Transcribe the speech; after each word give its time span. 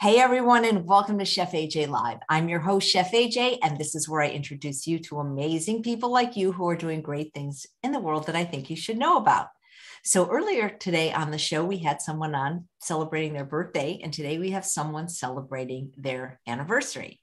Hey 0.00 0.20
everyone, 0.20 0.64
and 0.64 0.86
welcome 0.86 1.18
to 1.18 1.24
Chef 1.24 1.50
AJ 1.50 1.88
Live. 1.88 2.18
I'm 2.28 2.48
your 2.48 2.60
host, 2.60 2.88
Chef 2.88 3.10
AJ, 3.10 3.58
and 3.64 3.76
this 3.76 3.96
is 3.96 4.08
where 4.08 4.22
I 4.22 4.28
introduce 4.28 4.86
you 4.86 5.00
to 5.00 5.18
amazing 5.18 5.82
people 5.82 6.12
like 6.12 6.36
you 6.36 6.52
who 6.52 6.68
are 6.68 6.76
doing 6.76 7.02
great 7.02 7.34
things 7.34 7.66
in 7.82 7.90
the 7.90 7.98
world 7.98 8.26
that 8.26 8.36
I 8.36 8.44
think 8.44 8.70
you 8.70 8.76
should 8.76 8.96
know 8.96 9.16
about. 9.16 9.48
So, 10.04 10.30
earlier 10.30 10.68
today 10.68 11.12
on 11.12 11.32
the 11.32 11.36
show, 11.36 11.64
we 11.64 11.78
had 11.78 12.00
someone 12.00 12.36
on 12.36 12.68
celebrating 12.78 13.32
their 13.32 13.44
birthday, 13.44 13.98
and 14.00 14.12
today 14.12 14.38
we 14.38 14.52
have 14.52 14.64
someone 14.64 15.08
celebrating 15.08 15.90
their 15.96 16.40
anniversary. 16.46 17.18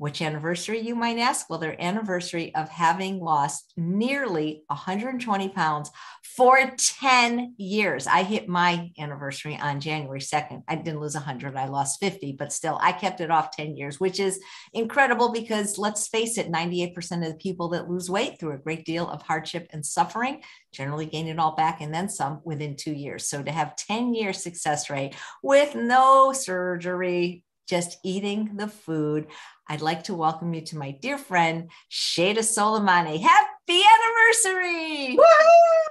Which 0.00 0.22
anniversary, 0.22 0.80
you 0.80 0.94
might 0.94 1.18
ask? 1.18 1.50
Well, 1.50 1.58
their 1.58 1.78
anniversary 1.78 2.54
of 2.54 2.70
having 2.70 3.20
lost 3.20 3.74
nearly 3.76 4.62
120 4.68 5.50
pounds 5.50 5.90
for 6.22 6.72
10 6.74 7.56
years. 7.58 8.06
I 8.06 8.22
hit 8.22 8.48
my 8.48 8.92
anniversary 8.98 9.58
on 9.60 9.78
January 9.78 10.20
2nd. 10.20 10.62
I 10.66 10.76
didn't 10.76 11.02
lose 11.02 11.16
100, 11.16 11.54
I 11.54 11.66
lost 11.66 12.00
50, 12.00 12.32
but 12.38 12.50
still, 12.50 12.78
I 12.80 12.92
kept 12.92 13.20
it 13.20 13.30
off 13.30 13.50
10 13.50 13.76
years, 13.76 14.00
which 14.00 14.20
is 14.20 14.40
incredible 14.72 15.32
because 15.32 15.76
let's 15.76 16.08
face 16.08 16.38
it, 16.38 16.50
98% 16.50 16.96
of 17.18 17.32
the 17.32 17.38
people 17.38 17.68
that 17.68 17.90
lose 17.90 18.08
weight 18.08 18.40
through 18.40 18.52
a 18.54 18.58
great 18.58 18.86
deal 18.86 19.06
of 19.06 19.20
hardship 19.20 19.68
and 19.68 19.84
suffering 19.84 20.42
generally 20.72 21.04
gain 21.04 21.26
it 21.26 21.38
all 21.38 21.54
back 21.56 21.82
and 21.82 21.92
then 21.92 22.08
some 22.08 22.40
within 22.42 22.74
two 22.74 22.94
years. 22.94 23.26
So 23.26 23.42
to 23.42 23.52
have 23.52 23.76
10 23.76 24.14
year 24.14 24.32
success 24.32 24.88
rate 24.88 25.14
with 25.42 25.74
no 25.74 26.32
surgery, 26.32 27.44
just 27.70 27.98
eating 28.02 28.56
the 28.56 28.66
food. 28.66 29.28
I'd 29.68 29.80
like 29.80 30.02
to 30.04 30.14
welcome 30.14 30.52
you 30.52 30.60
to 30.62 30.76
my 30.76 30.90
dear 30.90 31.16
friend, 31.16 31.70
Shayda 31.88 32.38
Soleymani. 32.38 33.20
Happy 33.20 33.80
anniversary! 33.94 35.14
Woo-hoo! 35.16 35.90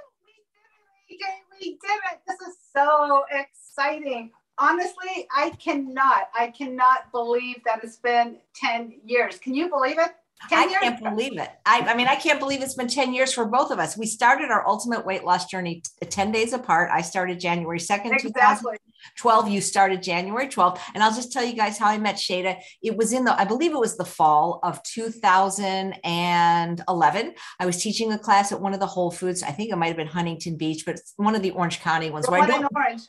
We 1.09 1.17
did 1.17 1.25
it, 1.25 1.43
we 1.61 1.69
did 1.71 1.99
it. 2.11 2.19
This 2.27 2.41
is 2.49 2.57
so 2.75 3.23
exciting. 3.31 4.31
Honestly, 4.57 5.25
I 5.33 5.51
cannot, 5.51 6.27
I 6.37 6.49
cannot 6.49 7.13
believe 7.13 7.63
that 7.63 7.81
it's 7.81 7.95
been 7.95 8.39
10 8.55 8.99
years. 9.05 9.39
Can 9.39 9.55
you 9.55 9.69
believe 9.69 9.99
it? 9.99 10.11
I 10.51 10.67
can't 10.67 11.03
believe 11.03 11.37
it. 11.37 11.49
I, 11.65 11.81
I, 11.81 11.95
mean, 11.95 12.07
I 12.07 12.15
can't 12.15 12.39
believe 12.39 12.61
it's 12.61 12.75
been 12.75 12.87
10 12.87 13.13
years 13.13 13.33
for 13.33 13.45
both 13.45 13.71
of 13.71 13.79
us. 13.79 13.97
We 13.97 14.05
started 14.05 14.51
our 14.51 14.65
ultimate 14.67 15.05
weight 15.05 15.23
loss 15.23 15.45
journey 15.45 15.81
t- 16.01 16.07
10 16.07 16.31
days 16.31 16.53
apart. 16.53 16.89
I 16.91 17.01
started 17.01 17.39
January 17.39 17.79
2nd, 17.79 18.13
exactly. 18.13 18.77
2012. 19.17 19.49
You 19.49 19.61
started 19.61 20.01
January 20.01 20.47
12th. 20.47 20.79
And 20.93 21.03
I'll 21.03 21.13
just 21.13 21.33
tell 21.33 21.43
you 21.43 21.53
guys 21.53 21.77
how 21.77 21.87
I 21.87 21.97
met 21.97 22.15
Shayda. 22.15 22.57
It 22.81 22.95
was 22.95 23.11
in 23.13 23.25
the, 23.25 23.39
I 23.39 23.43
believe 23.43 23.73
it 23.73 23.79
was 23.79 23.97
the 23.97 24.05
fall 24.05 24.59
of 24.63 24.81
2011. 24.83 27.33
I 27.59 27.65
was 27.65 27.83
teaching 27.83 28.13
a 28.13 28.17
class 28.17 28.51
at 28.51 28.61
one 28.61 28.73
of 28.73 28.79
the 28.79 28.87
Whole 28.87 29.11
Foods. 29.11 29.43
I 29.43 29.51
think 29.51 29.71
it 29.71 29.75
might 29.75 29.87
have 29.87 29.97
been 29.97 30.07
Huntington 30.07 30.55
Beach, 30.55 30.85
but 30.85 30.99
one 31.17 31.35
of 31.35 31.41
the 31.41 31.51
Orange 31.51 31.81
County 31.81 32.09
ones. 32.09 32.25
The 32.25 32.31
where 32.31 32.39
one 32.41 32.51
I 32.51 32.59
don't, 32.59 32.71
Orange. 32.75 33.01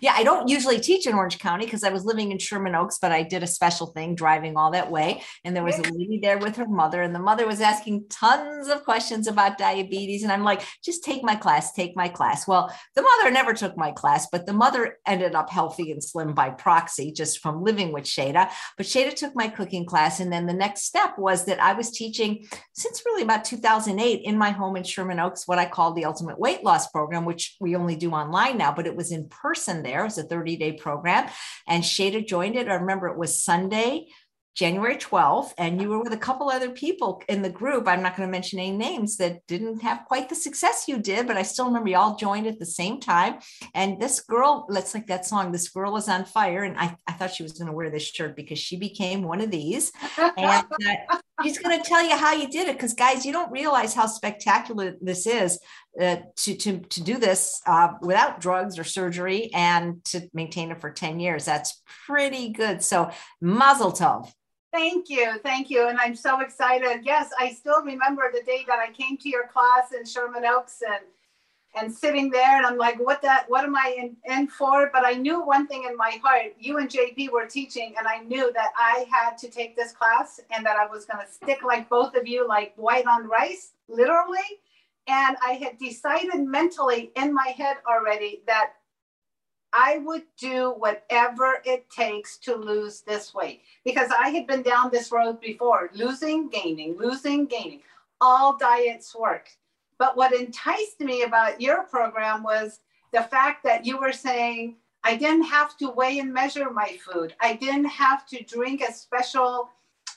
Yeah, 0.00 0.14
I 0.16 0.24
don't 0.24 0.48
usually 0.48 0.80
teach 0.80 1.06
in 1.06 1.14
Orange 1.14 1.38
County 1.38 1.64
because 1.64 1.84
I 1.84 1.90
was 1.90 2.04
living 2.04 2.32
in 2.32 2.38
Sherman 2.38 2.74
Oaks, 2.74 2.98
but 3.00 3.12
I 3.12 3.22
did 3.22 3.42
a 3.42 3.46
special 3.46 3.88
thing 3.88 4.14
driving 4.14 4.56
all 4.56 4.70
that 4.72 4.90
way. 4.90 5.22
And 5.44 5.54
there 5.54 5.64
was 5.64 5.78
a 5.78 5.82
lady 5.82 6.18
there 6.22 6.38
with 6.38 6.56
her 6.56 6.66
mother, 6.66 7.02
and 7.02 7.14
the 7.14 7.18
mother 7.18 7.46
was 7.46 7.60
asking 7.60 8.06
tons 8.08 8.68
of 8.68 8.84
questions 8.84 9.26
about 9.26 9.58
diabetes. 9.58 10.22
And 10.22 10.32
I'm 10.32 10.44
like, 10.44 10.62
just 10.82 11.04
take 11.04 11.22
my 11.22 11.36
class, 11.36 11.72
take 11.72 11.96
my 11.96 12.08
class. 12.08 12.46
Well, 12.46 12.74
the 12.94 13.02
mother 13.02 13.30
never 13.30 13.54
took 13.54 13.76
my 13.76 13.92
class, 13.92 14.26
but 14.30 14.46
the 14.46 14.52
mother 14.52 14.98
ended 15.06 15.34
up 15.34 15.50
healthy 15.50 15.92
and 15.92 16.02
slim 16.02 16.34
by 16.34 16.50
proxy 16.50 17.12
just 17.12 17.40
from 17.40 17.62
living 17.62 17.92
with 17.92 18.04
Shayda. 18.04 18.50
But 18.76 18.86
Shayda 18.86 19.14
took 19.14 19.36
my 19.36 19.48
cooking 19.48 19.86
class. 19.86 20.20
And 20.20 20.32
then 20.32 20.46
the 20.46 20.52
next 20.52 20.82
step 20.82 21.18
was 21.18 21.44
that 21.44 21.60
I 21.60 21.74
was 21.74 21.90
teaching 21.90 22.46
since 22.72 23.02
really 23.04 23.22
about 23.22 23.44
2008 23.44 24.22
in 24.22 24.38
my 24.38 24.50
home 24.50 24.76
in 24.76 24.82
Sherman 24.82 25.20
Oaks, 25.20 25.46
what 25.46 25.58
I 25.58 25.66
call 25.66 25.92
the 25.92 26.04
Ultimate 26.04 26.38
Weight 26.38 26.64
Loss 26.64 26.90
Program, 26.90 27.24
which 27.24 27.56
we 27.60 27.76
only 27.76 27.96
do 27.96 28.12
online 28.12 28.58
now, 28.58 28.72
but 28.72 28.86
it 28.86 28.96
was 28.96 29.12
in 29.12 29.28
person 29.28 29.73
there. 29.82 30.02
It 30.02 30.04
was 30.04 30.18
a 30.18 30.22
30 30.24 30.56
day 30.56 30.72
program. 30.72 31.28
And 31.66 31.82
Shayda 31.82 32.26
joined 32.26 32.56
it. 32.56 32.68
I 32.68 32.74
remember 32.74 33.08
it 33.08 33.18
was 33.18 33.42
Sunday, 33.42 34.06
January 34.54 34.96
12th, 34.96 35.52
and 35.58 35.82
you 35.82 35.88
were 35.88 36.00
with 36.00 36.12
a 36.12 36.18
couple 36.18 36.48
other 36.48 36.70
people 36.70 37.20
in 37.28 37.42
the 37.42 37.50
group. 37.50 37.88
I'm 37.88 38.02
not 38.02 38.16
going 38.16 38.28
to 38.28 38.30
mention 38.30 38.60
any 38.60 38.70
names 38.70 39.16
that 39.16 39.44
didn't 39.48 39.82
have 39.82 40.04
quite 40.06 40.28
the 40.28 40.36
success 40.36 40.84
you 40.86 40.98
did, 40.98 41.26
but 41.26 41.36
I 41.36 41.42
still 41.42 41.66
remember 41.66 41.88
you 41.88 41.96
all 41.96 42.14
joined 42.14 42.46
at 42.46 42.60
the 42.60 42.66
same 42.66 43.00
time. 43.00 43.40
And 43.74 44.00
this 44.00 44.20
girl, 44.20 44.66
let's 44.68 44.94
like 44.94 45.08
that 45.08 45.26
song, 45.26 45.50
This 45.50 45.68
Girl 45.68 45.96
is 45.96 46.08
on 46.08 46.24
Fire. 46.24 46.62
And 46.62 46.78
I, 46.78 46.96
I 47.06 47.12
thought 47.12 47.34
she 47.34 47.42
was 47.42 47.54
going 47.54 47.66
to 47.66 47.72
wear 47.72 47.90
this 47.90 48.04
shirt 48.04 48.36
because 48.36 48.60
she 48.60 48.76
became 48.76 49.24
one 49.24 49.40
of 49.40 49.50
these. 49.50 49.90
And 50.36 50.64
uh, 51.10 51.18
she's 51.42 51.58
going 51.58 51.80
to 51.80 51.88
tell 51.88 52.04
you 52.04 52.16
how 52.16 52.32
you 52.32 52.48
did 52.48 52.68
it. 52.68 52.76
Because, 52.76 52.94
guys, 52.94 53.24
you 53.26 53.32
don't 53.32 53.50
realize 53.50 53.94
how 53.94 54.06
spectacular 54.06 54.96
this 55.00 55.26
is 55.26 55.58
uh, 56.00 56.16
to, 56.36 56.56
to, 56.56 56.78
to 56.78 57.02
do 57.02 57.18
this 57.18 57.60
uh, 57.66 57.94
without 58.00 58.40
drugs 58.40 58.78
or 58.78 58.84
surgery 58.84 59.50
and 59.52 60.04
to 60.04 60.28
maintain 60.32 60.70
it 60.70 60.80
for 60.80 60.90
10 60.90 61.20
years. 61.20 61.44
That's 61.44 61.82
pretty 62.06 62.50
good. 62.50 62.82
So, 62.82 63.10
mazel 63.40 63.92
tov. 63.92 64.32
Thank 64.72 65.08
you. 65.08 65.38
Thank 65.42 65.70
you. 65.70 65.88
And 65.88 65.98
I'm 66.00 66.16
so 66.16 66.40
excited. 66.40 67.02
Yes, 67.04 67.30
I 67.38 67.52
still 67.52 67.82
remember 67.82 68.30
the 68.32 68.42
day 68.42 68.64
that 68.66 68.80
I 68.80 68.90
came 68.92 69.16
to 69.18 69.28
your 69.28 69.46
class 69.46 69.92
in 69.92 70.04
Sherman 70.04 70.44
Oaks 70.44 70.82
and 70.86 71.04
and 71.74 71.92
sitting 71.92 72.30
there 72.30 72.56
and 72.56 72.64
I'm 72.64 72.78
like, 72.78 72.98
what 72.98 73.20
that 73.22 73.46
what 73.48 73.64
am 73.64 73.74
I 73.76 73.96
in, 73.98 74.16
in 74.24 74.48
for? 74.48 74.90
But 74.92 75.04
I 75.04 75.12
knew 75.12 75.44
one 75.44 75.66
thing 75.66 75.86
in 75.88 75.96
my 75.96 76.18
heart, 76.22 76.54
you 76.58 76.78
and 76.78 76.88
JP 76.88 77.30
were 77.30 77.46
teaching, 77.46 77.94
and 77.98 78.06
I 78.06 78.18
knew 78.20 78.52
that 78.52 78.70
I 78.78 79.06
had 79.10 79.36
to 79.38 79.50
take 79.50 79.76
this 79.76 79.92
class 79.92 80.40
and 80.50 80.64
that 80.64 80.76
I 80.76 80.86
was 80.86 81.04
gonna 81.04 81.26
stick 81.30 81.62
like 81.64 81.88
both 81.88 82.14
of 82.14 82.26
you, 82.26 82.46
like 82.46 82.72
white 82.76 83.06
on 83.06 83.28
rice, 83.28 83.72
literally. 83.88 84.38
And 85.06 85.36
I 85.44 85.52
had 85.52 85.78
decided 85.78 86.40
mentally 86.40 87.12
in 87.16 87.34
my 87.34 87.48
head 87.56 87.76
already 87.86 88.42
that 88.46 88.72
I 89.74 89.98
would 89.98 90.22
do 90.38 90.70
whatever 90.78 91.60
it 91.64 91.90
takes 91.90 92.38
to 92.38 92.54
lose 92.54 93.00
this 93.00 93.34
weight 93.34 93.62
because 93.84 94.10
I 94.16 94.28
had 94.28 94.46
been 94.46 94.62
down 94.62 94.90
this 94.90 95.10
road 95.10 95.40
before 95.40 95.90
losing, 95.94 96.48
gaining, 96.48 96.96
losing, 96.96 97.46
gaining. 97.46 97.80
All 98.20 98.56
diets 98.56 99.14
work. 99.16 99.48
But 99.98 100.16
what 100.16 100.32
enticed 100.32 101.00
me 101.00 101.22
about 101.22 101.60
your 101.60 101.84
program 101.84 102.42
was 102.42 102.80
the 103.12 103.22
fact 103.22 103.62
that 103.64 103.86
you 103.86 103.98
were 103.98 104.12
saying, 104.12 104.76
I 105.04 105.16
didn't 105.16 105.44
have 105.44 105.76
to 105.78 105.90
weigh 105.90 106.18
and 106.18 106.32
measure 106.32 106.70
my 106.70 106.98
food. 107.04 107.34
I 107.40 107.54
didn't 107.54 107.84
have 107.86 108.26
to 108.28 108.42
drink 108.42 108.80
a 108.80 108.92
special, 108.92 109.68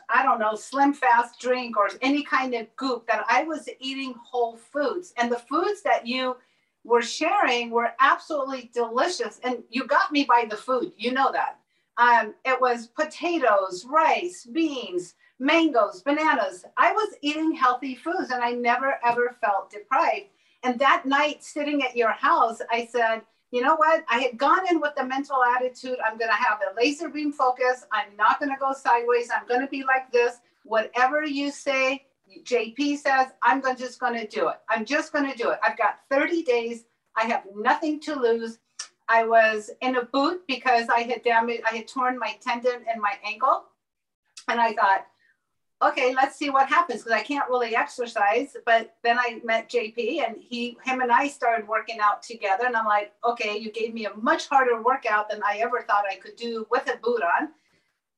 I 0.10 0.24
don't 0.24 0.40
know, 0.40 0.56
slim 0.56 0.94
fast 0.94 1.40
drink 1.40 1.78
or 1.78 1.90
any 2.02 2.24
kind 2.24 2.54
of 2.54 2.74
goop, 2.78 3.06
that 3.08 3.26
I 3.30 3.44
was 3.44 3.68
eating 3.80 4.16
whole 4.24 4.56
foods. 4.56 5.14
And 5.18 5.32
the 5.32 5.40
foods 5.40 5.82
that 5.84 6.08
you 6.08 6.38
were 6.86 7.02
sharing 7.02 7.70
were 7.70 7.92
absolutely 8.00 8.72
delicious. 8.74 9.40
And 9.44 9.64
you 9.70 9.86
got 9.86 10.12
me 10.12 10.24
by 10.24 10.48
the 10.50 10.56
food, 10.56 10.94
you 10.98 11.12
know 11.12 11.32
that. 11.34 11.60
Um, 11.98 12.34
it 12.46 12.60
was 12.62 12.88
potatoes, 12.88 13.86
rice, 13.90 14.46
beans, 14.46 15.16
mangoes, 15.40 16.02
bananas. 16.02 16.66
I 16.78 16.92
was 16.92 17.16
eating 17.22 17.54
healthy 17.54 17.96
foods 17.96 18.32
and 18.32 18.44
I 18.44 18.52
never 18.52 19.00
ever 19.06 19.36
felt 19.42 19.72
deprived. 19.72 20.28
And 20.64 20.80
that 20.80 21.06
night, 21.06 21.44
sitting 21.44 21.84
at 21.84 21.96
your 21.96 22.12
house, 22.12 22.60
I 22.72 22.86
said, 22.86 23.22
you 23.52 23.62
know 23.62 23.76
what? 23.76 24.04
I 24.10 24.20
had 24.20 24.38
gone 24.38 24.70
in 24.70 24.82
with 24.82 24.96
the 24.96 25.06
mental 25.06 25.42
attitude 25.44 25.98
I'm 26.06 26.18
going 26.18 26.32
to 26.32 26.36
have 26.36 26.60
a 26.60 26.76
laser 26.76 27.10
beam 27.10 27.32
focus. 27.32 27.86
I'm 27.92 28.16
not 28.18 28.40
going 28.40 28.50
to 28.50 28.58
go 28.60 28.74
sideways. 28.74 29.30
I'm 29.34 29.48
going 29.48 29.62
to 29.62 29.68
be 29.68 29.84
like 29.84 30.12
this. 30.12 30.38
Whatever 30.64 31.24
you 31.24 31.52
say, 31.52 32.06
JP 32.44 32.98
says, 32.98 33.28
I'm 33.42 33.62
going, 33.62 33.78
just 33.78 34.00
going 34.00 34.20
to 34.20 34.28
do 34.28 34.50
it. 34.50 34.58
I'm 34.70 34.84
just 34.84 35.14
going 35.14 35.32
to 35.32 35.38
do 35.38 35.50
it. 35.52 35.60
I've 35.64 35.78
got 35.78 36.00
30 36.10 36.44
days. 36.44 36.84
I 37.16 37.26
have 37.26 37.44
nothing 37.56 38.02
to 38.02 38.20
lose. 38.20 38.60
I 39.08 39.24
was 39.24 39.70
in 39.82 39.96
a 39.96 40.04
boot 40.04 40.42
because 40.48 40.90
I 40.90 41.02
had 41.02 41.24
damaged, 41.24 41.64
I 41.70 41.78
had 41.78 41.88
torn 41.88 42.20
my 42.20 42.36
tendon 42.42 42.84
and 42.92 43.02
my 43.02 43.14
ankle. 43.26 43.64
And 44.50 44.60
I 44.60 44.74
thought, 44.74 45.08
okay, 45.82 46.14
let's 46.16 46.36
see 46.36 46.50
what 46.50 46.68
happens 46.68 47.04
because 47.04 47.20
I 47.20 47.24
can't 47.24 47.50
really 47.50 47.76
exercise. 47.76 48.56
But 48.66 48.96
then 49.04 49.20
I 49.20 49.40
met 49.44 49.70
JP 49.70 50.28
and 50.28 50.38
he, 50.40 50.78
him 50.84 51.02
and 51.02 51.12
I 51.12 51.28
started 51.28 51.68
working 51.68 52.00
out 52.00 52.24
together. 52.24 52.66
And 52.66 52.76
I'm 52.76 52.86
like, 52.86 53.14
okay, 53.24 53.58
you 53.58 53.72
gave 53.72 53.94
me 53.94 54.06
a 54.06 54.14
much 54.16 54.48
harder 54.48 54.82
workout 54.82 55.30
than 55.30 55.42
I 55.44 55.58
ever 55.58 55.84
thought 55.88 56.06
I 56.10 56.16
could 56.16 56.36
do 56.36 56.66
with 56.72 56.88
a 56.88 56.98
boot 56.98 57.22
on. 57.22 57.50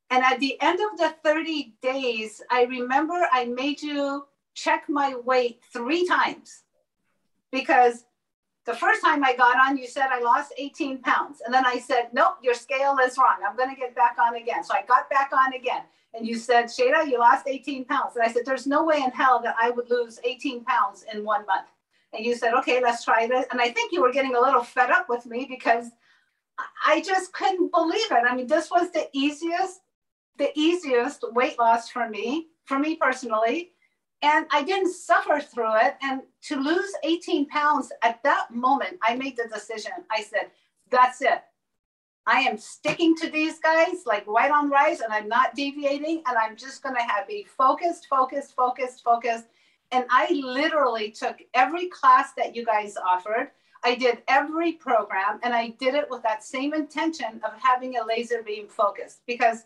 And 0.09 0.23
at 0.23 0.39
the 0.39 0.59
end 0.61 0.79
of 0.79 0.97
the 0.97 1.13
30 1.23 1.73
days, 1.81 2.41
I 2.49 2.63
remember 2.63 3.27
I 3.31 3.45
made 3.45 3.81
you 3.81 4.25
check 4.53 4.85
my 4.89 5.15
weight 5.23 5.61
three 5.71 6.07
times 6.07 6.63
because 7.51 8.05
the 8.65 8.73
first 8.73 9.03
time 9.03 9.23
I 9.23 9.35
got 9.35 9.57
on, 9.57 9.77
you 9.77 9.87
said 9.87 10.07
I 10.11 10.21
lost 10.21 10.53
18 10.57 10.99
pounds. 10.99 11.41
And 11.45 11.53
then 11.53 11.65
I 11.65 11.79
said, 11.79 12.09
nope, 12.13 12.37
your 12.41 12.53
scale 12.53 12.97
is 13.03 13.17
wrong. 13.17 13.37
I'm 13.47 13.55
going 13.55 13.73
to 13.73 13.79
get 13.79 13.95
back 13.95 14.17
on 14.19 14.35
again. 14.35 14.63
So 14.63 14.73
I 14.73 14.83
got 14.87 15.09
back 15.09 15.31
on 15.33 15.53
again. 15.53 15.81
And 16.13 16.27
you 16.27 16.37
said, 16.37 16.65
Shayda, 16.65 17.07
you 17.07 17.19
lost 17.19 17.47
18 17.47 17.85
pounds. 17.85 18.15
And 18.15 18.25
I 18.25 18.31
said, 18.31 18.43
there's 18.45 18.67
no 18.67 18.83
way 18.83 18.97
in 18.97 19.11
hell 19.11 19.41
that 19.43 19.55
I 19.61 19.69
would 19.69 19.89
lose 19.89 20.19
18 20.23 20.63
pounds 20.65 21.05
in 21.13 21.23
one 21.23 21.45
month. 21.45 21.67
And 22.13 22.25
you 22.25 22.35
said, 22.35 22.53
okay, 22.55 22.81
let's 22.81 23.05
try 23.05 23.27
this. 23.27 23.45
And 23.51 23.61
I 23.61 23.69
think 23.69 23.91
you 23.91 24.01
were 24.01 24.11
getting 24.11 24.35
a 24.35 24.39
little 24.39 24.63
fed 24.63 24.89
up 24.89 25.07
with 25.07 25.25
me 25.27 25.45
because 25.47 25.91
I 26.85 27.01
just 27.01 27.31
couldn't 27.33 27.71
believe 27.71 28.11
it. 28.11 28.23
I 28.27 28.35
mean, 28.35 28.47
this 28.47 28.71
was 28.71 28.91
the 28.91 29.07
easiest 29.13 29.81
the 30.39 30.57
easiest 30.57 31.23
weight 31.33 31.59
loss 31.59 31.89
for 31.89 32.09
me, 32.09 32.47
for 32.63 32.79
me 32.79 32.95
personally. 32.95 33.71
And 34.21 34.47
I 34.51 34.63
didn't 34.63 34.93
suffer 34.93 35.39
through 35.39 35.75
it. 35.81 35.95
And 36.01 36.21
to 36.43 36.55
lose 36.55 36.91
18 37.03 37.47
pounds 37.47 37.91
at 38.03 38.23
that 38.23 38.51
moment, 38.51 38.97
I 39.03 39.15
made 39.15 39.37
the 39.37 39.47
decision. 39.53 39.91
I 40.09 40.23
said, 40.23 40.51
that's 40.89 41.21
it. 41.21 41.43
I 42.29 42.41
am 42.41 42.59
sticking 42.59 43.15
to 43.15 43.29
these 43.31 43.57
guys 43.57 44.05
like 44.05 44.27
white 44.27 44.51
on 44.51 44.69
rice 44.69 45.01
and 45.01 45.11
I'm 45.11 45.27
not 45.27 45.55
deviating 45.55 46.21
and 46.27 46.37
I'm 46.37 46.55
just 46.55 46.83
going 46.83 46.93
to 46.93 47.01
have 47.01 47.27
be 47.27 47.47
focused, 47.57 48.05
focused, 48.07 48.55
focused, 48.55 49.03
focused. 49.03 49.45
And 49.91 50.05
I 50.11 50.31
literally 50.31 51.09
took 51.09 51.37
every 51.55 51.87
class 51.87 52.33
that 52.37 52.55
you 52.55 52.63
guys 52.63 52.95
offered. 52.97 53.49
I 53.83 53.95
did 53.95 54.21
every 54.27 54.73
program 54.73 55.39
and 55.41 55.55
I 55.55 55.69
did 55.79 55.95
it 55.95 56.07
with 56.07 56.21
that 56.21 56.43
same 56.43 56.75
intention 56.75 57.41
of 57.43 57.53
having 57.57 57.97
a 57.97 58.05
laser 58.05 58.43
beam 58.43 58.67
focus 58.67 59.21
because 59.25 59.63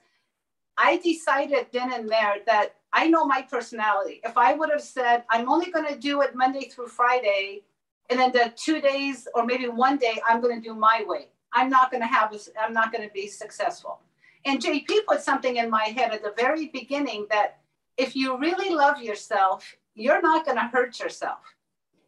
I 0.77 1.01
decided 1.04 1.68
then 1.74 1.92
and 1.92 2.07
there 2.07 2.38
that 2.45 2.75
I 2.94 3.10
know 3.10 3.25
my 3.25 3.42
personality. 3.42 4.21
If 4.24 4.38
I 4.38 4.54
would 4.54 4.69
have 4.69 4.81
said, 4.81 5.25
I'm 5.30 5.50
only 5.50 5.69
going 5.69 5.88
to 5.94 6.00
do 6.00 6.21
it 6.21 6.33
Monday 6.33 6.69
through 6.69 6.88
Friday, 6.88 7.63
and 8.10 8.19
then 8.19 8.31
the 8.31 8.54
two 8.56 8.80
days 8.80 9.27
or 9.36 9.45
maybe 9.45 9.68
one 9.68 9.98
day, 9.98 10.21
I'm 10.27 10.42
going 10.42 10.62
to 10.62 10.68
do 10.68 10.75
my 10.75 11.04
way, 11.06 11.27
I'm 11.54 11.70
not 11.70 11.92
going 11.92 12.02
to 12.02 12.08
have, 12.08 12.34
a, 12.34 12.40
I'm 12.60 12.74
not 12.74 12.92
going 12.92 13.08
to 13.08 13.14
be 13.14 13.28
successful. 13.28 14.00
And 14.46 14.62
JP 14.62 15.06
put 15.08 15.22
something 15.22 15.58
in 15.58 15.70
my 15.70 15.86
head 15.86 16.12
at 16.12 16.24
the 16.24 16.34
very 16.38 16.68
beginning 16.68 17.28
that 17.30 17.60
if 17.98 18.16
you 18.16 18.38
really 18.38 18.74
love 18.74 19.02
yourself, 19.02 19.76
you're 19.96 20.22
not 20.22 20.46
going 20.46 20.58
to 20.58 20.64
hurt 20.64 21.00
yourself. 21.00 21.40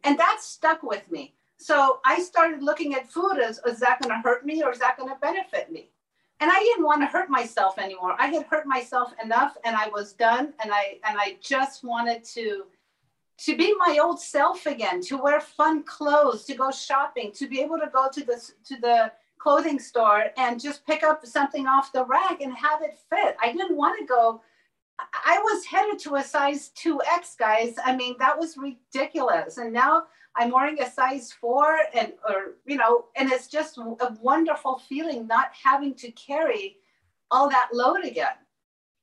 And 0.04 0.18
that 0.20 0.40
stuck 0.42 0.84
with 0.84 1.10
me. 1.10 1.34
So 1.58 2.00
I 2.06 2.20
started 2.22 2.62
looking 2.62 2.96
at 2.96 3.10
food 3.10 3.40
as 3.40 3.60
is 3.66 3.80
that 3.80 4.02
going 4.02 4.14
to 4.14 4.22
hurt 4.22 4.46
me 4.46 4.62
or 4.64 4.72
is 4.72 4.80
that 4.80 4.98
going 4.98 5.10
to 5.10 5.20
benefit 5.20 5.72
me? 5.72 5.90
And 6.42 6.52
I 6.52 6.60
didn't 6.60 6.84
want 6.84 7.02
to 7.02 7.08
hurt 7.08 7.30
myself 7.30 7.80
anymore. 7.80 8.16
I 8.20 8.28
had 8.28 8.46
hurt 8.48 8.66
myself 8.66 9.14
enough 9.24 9.56
and 9.64 9.76
I 9.76 9.88
was 9.88 10.14
done 10.14 10.54
and 10.62 10.72
I 10.72 11.00
and 11.08 11.18
I 11.18 11.38
just 11.42 11.84
wanted 11.84 12.26
to 12.36 12.66
to 13.38 13.58
be 13.58 13.74
my 13.78 14.00
old 14.02 14.20
self 14.20 14.66
again, 14.66 15.02
to 15.02 15.18
wear 15.18 15.40
fun 15.40 15.84
clothes, 15.84 16.46
to 16.46 16.56
go 16.56 16.72
shopping, 16.72 17.32
to 17.34 17.48
be 17.48 17.62
able 17.62 17.78
to 17.80 17.90
go 17.92 18.10
to 18.12 18.24
the 18.24 18.42
to 18.66 18.78
the 18.82 19.12
clothing 19.46 19.78
store 19.78 20.24
and 20.38 20.60
just 20.60 20.88
pick 20.88 21.04
up 21.04 21.24
something 21.24 21.68
off 21.68 21.92
the 21.92 22.04
rack 22.06 22.42
and 22.42 22.52
have 22.58 22.82
it 22.82 22.98
fit. 23.12 23.38
I 23.40 23.52
didn't 23.52 23.78
want 23.78 24.00
to 24.00 24.06
go 24.08 24.42
I 25.00 25.40
was 25.44 25.66
headed 25.66 26.00
to 26.00 26.16
a 26.16 26.24
size 26.24 26.72
2X, 26.82 27.38
guys. 27.38 27.76
I 27.84 27.96
mean, 27.96 28.16
that 28.20 28.40
was 28.40 28.58
ridiculous. 28.58 29.58
And 29.58 29.74
now 29.74 30.04
I'm 30.38 30.52
wearing 30.52 30.82
a 30.82 30.90
size 30.90 31.34
four 31.34 31.80
and, 31.94 32.14
or, 32.28 32.56
you 32.66 32.78
know, 32.78 33.06
and 33.18 33.30
it's 33.30 33.48
just 33.48 33.78
a 33.78 34.18
wonderful 34.22 34.82
feeling 34.88 35.28
not 35.28 35.52
having 35.62 35.96
to 35.96 36.12
carry 36.12 36.78
all 37.30 37.50
that 37.50 37.70
load 37.74 38.06
again. 38.06 38.38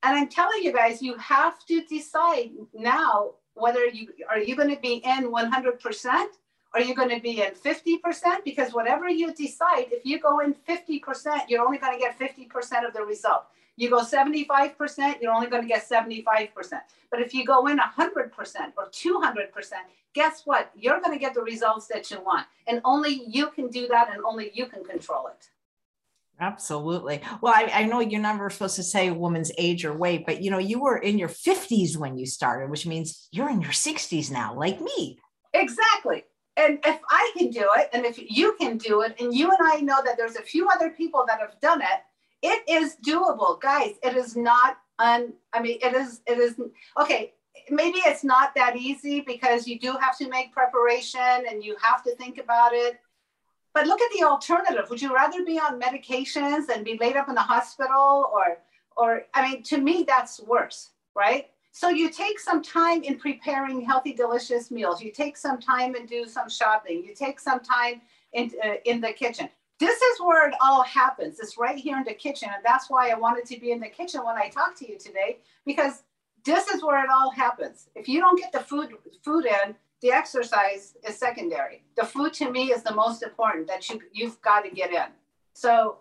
And 0.01 0.17
I'm 0.17 0.29
telling 0.29 0.63
you 0.63 0.73
guys, 0.73 1.01
you 1.01 1.15
have 1.17 1.63
to 1.67 1.83
decide 1.85 2.49
now 2.73 3.35
whether 3.53 3.85
you 3.85 4.09
are 4.27 4.39
you 4.39 4.55
going 4.55 4.73
to 4.73 4.81
be 4.81 4.95
in 4.95 5.31
100% 5.31 6.25
are 6.73 6.81
you 6.81 6.95
going 6.95 7.09
to 7.09 7.19
be 7.19 7.41
in 7.41 7.53
50% 7.53 8.43
because 8.43 8.73
whatever 8.73 9.07
you 9.09 9.33
decide 9.33 9.87
if 9.91 10.05
you 10.05 10.19
go 10.19 10.39
in 10.39 10.53
50% 10.53 11.49
you're 11.49 11.63
only 11.63 11.77
going 11.77 11.93
to 11.93 11.99
get 11.99 12.17
50% 12.19 12.87
of 12.87 12.93
the 12.93 13.01
result 13.01 13.45
you 13.75 13.89
go 13.89 14.01
75%, 14.01 15.21
you're 15.21 15.33
only 15.33 15.47
going 15.47 15.63
to 15.63 15.67
get 15.67 15.87
75%. 15.87 16.49
But 17.09 17.21
if 17.21 17.33
you 17.33 17.45
go 17.45 17.67
in 17.67 17.79
100% 17.79 18.31
or 18.77 18.89
200%, 18.89 19.73
guess 20.13 20.41
what? 20.45 20.71
You're 20.75 20.99
going 20.99 21.13
to 21.13 21.19
get 21.19 21.33
the 21.33 21.41
results 21.41 21.87
that 21.87 22.09
you 22.11 22.21
want. 22.21 22.45
And 22.67 22.81
only 22.85 23.23
you 23.27 23.47
can 23.47 23.69
do 23.69 23.87
that 23.87 24.13
and 24.13 24.23
only 24.23 24.51
you 24.53 24.67
can 24.67 24.83
control 24.83 25.27
it. 25.27 25.49
Absolutely. 26.39 27.21
Well, 27.41 27.53
I, 27.55 27.71
I, 27.73 27.83
know 27.85 27.99
you're 27.99 28.19
never 28.19 28.49
supposed 28.49 28.75
to 28.77 28.83
say 28.83 29.07
a 29.07 29.13
woman's 29.13 29.51
age 29.57 29.85
or 29.85 29.95
weight, 29.95 30.25
but 30.25 30.41
you 30.41 30.49
know, 30.49 30.57
you 30.57 30.81
were 30.81 30.97
in 30.97 31.19
your 31.19 31.29
50s 31.29 31.95
when 31.95 32.17
you 32.17 32.25
started, 32.25 32.71
which 32.71 32.87
means 32.87 33.29
you're 33.31 33.49
in 33.49 33.61
your 33.61 33.71
60s 33.71 34.31
now, 34.31 34.55
like 34.55 34.81
me. 34.81 35.19
Exactly. 35.53 36.23
And 36.55 36.79
if 36.85 36.99
I 37.09 37.31
can 37.37 37.49
do 37.49 37.67
it, 37.77 37.89
and 37.93 38.05
if 38.05 38.19
you 38.19 38.55
can 38.59 38.77
do 38.77 39.01
it, 39.01 39.15
and 39.19 39.33
you 39.33 39.49
and 39.49 39.57
I 39.61 39.79
know 39.79 39.97
that 40.05 40.17
there's 40.17 40.35
a 40.35 40.41
few 40.41 40.69
other 40.69 40.91
people 40.91 41.25
that 41.27 41.39
have 41.39 41.59
done 41.59 41.81
it, 41.81 42.01
it 42.43 42.63
is 42.69 42.97
doable, 43.05 43.59
guys. 43.59 43.95
It 44.03 44.15
is 44.15 44.35
not 44.35 44.77
un. 44.99 45.33
I 45.53 45.61
mean, 45.61 45.79
it 45.81 45.95
is. 45.95 46.21
It 46.27 46.37
is 46.37 46.59
okay. 46.99 47.33
Maybe 47.69 47.99
it's 47.99 48.23
not 48.23 48.53
that 48.55 48.75
easy 48.75 49.21
because 49.21 49.67
you 49.67 49.79
do 49.79 49.95
have 50.01 50.17
to 50.17 50.27
make 50.27 50.51
preparation 50.51 51.45
and 51.49 51.63
you 51.63 51.75
have 51.81 52.03
to 52.03 52.15
think 52.15 52.37
about 52.37 52.73
it. 52.73 52.99
But 53.73 53.87
look 53.87 54.01
at 54.01 54.11
the 54.17 54.25
alternative. 54.25 54.89
Would 54.89 55.01
you 55.01 55.13
rather 55.13 55.43
be 55.43 55.59
on 55.59 55.79
medications 55.79 56.69
and 56.69 56.85
be 56.85 56.97
laid 56.99 57.15
up 57.15 57.29
in 57.29 57.35
the 57.35 57.41
hospital, 57.41 58.29
or, 58.31 58.57
or 58.95 59.23
I 59.33 59.49
mean, 59.49 59.63
to 59.63 59.77
me, 59.77 60.03
that's 60.07 60.39
worse, 60.41 60.91
right? 61.15 61.49
So 61.73 61.89
you 61.89 62.09
take 62.09 62.39
some 62.39 62.61
time 62.61 63.03
in 63.03 63.17
preparing 63.17 63.81
healthy, 63.81 64.13
delicious 64.13 64.71
meals. 64.71 65.01
You 65.01 65.11
take 65.11 65.35
some 65.35 65.59
time 65.59 65.95
and 65.95 66.07
do 66.07 66.25
some 66.25 66.49
shopping. 66.49 67.03
You 67.03 67.13
take 67.13 67.39
some 67.39 67.59
time 67.59 68.01
in, 68.31 68.51
uh, 68.63 68.75
in 68.85 69.01
the 69.01 69.11
kitchen 69.11 69.49
this 69.83 70.01
is 70.01 70.21
where 70.21 70.47
it 70.47 70.55
all 70.61 70.83
happens. 70.83 71.39
It's 71.39 71.57
right 71.57 71.77
here 71.77 71.97
in 71.97 72.05
the 72.05 72.13
kitchen. 72.13 72.49
And 72.53 72.63
that's 72.63 72.89
why 72.89 73.09
I 73.09 73.15
wanted 73.15 73.45
to 73.47 73.59
be 73.59 73.71
in 73.71 73.81
the 73.81 73.89
kitchen 73.89 74.23
when 74.23 74.37
I 74.37 74.47
talk 74.47 74.77
to 74.77 74.89
you 74.89 74.97
today, 74.97 75.39
because 75.65 76.03
this 76.45 76.67
is 76.69 76.83
where 76.83 77.03
it 77.03 77.09
all 77.09 77.31
happens. 77.31 77.89
If 77.95 78.07
you 78.07 78.21
don't 78.21 78.39
get 78.39 78.51
the 78.51 78.61
food 78.61 78.91
food 79.23 79.45
in, 79.45 79.75
the 80.01 80.11
exercise 80.11 80.95
is 81.07 81.17
secondary. 81.17 81.83
The 81.97 82.05
food 82.05 82.33
to 82.35 82.49
me 82.49 82.71
is 82.71 82.83
the 82.83 82.93
most 82.93 83.23
important 83.23 83.67
that 83.67 83.89
you 83.89 83.99
you've 84.13 84.41
got 84.41 84.61
to 84.61 84.69
get 84.69 84.91
in. 84.91 85.07
So 85.53 85.97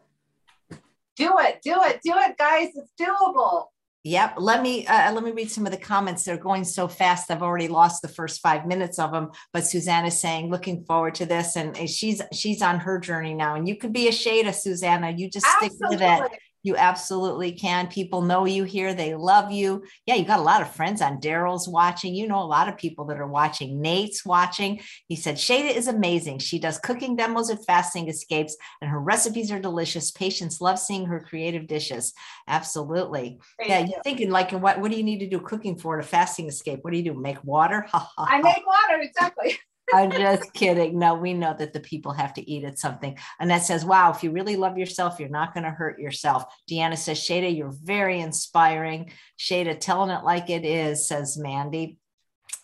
do 1.16 1.38
it, 1.38 1.60
do 1.62 1.74
it, 1.82 2.00
do 2.04 2.14
it, 2.16 2.36
guys. 2.38 2.70
It's 2.76 2.92
doable. 3.00 3.66
Yep. 4.04 4.34
Let 4.38 4.62
me 4.62 4.84
uh, 4.86 5.12
let 5.12 5.22
me 5.22 5.30
read 5.30 5.50
some 5.50 5.64
of 5.64 5.70
the 5.70 5.78
comments. 5.78 6.24
They're 6.24 6.36
going 6.36 6.64
so 6.64 6.88
fast. 6.88 7.30
I've 7.30 7.42
already 7.42 7.68
lost 7.68 8.02
the 8.02 8.08
first 8.08 8.40
five 8.40 8.66
minutes 8.66 8.98
of 8.98 9.12
them. 9.12 9.30
But 9.52 9.64
Susanna 9.64 10.08
is 10.08 10.20
saying, 10.20 10.50
looking 10.50 10.84
forward 10.84 11.14
to 11.16 11.26
this, 11.26 11.54
and 11.54 11.88
she's 11.88 12.20
she's 12.32 12.62
on 12.62 12.80
her 12.80 12.98
journey 12.98 13.34
now. 13.34 13.54
And 13.54 13.68
you 13.68 13.76
could 13.76 13.92
be 13.92 14.08
a 14.08 14.12
shade 14.12 14.48
of 14.48 14.56
Susanna. 14.56 15.14
You 15.16 15.30
just 15.30 15.46
Absolutely. 15.46 15.98
stick 15.98 16.20
with 16.20 16.32
it. 16.32 16.38
You 16.62 16.76
absolutely 16.76 17.52
can. 17.52 17.88
People 17.88 18.22
know 18.22 18.44
you 18.44 18.64
here. 18.64 18.94
They 18.94 19.14
love 19.14 19.50
you. 19.50 19.84
Yeah, 20.06 20.14
you 20.14 20.24
got 20.24 20.38
a 20.38 20.42
lot 20.42 20.62
of 20.62 20.74
friends 20.74 21.02
on. 21.02 21.20
Daryl's 21.20 21.68
watching. 21.68 22.14
You 22.14 22.28
know 22.28 22.42
a 22.42 22.44
lot 22.44 22.68
of 22.68 22.76
people 22.76 23.04
that 23.06 23.18
are 23.18 23.26
watching. 23.26 23.80
Nate's 23.80 24.24
watching. 24.24 24.80
He 25.08 25.16
said, 25.16 25.36
Shayda 25.36 25.74
is 25.74 25.88
amazing. 25.88 26.38
She 26.38 26.58
does 26.58 26.78
cooking 26.78 27.16
demos 27.16 27.50
at 27.50 27.64
Fasting 27.66 28.08
Escapes, 28.08 28.56
and 28.80 28.90
her 28.90 29.00
recipes 29.00 29.50
are 29.50 29.58
delicious. 29.58 30.10
Patients 30.10 30.60
love 30.60 30.78
seeing 30.78 31.06
her 31.06 31.20
creative 31.20 31.66
dishes. 31.66 32.12
Absolutely. 32.46 33.38
Thank 33.58 33.70
yeah, 33.70 33.80
you're 33.80 34.02
thinking 34.02 34.30
like, 34.30 34.52
what, 34.52 34.80
what 34.80 34.90
do 34.90 34.96
you 34.96 35.02
need 35.04 35.18
to 35.20 35.28
do 35.28 35.40
cooking 35.40 35.76
for 35.76 35.98
a 35.98 36.02
fasting 36.02 36.46
escape? 36.46 36.80
What 36.82 36.92
do 36.92 36.96
you 36.98 37.04
do? 37.04 37.14
Make 37.14 37.42
water? 37.44 37.86
I 38.18 38.40
make 38.40 38.66
water, 38.66 39.02
exactly. 39.02 39.58
I'm 39.92 40.10
just 40.10 40.52
kidding. 40.54 40.98
No, 40.98 41.14
we 41.14 41.34
know 41.34 41.54
that 41.58 41.72
the 41.72 41.80
people 41.80 42.12
have 42.12 42.32
to 42.34 42.50
eat 42.50 42.64
at 42.64 42.78
something. 42.78 43.18
Annette 43.38 43.64
says, 43.64 43.84
wow, 43.84 44.10
if 44.10 44.24
you 44.24 44.30
really 44.30 44.56
love 44.56 44.78
yourself, 44.78 45.20
you're 45.20 45.28
not 45.28 45.52
going 45.52 45.64
to 45.64 45.70
hurt 45.70 45.98
yourself. 45.98 46.44
Deanna 46.70 46.96
says, 46.96 47.18
Shayda, 47.18 47.54
you're 47.54 47.74
very 47.82 48.20
inspiring. 48.20 49.12
Shayda, 49.38 49.78
telling 49.78 50.10
it 50.10 50.24
like 50.24 50.48
it 50.48 50.64
is, 50.64 51.06
says 51.06 51.36
Mandy. 51.36 51.98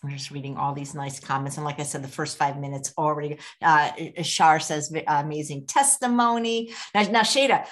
I'm 0.03 0.11
just 0.11 0.31
reading 0.31 0.55
all 0.55 0.73
these 0.73 0.95
nice 0.95 1.19
comments. 1.19 1.57
And 1.57 1.65
like 1.65 1.79
I 1.79 1.83
said, 1.83 2.03
the 2.03 2.07
first 2.07 2.37
five 2.37 2.57
minutes 2.57 2.93
already, 2.97 3.37
uh, 3.61 3.91
Shar 4.21 4.59
says, 4.59 4.93
amazing 5.07 5.65
testimony. 5.65 6.73
Now, 6.95 7.01
now 7.03 7.21
Shayda, 7.21 7.65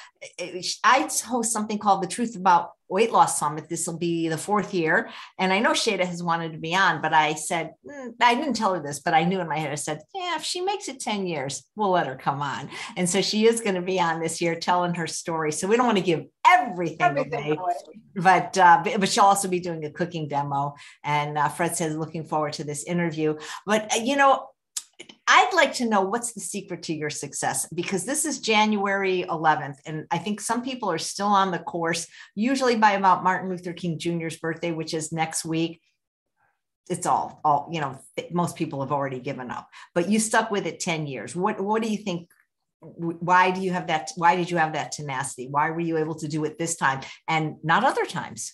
I 0.83 1.09
host 1.25 1.53
something 1.53 1.79
called 1.79 2.03
The 2.03 2.07
Truth 2.07 2.35
About 2.35 2.71
weight 2.89 3.11
loss 3.11 3.39
summit. 3.39 3.69
This 3.69 3.87
will 3.87 3.97
be 3.97 4.27
the 4.27 4.37
fourth 4.37 4.73
year. 4.73 5.09
And 5.37 5.51
I 5.51 5.59
know 5.59 5.71
Shayda 5.71 6.05
has 6.05 6.23
wanted 6.23 6.53
to 6.53 6.57
be 6.57 6.75
on, 6.75 7.01
but 7.01 7.13
I 7.13 7.33
said, 7.33 7.71
mm, 7.85 8.13
I 8.21 8.35
didn't 8.35 8.53
tell 8.55 8.73
her 8.73 8.81
this, 8.81 8.99
but 8.99 9.13
I 9.13 9.23
knew 9.23 9.39
in 9.39 9.47
my 9.47 9.57
head, 9.57 9.71
I 9.71 9.75
said, 9.75 9.99
yeah, 10.15 10.35
if 10.35 10.43
she 10.43 10.61
makes 10.61 10.87
it 10.87 10.99
10 10.99 11.27
years, 11.27 11.63
we'll 11.75 11.91
let 11.91 12.07
her 12.07 12.15
come 12.15 12.41
on. 12.41 12.69
And 12.95 13.09
so 13.09 13.21
she 13.21 13.45
is 13.45 13.61
going 13.61 13.75
to 13.75 13.81
be 13.81 13.99
on 13.99 14.19
this 14.19 14.41
year 14.41 14.55
telling 14.55 14.95
her 14.95 15.07
story. 15.07 15.51
So 15.51 15.67
we 15.67 15.75
don't 15.75 15.85
want 15.85 15.97
to 15.97 16.03
give 16.03 16.25
everything, 16.47 16.97
everything 17.01 17.51
away, 17.51 17.57
away. 17.57 17.73
But, 18.15 18.57
uh, 18.57 18.83
but 18.97 19.09
she'll 19.09 19.25
also 19.25 19.47
be 19.47 19.59
doing 19.59 19.85
a 19.85 19.91
cooking 19.91 20.27
demo. 20.27 20.75
And 21.03 21.37
uh, 21.37 21.49
Fred 21.49 21.75
says, 21.75 21.95
looking 21.95 22.23
forward 22.23 22.53
to 22.53 22.63
this 22.63 22.83
interview. 22.83 23.37
But, 23.65 23.93
uh, 23.93 24.01
you 24.03 24.15
know, 24.15 24.47
I'd 25.27 25.53
like 25.53 25.73
to 25.75 25.85
know 25.85 26.01
what's 26.01 26.33
the 26.33 26.39
secret 26.39 26.83
to 26.83 26.93
your 26.95 27.09
success 27.09 27.67
because 27.73 28.05
this 28.05 28.25
is 28.25 28.39
January 28.39 29.25
11th. 29.27 29.77
And 29.85 30.07
I 30.09 30.17
think 30.17 30.41
some 30.41 30.63
people 30.63 30.89
are 30.89 30.97
still 30.97 31.27
on 31.27 31.51
the 31.51 31.59
course, 31.59 32.07
usually 32.33 32.75
by 32.75 32.93
about 32.93 33.23
Martin 33.23 33.49
Luther 33.49 33.73
King 33.73 33.99
Jr.'s 33.99 34.37
birthday, 34.37 34.71
which 34.71 34.93
is 34.93 35.11
next 35.11 35.45
week. 35.45 35.81
It's 36.89 37.05
all, 37.05 37.41
all, 37.43 37.69
you 37.71 37.81
know, 37.81 37.99
most 38.31 38.55
people 38.55 38.79
have 38.79 38.93
already 38.93 39.19
given 39.19 39.51
up, 39.51 39.67
but 39.93 40.09
you 40.09 40.19
stuck 40.19 40.49
with 40.49 40.65
it 40.65 40.79
10 40.79 41.05
years. 41.05 41.35
What, 41.35 41.59
what 41.59 41.83
do 41.83 41.89
you 41.89 41.97
think? 41.97 42.29
Why 42.79 43.51
do 43.51 43.61
you 43.61 43.71
have 43.71 43.87
that? 43.87 44.11
Why 44.15 44.35
did 44.35 44.51
you 44.51 44.57
have 44.57 44.73
that 44.73 44.91
tenacity? 44.91 45.47
Why 45.49 45.71
were 45.71 45.79
you 45.79 45.97
able 45.97 46.15
to 46.15 46.27
do 46.27 46.45
it 46.45 46.57
this 46.57 46.75
time 46.75 47.01
and 47.27 47.55
not 47.63 47.83
other 47.83 48.05
times? 48.05 48.53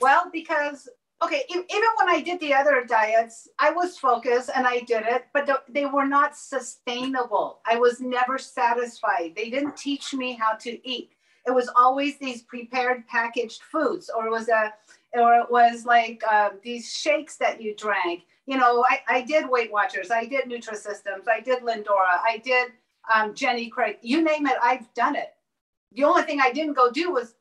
Well, 0.00 0.30
because 0.32 0.88
okay, 1.22 1.42
even 1.50 1.90
when 1.98 2.08
I 2.08 2.22
did 2.22 2.40
the 2.40 2.54
other 2.54 2.84
diets, 2.86 3.48
I 3.58 3.70
was 3.70 3.98
focused 3.98 4.50
and 4.54 4.66
I 4.66 4.80
did 4.80 5.04
it, 5.06 5.26
but 5.34 5.64
they 5.68 5.86
were 5.86 6.06
not 6.06 6.36
sustainable. 6.36 7.60
I 7.66 7.76
was 7.76 8.00
never 8.00 8.38
satisfied. 8.38 9.34
They 9.36 9.50
didn't 9.50 9.76
teach 9.76 10.14
me 10.14 10.32
how 10.32 10.54
to 10.60 10.88
eat. 10.88 11.12
It 11.46 11.50
was 11.50 11.70
always 11.76 12.18
these 12.18 12.42
prepared 12.42 13.06
packaged 13.08 13.62
foods, 13.62 14.10
or 14.14 14.26
it 14.26 14.30
was 14.30 14.48
a, 14.48 14.72
or 15.12 15.34
it 15.34 15.50
was 15.50 15.84
like 15.84 16.22
uh, 16.30 16.50
these 16.62 16.92
shakes 16.92 17.36
that 17.36 17.60
you 17.60 17.74
drank. 17.76 18.24
You 18.46 18.56
know, 18.56 18.84
I, 18.88 19.00
I 19.08 19.22
did 19.22 19.48
Weight 19.48 19.72
Watchers, 19.72 20.10
I 20.10 20.26
did 20.26 20.46
Nutrisystems, 20.46 21.28
I 21.28 21.40
did 21.40 21.62
Lindora, 21.62 22.20
I 22.22 22.40
did 22.44 22.72
um, 23.14 23.34
Jenny 23.34 23.68
Craig. 23.68 23.98
You 24.02 24.22
name 24.22 24.46
it, 24.46 24.56
I've 24.62 24.92
done 24.94 25.16
it. 25.16 25.34
the 25.92 26.04
only 26.04 26.22
thing 26.22 26.40
I 26.40 26.52
didn't 26.52 26.74
go 26.74 26.90
do 26.90 27.12
was, 27.12 27.34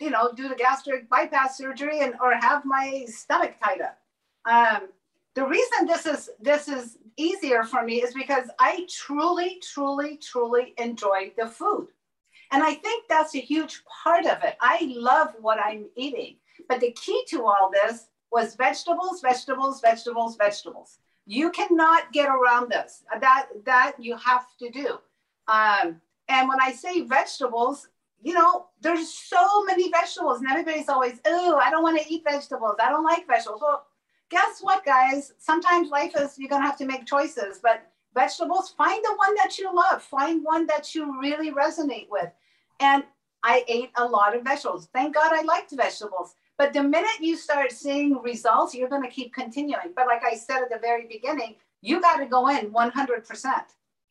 you 0.00 0.10
know, 0.10 0.32
do 0.32 0.48
the 0.48 0.54
gastric 0.54 1.08
bypass 1.08 1.58
surgery 1.58 2.00
and 2.00 2.14
or 2.20 2.32
have 2.34 2.64
my 2.64 3.04
stomach 3.08 3.54
tied 3.62 3.80
up. 3.80 3.98
Um, 4.44 4.88
the 5.34 5.46
reason 5.46 5.86
this 5.86 6.06
is 6.06 6.30
this 6.40 6.68
is 6.68 6.98
easier 7.16 7.62
for 7.64 7.82
me 7.84 8.02
is 8.02 8.12
because 8.14 8.48
I 8.58 8.86
truly, 8.90 9.60
truly, 9.62 10.16
truly 10.18 10.74
enjoy 10.78 11.32
the 11.38 11.46
food. 11.46 11.88
And 12.50 12.62
I 12.62 12.74
think 12.74 13.04
that's 13.08 13.34
a 13.34 13.40
huge 13.40 13.82
part 14.04 14.26
of 14.26 14.42
it. 14.42 14.56
I 14.60 14.92
love 14.94 15.28
what 15.40 15.58
I'm 15.58 15.86
eating. 15.96 16.36
But 16.68 16.80
the 16.80 16.92
key 16.92 17.24
to 17.28 17.46
all 17.46 17.70
this 17.72 18.08
was 18.30 18.56
vegetables, 18.56 19.20
vegetables, 19.20 19.80
vegetables, 19.80 20.36
vegetables. 20.36 20.98
You 21.26 21.50
cannot 21.50 22.12
get 22.12 22.28
around 22.28 22.70
this. 22.70 23.04
That 23.20 23.46
that 23.64 23.92
you 23.98 24.16
have 24.16 24.46
to 24.58 24.70
do. 24.70 24.98
Um, 25.48 26.00
and 26.28 26.48
when 26.48 26.60
I 26.60 26.72
say 26.72 27.02
vegetables, 27.02 27.88
you 28.22 28.34
know, 28.34 28.66
there's 28.80 29.12
so 29.12 29.64
many 29.64 29.90
vegetables, 29.90 30.40
and 30.40 30.48
everybody's 30.48 30.88
always, 30.88 31.20
oh, 31.26 31.56
I 31.56 31.70
don't 31.70 31.82
want 31.82 32.00
to 32.00 32.12
eat 32.12 32.22
vegetables. 32.24 32.76
I 32.82 32.88
don't 32.90 33.04
like 33.04 33.26
vegetables. 33.26 33.60
Well, 33.60 33.86
guess 34.30 34.60
what, 34.60 34.84
guys? 34.84 35.32
Sometimes 35.38 35.90
life 35.90 36.12
is 36.16 36.38
you're 36.38 36.48
gonna 36.48 36.64
have 36.64 36.78
to 36.78 36.86
make 36.86 37.04
choices, 37.04 37.58
but 37.62 37.82
vegetables, 38.14 38.70
find 38.70 39.02
the 39.04 39.14
one 39.16 39.34
that 39.36 39.58
you 39.58 39.74
love, 39.74 40.02
find 40.02 40.44
one 40.44 40.66
that 40.66 40.94
you 40.94 41.20
really 41.20 41.50
resonate 41.50 42.08
with. 42.10 42.30
And 42.80 43.04
I 43.42 43.64
ate 43.68 43.90
a 43.96 44.04
lot 44.04 44.36
of 44.36 44.44
vegetables. 44.44 44.88
Thank 44.92 45.14
God 45.14 45.32
I 45.32 45.42
liked 45.42 45.72
vegetables. 45.72 46.34
But 46.58 46.72
the 46.72 46.82
minute 46.82 47.10
you 47.20 47.36
start 47.36 47.72
seeing 47.72 48.20
results, 48.22 48.74
you're 48.74 48.88
going 48.88 49.02
to 49.02 49.08
keep 49.08 49.34
continuing. 49.34 49.92
But 49.96 50.06
like 50.06 50.22
I 50.24 50.36
said 50.36 50.62
at 50.62 50.70
the 50.70 50.78
very 50.78 51.06
beginning, 51.08 51.56
you 51.80 52.00
got 52.00 52.18
to 52.18 52.26
go 52.26 52.48
in 52.48 52.70
100%. 52.70 53.44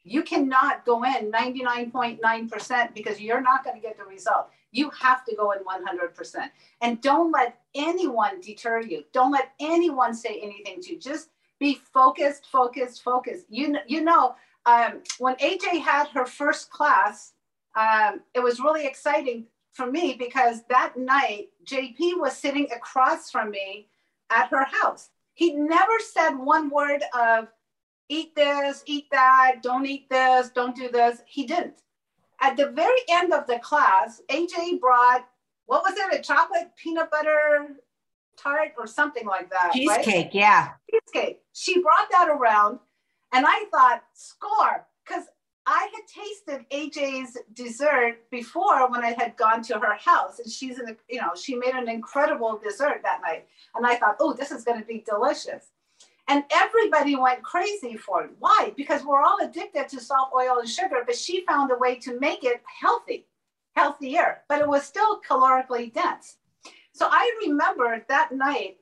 You 0.03 0.24
cannot 0.24 0.86
go 0.86 1.03
in 1.03 1.31
99.9% 1.31 2.93
because 2.93 3.22
you're 3.22 3.41
not 3.41 3.63
going 3.63 3.75
to 3.75 3.81
get 3.81 3.98
the 3.98 4.05
result. 4.05 4.50
You 4.72 4.89
have 4.91 5.24
to 5.25 5.36
go 5.36 5.51
in 5.51 5.60
100%. 5.60 6.50
And 6.81 7.01
don't 7.01 7.31
let 7.31 7.60
anyone 7.75 8.41
deter 8.41 8.81
you. 8.81 9.03
Don't 9.13 9.31
let 9.31 9.51
anyone 9.60 10.13
say 10.13 10.39
anything 10.41 10.81
to 10.81 10.93
you. 10.93 11.00
Just 11.00 11.29
be 11.60 11.79
focused, 11.93 12.48
focused, 12.48 13.03
focused. 13.03 13.46
You, 13.50 13.77
you 13.86 14.01
know, 14.01 14.36
um, 14.65 15.01
when 15.20 15.36
AJ 15.36 15.81
had 15.81 16.08
her 16.10 16.25
first 16.25 16.72
class, 16.72 17.34
um, 17.75 18.22
it 18.34 18.41
was 18.41 18.60
really 18.60 18.86
exciting 18.86 19.46
for 19.74 19.89
me 19.89 20.15
because 20.17 20.63
that 20.70 20.98
night 20.98 21.50
JP 21.65 22.20
was 22.20 22.36
sitting 22.36 22.67
across 22.75 23.31
from 23.31 23.51
me 23.51 23.88
at 24.29 24.50
her 24.50 24.65
house. 24.65 25.10
He 25.34 25.53
never 25.53 26.00
said 26.00 26.31
one 26.31 26.70
word 26.70 27.03
of 27.17 27.48
eat 28.12 28.36
this, 28.36 28.84
eat 28.86 29.08
that, 29.12 29.63
don't 29.63 29.86
eat 29.86 30.10
this, 30.10 30.50
don't 30.50 30.75
do 30.75 30.89
this. 30.89 31.22
He 31.25 31.46
didn't. 31.46 31.82
At 32.41 32.58
the 32.58 32.72
very 32.72 33.00
end 33.10 33.34
of 33.34 33.48
the 33.48 33.60
class, 33.60 34.22
AJ 34.30 34.80
brought 34.80 35.25
what 35.72 35.84
was 35.84 35.98
it, 35.98 36.20
a 36.20 36.22
chocolate 36.22 36.72
peanut 36.75 37.10
butter 37.10 37.77
tart 38.38 38.74
or 38.77 38.86
something 38.88 39.25
like 39.25 39.50
that. 39.51 39.72
Cheesecake, 39.74 40.25
right? 40.25 40.34
yeah. 40.34 40.70
Cheesecake. 40.89 41.39
She 41.53 41.82
brought 41.82 42.12
that 42.12 42.27
around, 42.27 42.80
and 43.32 43.46
I 43.48 43.65
thought, 43.72 44.03
score, 44.13 44.86
because 45.06 45.25
I 45.65 45.89
had 45.94 46.08
tasted 46.08 46.65
AJ's 46.72 47.38
dessert 47.53 48.30
before 48.32 48.89
when 48.91 49.06
I 49.06 49.15
had 49.18 49.38
gone 49.38 49.62
to 49.63 49.80
her 49.80 49.94
house, 49.96 50.39
and 50.39 50.51
she's 50.51 50.77
in, 50.77 50.89
a, 50.89 50.96
you 51.10 51.22
know, 51.22 51.32
she 51.36 51.56
made 51.56 51.74
an 51.74 51.88
incredible 51.88 52.60
dessert 52.62 53.00
that 53.03 53.22
night, 53.22 53.48
and 53.75 53.86
I 53.86 53.96
thought, 53.96 54.18
oh, 54.20 54.34
this 54.34 54.51
is 54.51 54.65
going 54.65 54.82
to 54.82 54.86
be 54.86 55.06
delicious. 55.08 55.71
And 56.32 56.46
everybody 56.50 57.18
went 57.18 57.44
crazy 57.44 57.98
for 57.98 58.24
it. 58.24 58.30
Why? 58.40 58.72
Because 58.78 59.04
we're 59.04 59.22
all 59.22 59.40
addicted 59.44 59.90
to 59.90 60.00
salt, 60.00 60.30
oil, 60.34 60.60
and 60.60 60.70
sugar, 60.70 61.04
but 61.06 61.18
she 61.18 61.46
found 61.46 61.72
a 61.72 61.78
way 61.78 61.96
to 61.96 62.18
make 62.22 62.46
it 62.46 62.62
healthy, 62.80 63.28
healthier, 63.76 64.40
but 64.48 64.62
it 64.62 64.68
was 64.68 64.84
still 64.84 65.20
calorically 65.30 65.94
dense. 65.94 66.38
So 66.94 67.10
I 67.12 67.30
remember 67.46 68.06
that 68.08 68.32
night 68.32 68.78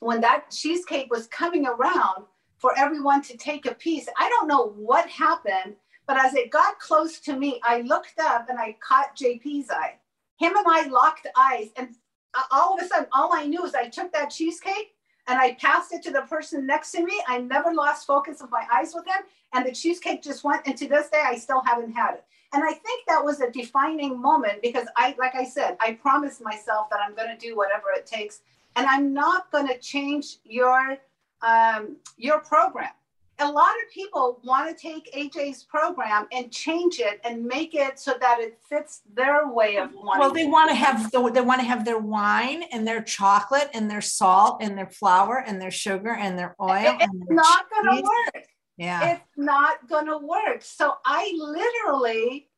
when 0.00 0.22
that 0.22 0.50
cheesecake 0.50 1.10
was 1.10 1.26
coming 1.26 1.66
around 1.66 2.24
for 2.56 2.72
everyone 2.78 3.20
to 3.24 3.36
take 3.36 3.66
a 3.66 3.74
piece. 3.74 4.08
I 4.18 4.30
don't 4.30 4.48
know 4.48 4.72
what 4.74 5.06
happened, 5.10 5.76
but 6.06 6.16
as 6.16 6.32
it 6.32 6.50
got 6.50 6.78
close 6.78 7.20
to 7.20 7.36
me, 7.36 7.60
I 7.64 7.82
looked 7.82 8.18
up 8.18 8.48
and 8.48 8.58
I 8.58 8.78
caught 8.80 9.14
JP's 9.14 9.68
eye. 9.70 9.98
Him 10.38 10.56
and 10.56 10.66
I 10.66 10.86
locked 10.86 11.26
eyes, 11.36 11.68
and 11.76 11.90
uh, 12.32 12.44
all 12.50 12.78
of 12.78 12.82
a 12.82 12.88
sudden, 12.88 13.08
all 13.12 13.34
I 13.34 13.44
knew 13.44 13.62
is 13.62 13.74
I 13.74 13.90
took 13.90 14.10
that 14.14 14.30
cheesecake 14.30 14.94
and 15.28 15.38
I 15.38 15.54
passed 15.54 15.92
it 15.92 16.02
to 16.04 16.10
the 16.10 16.22
person 16.22 16.66
next 16.66 16.92
to 16.92 17.04
me. 17.04 17.22
I 17.28 17.38
never 17.38 17.72
lost 17.72 18.06
focus 18.06 18.40
of 18.40 18.50
my 18.50 18.66
eyes 18.72 18.92
with 18.94 19.06
him, 19.06 19.22
and 19.52 19.64
the 19.64 19.72
cheesecake 19.72 20.22
just 20.22 20.44
went. 20.44 20.66
And 20.66 20.76
to 20.78 20.88
this 20.88 21.08
day, 21.10 21.22
I 21.24 21.36
still 21.36 21.62
haven't 21.64 21.92
had 21.92 22.14
it. 22.14 22.24
And 22.54 22.62
I 22.62 22.72
think 22.72 23.06
that 23.08 23.24
was 23.24 23.40
a 23.40 23.50
defining 23.50 24.20
moment 24.20 24.60
because 24.62 24.86
I, 24.96 25.14
like 25.18 25.34
I 25.34 25.44
said, 25.44 25.76
I 25.80 25.94
promised 25.94 26.42
myself 26.42 26.90
that 26.90 27.00
I'm 27.00 27.14
going 27.14 27.30
to 27.30 27.38
do 27.38 27.56
whatever 27.56 27.86
it 27.96 28.06
takes, 28.06 28.40
and 28.76 28.86
I'm 28.86 29.14
not 29.14 29.50
going 29.50 29.68
to 29.68 29.78
change 29.78 30.36
your 30.44 30.98
um, 31.42 31.96
your 32.16 32.40
program 32.40 32.90
a 33.38 33.50
lot 33.50 33.70
of 33.70 33.92
people 33.92 34.40
want 34.44 34.68
to 34.68 34.80
take 34.80 35.12
AJ's 35.14 35.64
program 35.64 36.26
and 36.32 36.52
change 36.52 37.00
it 37.00 37.20
and 37.24 37.44
make 37.44 37.74
it 37.74 37.98
so 37.98 38.14
that 38.20 38.38
it 38.40 38.58
fits 38.68 39.02
their 39.14 39.48
way 39.48 39.76
of 39.76 39.90
wanting. 39.94 40.20
Well, 40.20 40.32
they 40.32 40.46
want 40.46 40.70
to 40.70 40.74
have 40.74 41.10
the, 41.10 41.30
they 41.30 41.40
want 41.40 41.60
to 41.60 41.66
have 41.66 41.84
their 41.84 41.98
wine 41.98 42.64
and 42.72 42.86
their 42.86 43.02
chocolate 43.02 43.70
and 43.74 43.90
their 43.90 44.00
salt 44.00 44.58
and 44.60 44.76
their 44.76 44.86
flour 44.86 45.42
and 45.46 45.60
their 45.60 45.70
sugar 45.70 46.14
and 46.14 46.38
their 46.38 46.54
oil. 46.60 46.96
It's 47.00 47.04
and 47.04 47.24
not 47.30 47.66
going 47.70 47.96
to 47.96 48.02
work. 48.02 48.44
Yeah, 48.76 49.14
it's 49.14 49.22
not 49.36 49.88
going 49.88 50.06
to 50.06 50.18
work. 50.18 50.62
So 50.62 50.94
I 51.04 51.32
literally 51.36 52.48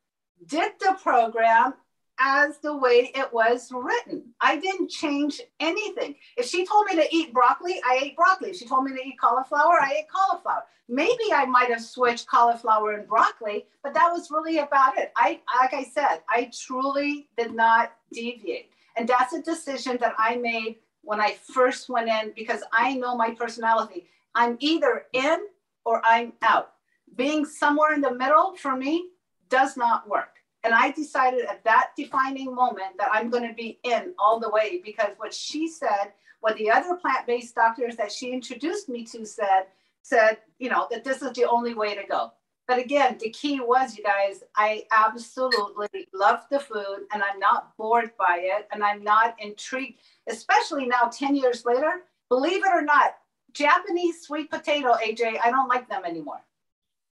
did 0.45 0.73
the 0.79 0.97
program 1.01 1.73
as 2.19 2.57
the 2.59 2.75
way 2.75 3.11
it 3.13 3.31
was 3.33 3.71
written. 3.73 4.23
I 4.41 4.57
didn't 4.57 4.89
change 4.89 5.41
anything. 5.59 6.15
If 6.37 6.45
she 6.45 6.65
told 6.65 6.85
me 6.87 6.95
to 6.95 7.15
eat 7.15 7.33
broccoli, 7.33 7.81
I 7.85 7.99
ate 8.03 8.15
broccoli. 8.15 8.49
If 8.51 8.57
she 8.57 8.65
told 8.65 8.85
me 8.85 8.91
to 8.91 9.05
eat 9.05 9.19
cauliflower, 9.19 9.79
I 9.81 9.95
ate 9.99 10.09
cauliflower. 10.09 10.63
Maybe 10.87 11.33
I 11.33 11.45
might 11.45 11.69
have 11.69 11.81
switched 11.81 12.27
cauliflower 12.27 12.93
and 12.93 13.07
broccoli, 13.07 13.65
but 13.83 13.93
that 13.95 14.11
was 14.11 14.29
really 14.29 14.59
about 14.59 14.97
it. 14.97 15.11
I 15.17 15.41
like 15.59 15.73
I 15.73 15.83
said, 15.83 16.19
I 16.29 16.51
truly 16.53 17.27
did 17.37 17.53
not 17.53 17.93
deviate. 18.13 18.69
And 18.95 19.09
that's 19.09 19.33
a 19.33 19.41
decision 19.41 19.97
that 19.99 20.13
I 20.17 20.35
made 20.37 20.77
when 21.01 21.19
I 21.19 21.37
first 21.53 21.89
went 21.89 22.09
in 22.09 22.33
because 22.35 22.61
I 22.71 22.95
know 22.95 23.15
my 23.15 23.31
personality. 23.31 24.07
I'm 24.35 24.57
either 24.59 25.05
in 25.13 25.39
or 25.85 26.01
I'm 26.05 26.33
out. 26.41 26.73
Being 27.15 27.45
somewhere 27.45 27.93
in 27.93 28.01
the 28.01 28.13
middle 28.13 28.55
for 28.55 28.75
me 28.75 29.09
does 29.49 29.77
not 29.77 30.07
work. 30.07 30.34
And 30.65 30.73
I 30.73 30.89
decided 30.89 31.45
at 31.45 31.63
that 31.63 31.91
defining 31.95 32.53
moment 32.53 32.97
that 32.97 33.09
I'm 33.11 33.29
going 33.29 33.47
to 33.47 33.53
be 33.53 33.79
in 33.83 34.15
all 34.17 34.39
the 34.39 34.49
way 34.49 34.81
because 34.83 35.11
what 35.17 35.31
she 35.31 35.67
said, 35.67 36.13
what 36.39 36.57
the 36.57 36.71
other 36.71 36.95
plant 36.95 37.27
based 37.27 37.53
doctors 37.53 37.95
that 37.97 38.11
she 38.11 38.31
introduced 38.31 38.89
me 38.89 39.05
to 39.05 39.27
said, 39.27 39.67
said, 40.01 40.39
you 40.57 40.69
know, 40.69 40.87
that 40.89 41.03
this 41.03 41.21
is 41.21 41.33
the 41.33 41.47
only 41.47 41.75
way 41.75 41.93
to 41.93 42.01
go. 42.09 42.31
But 42.67 42.79
again, 42.79 43.17
the 43.21 43.29
key 43.29 43.59
was, 43.59 43.95
you 43.95 44.03
guys, 44.03 44.43
I 44.55 44.85
absolutely 44.91 46.07
love 46.15 46.39
the 46.49 46.59
food 46.59 47.05
and 47.13 47.21
I'm 47.21 47.39
not 47.39 47.77
bored 47.77 48.09
by 48.17 48.39
it 48.41 48.67
and 48.71 48.83
I'm 48.83 49.03
not 49.03 49.35
intrigued, 49.39 49.99
especially 50.27 50.87
now 50.87 51.11
10 51.13 51.35
years 51.35 51.63
later. 51.63 52.01
Believe 52.27 52.63
it 52.65 52.73
or 52.73 52.81
not, 52.81 53.17
Japanese 53.53 54.21
sweet 54.23 54.49
potato, 54.49 54.93
AJ, 54.93 55.37
I 55.43 55.51
don't 55.51 55.69
like 55.69 55.87
them 55.87 56.05
anymore. 56.05 56.41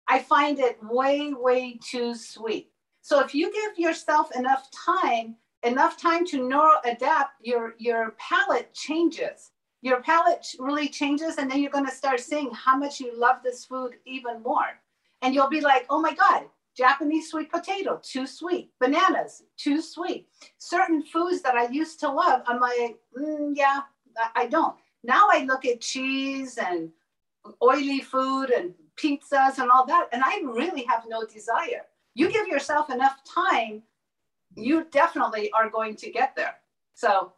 I 0.07 0.19
find 0.19 0.59
it 0.59 0.77
way, 0.83 1.33
way 1.33 1.79
too 1.83 2.13
sweet. 2.13 2.68
So 3.01 3.19
if 3.21 3.33
you 3.33 3.51
give 3.51 3.79
yourself 3.79 4.29
enough 4.35 4.69
time, 4.71 5.35
enough 5.63 5.99
time 5.99 6.25
to 6.27 6.47
neuro 6.47 6.75
adapt, 6.85 7.33
your, 7.41 7.75
your 7.77 8.15
palate 8.17 8.73
changes. 8.73 9.51
Your 9.81 10.01
palate 10.01 10.45
really 10.59 10.89
changes, 10.89 11.37
and 11.37 11.49
then 11.49 11.61
you're 11.61 11.71
going 11.71 11.85
to 11.85 11.91
start 11.91 12.19
seeing 12.19 12.51
how 12.51 12.75
much 12.77 12.99
you 12.99 13.17
love 13.17 13.37
this 13.43 13.63
food 13.65 13.95
even 14.05 14.43
more. 14.43 14.79
And 15.21 15.33
you'll 15.33 15.49
be 15.49 15.61
like, 15.61 15.85
oh 15.89 16.01
my 16.01 16.13
God, 16.13 16.43
Japanese 16.75 17.29
sweet 17.29 17.49
potato, 17.49 17.99
too 18.03 18.27
sweet. 18.27 18.71
Bananas, 18.79 19.43
too 19.57 19.81
sweet. 19.81 20.27
Certain 20.57 21.01
foods 21.03 21.41
that 21.41 21.55
I 21.55 21.67
used 21.69 21.99
to 22.01 22.11
love, 22.11 22.41
I'm 22.45 22.59
like, 22.59 22.99
mm, 23.17 23.53
yeah, 23.55 23.81
I 24.35 24.47
don't. 24.47 24.75
Now 25.03 25.27
I 25.31 25.45
look 25.45 25.65
at 25.65 25.79
cheese 25.79 26.57
and 26.57 26.89
oily 27.63 28.01
food 28.01 28.49
and 28.49 28.73
pizzas 28.97 29.59
and 29.59 29.71
all 29.71 29.85
that, 29.85 30.09
and 30.11 30.21
I 30.25 30.41
really 30.43 30.83
have 30.89 31.05
no 31.07 31.25
desire 31.25 31.85
you 32.19 32.29
give 32.31 32.47
yourself 32.47 32.89
enough 32.89 33.17
time, 33.23 33.83
you 34.55 34.85
definitely 34.91 35.51
are 35.51 35.69
going 35.69 35.95
to 35.95 36.11
get 36.11 36.35
there. 36.35 36.55
So 36.93 37.31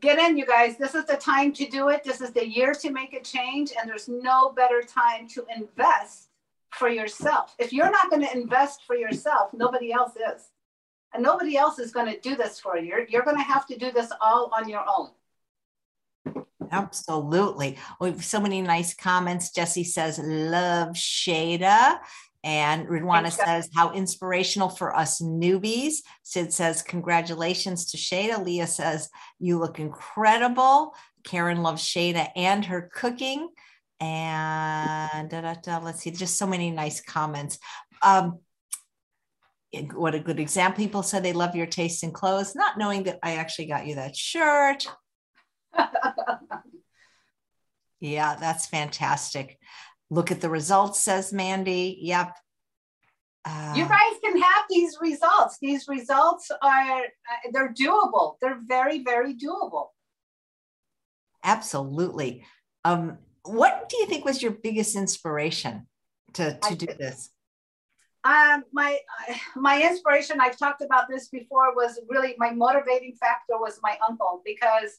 get 0.00 0.18
in, 0.18 0.38
you 0.38 0.46
guys. 0.46 0.78
This 0.78 0.94
is 0.94 1.04
the 1.04 1.16
time 1.16 1.52
to 1.52 1.66
do 1.66 1.90
it. 1.90 2.02
This 2.02 2.20
is 2.20 2.32
the 2.32 2.48
year 2.48 2.72
to 2.74 2.90
make 2.90 3.12
a 3.12 3.20
change, 3.20 3.72
and 3.78 3.88
there's 3.88 4.08
no 4.08 4.50
better 4.50 4.82
time 4.82 5.28
to 5.28 5.44
invest 5.54 6.28
for 6.70 6.88
yourself. 6.88 7.54
If 7.58 7.72
you're 7.72 7.90
not 7.90 8.08
going 8.08 8.22
to 8.22 8.32
invest 8.32 8.84
for 8.86 8.96
yourself, 8.96 9.52
nobody 9.52 9.92
else 9.92 10.12
is. 10.16 10.48
And 11.12 11.22
nobody 11.22 11.58
else 11.58 11.78
is 11.78 11.92
going 11.92 12.10
to 12.10 12.18
do 12.20 12.34
this 12.34 12.58
for 12.58 12.78
you. 12.78 12.86
You're, 12.86 13.06
you're 13.06 13.22
going 13.22 13.36
to 13.36 13.42
have 13.42 13.66
to 13.66 13.76
do 13.76 13.92
this 13.92 14.10
all 14.22 14.50
on 14.56 14.70
your 14.70 14.84
own. 14.88 15.10
Absolutely. 16.70 17.76
We 18.00 18.08
have 18.08 18.24
so 18.24 18.40
many 18.40 18.62
nice 18.62 18.94
comments. 18.94 19.50
Jesse 19.50 19.84
says, 19.84 20.18
love 20.18 20.94
Shayda. 20.94 21.98
And 22.44 22.88
Ridwana 22.88 23.30
says, 23.30 23.68
how 23.74 23.92
inspirational 23.92 24.68
for 24.68 24.96
us 24.96 25.20
newbies. 25.22 25.98
Sid 26.24 26.52
says, 26.52 26.82
congratulations 26.82 27.92
to 27.92 27.96
Shayda. 27.96 28.44
Leah 28.44 28.66
says, 28.66 29.08
you 29.38 29.58
look 29.58 29.78
incredible. 29.78 30.94
Karen 31.22 31.62
loves 31.62 31.82
Shayda 31.82 32.30
and 32.34 32.64
her 32.64 32.90
cooking. 32.92 33.48
And 34.00 35.30
da, 35.30 35.40
da, 35.40 35.54
da, 35.62 35.78
let's 35.78 36.00
see, 36.00 36.10
just 36.10 36.36
so 36.36 36.46
many 36.46 36.72
nice 36.72 37.00
comments. 37.00 37.58
Um, 38.02 38.40
what 39.94 40.16
a 40.16 40.20
good 40.20 40.40
example. 40.40 40.82
People 40.84 41.04
said 41.04 41.22
they 41.22 41.32
love 41.32 41.54
your 41.54 41.66
taste 41.66 42.02
in 42.02 42.10
clothes, 42.10 42.56
not 42.56 42.76
knowing 42.76 43.04
that 43.04 43.20
I 43.22 43.36
actually 43.36 43.66
got 43.66 43.86
you 43.86 43.94
that 43.94 44.16
shirt. 44.16 44.86
yeah, 48.00 48.34
that's 48.34 48.66
fantastic. 48.66 49.58
Look 50.12 50.30
at 50.30 50.42
the 50.42 50.50
results, 50.50 51.00
says 51.00 51.32
Mandy. 51.32 51.96
Yep. 52.02 52.36
Uh, 53.46 53.72
you 53.74 53.88
guys 53.88 54.12
can 54.22 54.38
have 54.38 54.64
these 54.68 54.98
results. 55.00 55.56
These 55.62 55.88
results 55.88 56.50
are, 56.62 57.00
uh, 57.00 57.50
they're 57.50 57.72
doable. 57.72 58.36
They're 58.42 58.60
very, 58.68 59.02
very 59.02 59.34
doable. 59.34 59.86
Absolutely. 61.42 62.44
Um, 62.84 63.16
what 63.44 63.88
do 63.88 63.96
you 63.96 64.06
think 64.06 64.26
was 64.26 64.42
your 64.42 64.52
biggest 64.52 64.96
inspiration 64.96 65.86
to, 66.34 66.58
to 66.58 66.74
do 66.74 66.88
this? 66.98 67.30
Um, 68.22 68.64
my 68.70 68.98
my 69.56 69.82
inspiration, 69.82 70.42
I've 70.42 70.58
talked 70.58 70.82
about 70.82 71.06
this 71.08 71.28
before, 71.28 71.74
was 71.74 71.98
really 72.08 72.34
my 72.36 72.50
motivating 72.50 73.14
factor 73.14 73.58
was 73.58 73.80
my 73.82 73.96
uncle 74.06 74.42
because 74.44 74.98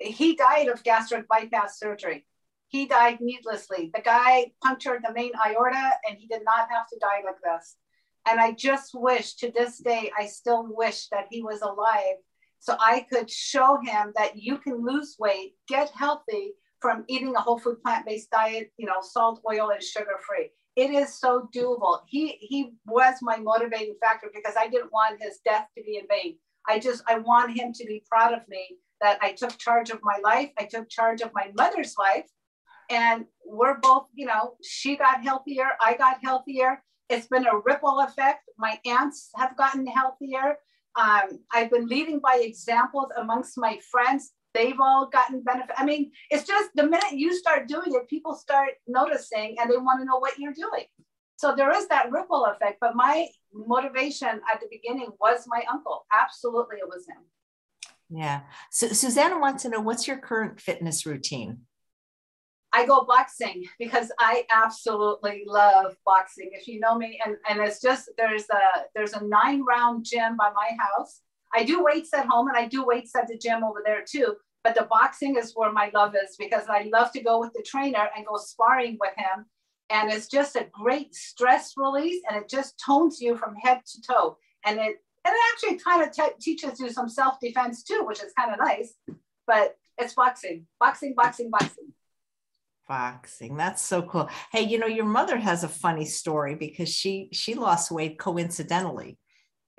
he 0.00 0.34
died 0.34 0.66
of 0.66 0.82
gastric 0.82 1.28
bypass 1.28 1.78
surgery. 1.78 2.26
He 2.70 2.86
died 2.86 3.20
needlessly. 3.20 3.90
The 3.94 4.00
guy 4.00 4.52
punctured 4.62 5.02
the 5.04 5.12
main 5.12 5.32
aorta 5.34 5.90
and 6.08 6.18
he 6.18 6.26
did 6.26 6.42
not 6.44 6.68
have 6.70 6.88
to 6.88 6.98
die 7.00 7.22
like 7.24 7.40
this. 7.44 7.76
And 8.28 8.40
I 8.40 8.52
just 8.52 8.92
wish 8.94 9.34
to 9.36 9.50
this 9.50 9.78
day, 9.78 10.10
I 10.18 10.26
still 10.26 10.66
wish 10.68 11.08
that 11.08 11.26
he 11.30 11.42
was 11.42 11.60
alive 11.62 12.16
so 12.58 12.76
I 12.78 13.06
could 13.10 13.30
show 13.30 13.78
him 13.84 14.12
that 14.16 14.36
you 14.36 14.58
can 14.58 14.84
lose 14.84 15.16
weight, 15.18 15.54
get 15.68 15.90
healthy 15.90 16.52
from 16.80 17.04
eating 17.08 17.34
a 17.34 17.40
whole 17.40 17.58
food 17.58 17.82
plant 17.82 18.06
based 18.06 18.30
diet, 18.30 18.70
you 18.78 18.86
know, 18.86 19.00
salt, 19.02 19.42
oil, 19.50 19.70
and 19.70 19.82
sugar 19.82 20.18
free 20.26 20.50
it 20.76 20.90
is 20.90 21.18
so 21.18 21.48
doable. 21.54 22.00
He 22.06 22.38
he 22.40 22.72
was 22.86 23.16
my 23.22 23.36
motivating 23.36 23.96
factor 24.00 24.30
because 24.32 24.54
I 24.58 24.68
didn't 24.68 24.92
want 24.92 25.22
his 25.22 25.40
death 25.44 25.66
to 25.76 25.84
be 25.84 25.98
in 25.98 26.06
vain. 26.08 26.36
I 26.68 26.78
just 26.78 27.02
I 27.08 27.18
want 27.18 27.56
him 27.56 27.72
to 27.72 27.84
be 27.86 28.04
proud 28.08 28.32
of 28.32 28.48
me 28.48 28.78
that 29.00 29.18
I 29.20 29.32
took 29.32 29.58
charge 29.58 29.90
of 29.90 30.00
my 30.02 30.18
life. 30.22 30.50
I 30.58 30.64
took 30.64 30.88
charge 30.88 31.22
of 31.22 31.32
my 31.34 31.50
mother's 31.56 31.94
life, 31.98 32.30
and 32.90 33.24
we're 33.46 33.78
both 33.78 34.06
you 34.14 34.26
know 34.26 34.54
she 34.62 34.96
got 34.96 35.22
healthier, 35.22 35.68
I 35.84 35.96
got 35.96 36.18
healthier. 36.22 36.82
It's 37.08 37.26
been 37.26 37.46
a 37.46 37.58
ripple 37.64 38.00
effect. 38.00 38.48
My 38.56 38.78
aunts 38.86 39.30
have 39.36 39.56
gotten 39.56 39.86
healthier. 39.86 40.58
Um, 40.94 41.40
I've 41.52 41.70
been 41.70 41.86
leading 41.86 42.20
by 42.20 42.40
examples 42.42 43.08
amongst 43.16 43.58
my 43.58 43.78
friends 43.90 44.32
they've 44.54 44.80
all 44.80 45.08
gotten 45.08 45.42
benefit. 45.42 45.74
I 45.76 45.84
mean, 45.84 46.10
it's 46.30 46.46
just 46.46 46.70
the 46.74 46.84
minute 46.84 47.12
you 47.12 47.34
start 47.36 47.68
doing 47.68 47.94
it, 47.94 48.08
people 48.08 48.34
start 48.34 48.70
noticing 48.86 49.56
and 49.60 49.70
they 49.70 49.76
want 49.76 50.00
to 50.00 50.04
know 50.04 50.18
what 50.18 50.38
you're 50.38 50.52
doing. 50.52 50.84
So 51.36 51.54
there 51.56 51.74
is 51.74 51.88
that 51.88 52.10
ripple 52.10 52.44
effect. 52.46 52.78
But 52.80 52.94
my 52.94 53.26
motivation 53.52 54.28
at 54.28 54.60
the 54.60 54.66
beginning 54.70 55.08
was 55.20 55.44
my 55.46 55.62
uncle. 55.72 56.04
Absolutely, 56.12 56.76
it 56.76 56.88
was 56.88 57.06
him. 57.06 57.24
Yeah. 58.10 58.40
So 58.70 58.88
Susanna 58.88 59.38
wants 59.38 59.62
to 59.62 59.68
know 59.68 59.80
what's 59.80 60.06
your 60.06 60.18
current 60.18 60.60
fitness 60.60 61.06
routine? 61.06 61.60
I 62.72 62.86
go 62.86 63.04
boxing 63.04 63.64
because 63.78 64.12
I 64.18 64.44
absolutely 64.54 65.44
love 65.46 65.96
boxing. 66.06 66.50
If 66.52 66.68
you 66.68 66.78
know 66.78 66.96
me, 66.96 67.20
and, 67.24 67.36
and 67.48 67.60
it's 67.60 67.80
just 67.80 68.10
there's 68.16 68.44
a 68.50 68.84
there's 68.94 69.12
a 69.12 69.24
nine 69.24 69.64
round 69.64 70.04
gym 70.04 70.36
by 70.36 70.50
my 70.54 70.70
house 70.78 71.22
I 71.54 71.64
do 71.64 71.82
weights 71.82 72.14
at 72.14 72.26
home 72.26 72.48
and 72.48 72.56
I 72.56 72.66
do 72.66 72.84
weights 72.84 73.14
at 73.16 73.28
the 73.28 73.38
gym 73.38 73.64
over 73.64 73.82
there 73.84 74.04
too. 74.08 74.36
But 74.62 74.74
the 74.74 74.86
boxing 74.90 75.36
is 75.36 75.52
where 75.54 75.72
my 75.72 75.90
love 75.94 76.14
is 76.14 76.36
because 76.38 76.64
I 76.68 76.88
love 76.92 77.12
to 77.12 77.22
go 77.22 77.40
with 77.40 77.52
the 77.54 77.64
trainer 77.66 78.08
and 78.16 78.26
go 78.26 78.36
sparring 78.36 78.98
with 79.00 79.14
him. 79.16 79.46
And 79.88 80.12
it's 80.12 80.28
just 80.28 80.54
a 80.54 80.68
great 80.70 81.14
stress 81.14 81.72
release 81.76 82.22
and 82.28 82.40
it 82.40 82.48
just 82.48 82.80
tones 82.84 83.20
you 83.20 83.36
from 83.36 83.56
head 83.56 83.80
to 83.84 84.02
toe. 84.02 84.36
And 84.64 84.78
it, 84.78 84.96
and 85.24 85.34
it 85.34 85.40
actually 85.52 85.78
kind 85.78 86.02
of 86.02 86.12
te- 86.12 86.38
teaches 86.40 86.78
you 86.78 86.90
some 86.90 87.08
self 87.08 87.40
defense 87.40 87.82
too, 87.82 88.04
which 88.06 88.22
is 88.22 88.32
kind 88.38 88.52
of 88.52 88.58
nice. 88.58 88.94
But 89.46 89.76
it's 89.98 90.14
boxing, 90.14 90.66
boxing, 90.78 91.14
boxing, 91.16 91.50
boxing. 91.50 91.92
Boxing. 92.90 93.56
That's 93.56 93.80
so 93.80 94.02
cool. 94.02 94.28
Hey, 94.52 94.62
you 94.62 94.78
know, 94.78 94.86
your 94.86 95.06
mother 95.06 95.38
has 95.38 95.64
a 95.64 95.68
funny 95.68 96.04
story 96.04 96.56
because 96.56 96.88
she 96.88 97.28
she 97.32 97.54
lost 97.54 97.90
weight 97.90 98.18
coincidentally 98.18 99.16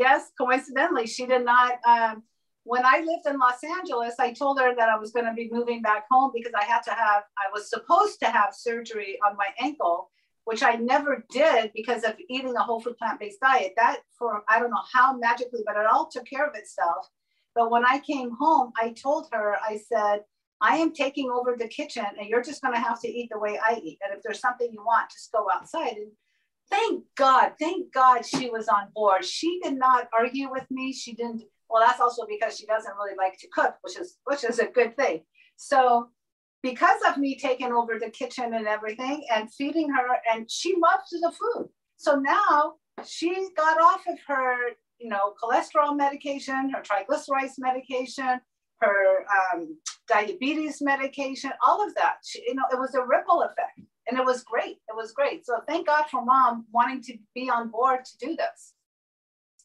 yes, 0.02 0.32
coincidentally, 0.38 1.06
she 1.06 1.26
did 1.28 1.46
not. 1.46 1.74
Um, 1.88 2.24
when 2.64 2.86
I 2.86 3.00
lived 3.00 3.28
in 3.28 3.40
Los 3.40 3.64
Angeles, 3.64 4.16
I 4.20 4.34
told 4.34 4.60
her 4.60 4.76
that 4.76 4.90
I 4.90 4.98
was 4.98 5.12
going 5.12 5.26
to 5.26 5.34
be 5.34 5.50
moving 5.52 5.82
back 5.82 6.06
home 6.12 6.32
because 6.34 6.54
I 6.60 6.64
had 6.64 6.82
to 6.84 6.92
have, 6.92 7.24
I 7.38 7.52
was 7.54 7.70
supposed 7.70 8.20
to 8.22 8.28
have 8.28 8.54
surgery 8.54 9.18
on 9.28 9.38
my 9.38 9.48
ankle, 9.60 10.12
which 10.46 10.64
I 10.64 10.74
never 10.76 11.24
did 11.32 11.72
because 11.76 12.04
of 12.04 12.14
eating 12.30 12.56
a 12.56 12.64
whole 12.64 12.82
food 12.82 12.98
plant 12.98 13.20
based 13.20 13.40
diet. 13.42 13.74
That, 13.78 14.00
for 14.18 14.44
I 14.50 14.60
don't 14.60 14.72
know 14.72 14.84
how 14.92 15.18
magically, 15.18 15.62
but 15.66 15.78
it 15.78 15.86
all 15.86 16.10
took 16.12 16.26
care 16.26 16.48
of 16.48 16.56
itself. 16.56 17.08
But 17.54 17.70
when 17.70 17.86
I 17.86 18.00
came 18.00 18.32
home, 18.40 18.72
I 18.82 18.94
told 18.94 19.28
her, 19.32 19.58
I 19.62 19.78
said, 19.78 20.22
I 20.62 20.78
am 20.78 20.94
taking 20.94 21.30
over 21.30 21.56
the 21.58 21.68
kitchen 21.68 22.06
and 22.20 22.30
you're 22.30 22.44
just 22.44 22.62
going 22.62 22.74
to 22.74 22.80
have 22.80 23.02
to 23.02 23.08
eat 23.08 23.30
the 23.32 23.40
way 23.40 23.60
I 23.60 23.82
eat. 23.84 24.00
And 24.04 24.16
if 24.16 24.22
there's 24.24 24.40
something 24.40 24.70
you 24.72 24.84
want, 24.84 25.10
just 25.10 25.32
go 25.32 25.48
outside. 25.54 25.94
And 25.94 26.12
thank 26.70 27.04
God, 27.16 27.54
thank 27.60 27.92
God 27.92 28.26
she 28.26 28.50
was 28.50 28.68
on 28.68 28.90
board. 28.94 29.26
She 29.26 29.60
did 29.64 29.78
not 29.78 30.08
argue 30.18 30.52
with 30.52 30.70
me. 30.70 30.94
She 30.94 31.14
didn't, 31.14 31.44
well, 31.70 31.84
that's 31.86 32.00
also 32.00 32.26
because 32.28 32.58
she 32.58 32.66
doesn't 32.66 32.96
really 32.96 33.18
like 33.18 33.38
to 33.40 33.48
cook, 33.48 33.76
which 33.82 33.98
is 33.98 34.18
which 34.26 34.44
is 34.44 34.60
a 34.60 34.68
good 34.68 34.96
thing. 34.96 35.22
So 35.56 36.10
because 36.62 37.02
of 37.08 37.18
me 37.18 37.38
taking 37.38 37.72
over 37.72 37.98
the 38.00 38.10
kitchen 38.10 38.54
and 38.54 38.68
everything 38.68 39.26
and 39.34 39.52
feeding 39.52 39.90
her, 39.90 40.18
and 40.32 40.50
she 40.50 40.76
loves 40.76 41.10
the 41.10 41.32
food. 41.32 41.70
So 41.98 42.16
now 42.16 42.76
she 43.06 43.50
got 43.58 43.82
off 43.82 44.02
of 44.08 44.18
her, 44.28 44.56
you 45.00 45.10
know, 45.10 45.34
cholesterol 45.42 45.98
medication, 45.98 46.70
her 46.72 46.82
triglycerides 46.82 47.54
medication, 47.58 48.42
her 48.82 49.26
um, 49.54 49.78
diabetes 50.08 50.82
medication, 50.82 51.52
all 51.66 51.86
of 51.86 51.94
that. 51.96 52.16
She, 52.26 52.44
you 52.48 52.56
know, 52.56 52.64
it 52.72 52.80
was 52.80 52.96
a 52.96 53.06
ripple 53.06 53.44
effect 53.44 53.80
and 54.08 54.20
it 54.20 54.26
was 54.26 54.44
great. 54.44 54.78
It 54.90 54.96
was 54.96 55.12
great. 55.12 55.46
So 55.46 55.60
thank 55.68 55.88
God 55.88 56.06
for 56.10 56.24
mom 56.24 56.66
wanting 56.72 57.02
to 57.04 57.18
be 57.34 57.50
on 57.50 57.70
board 57.70 58.06
to 58.06 58.18
do 58.18 58.36
this. 58.36 58.74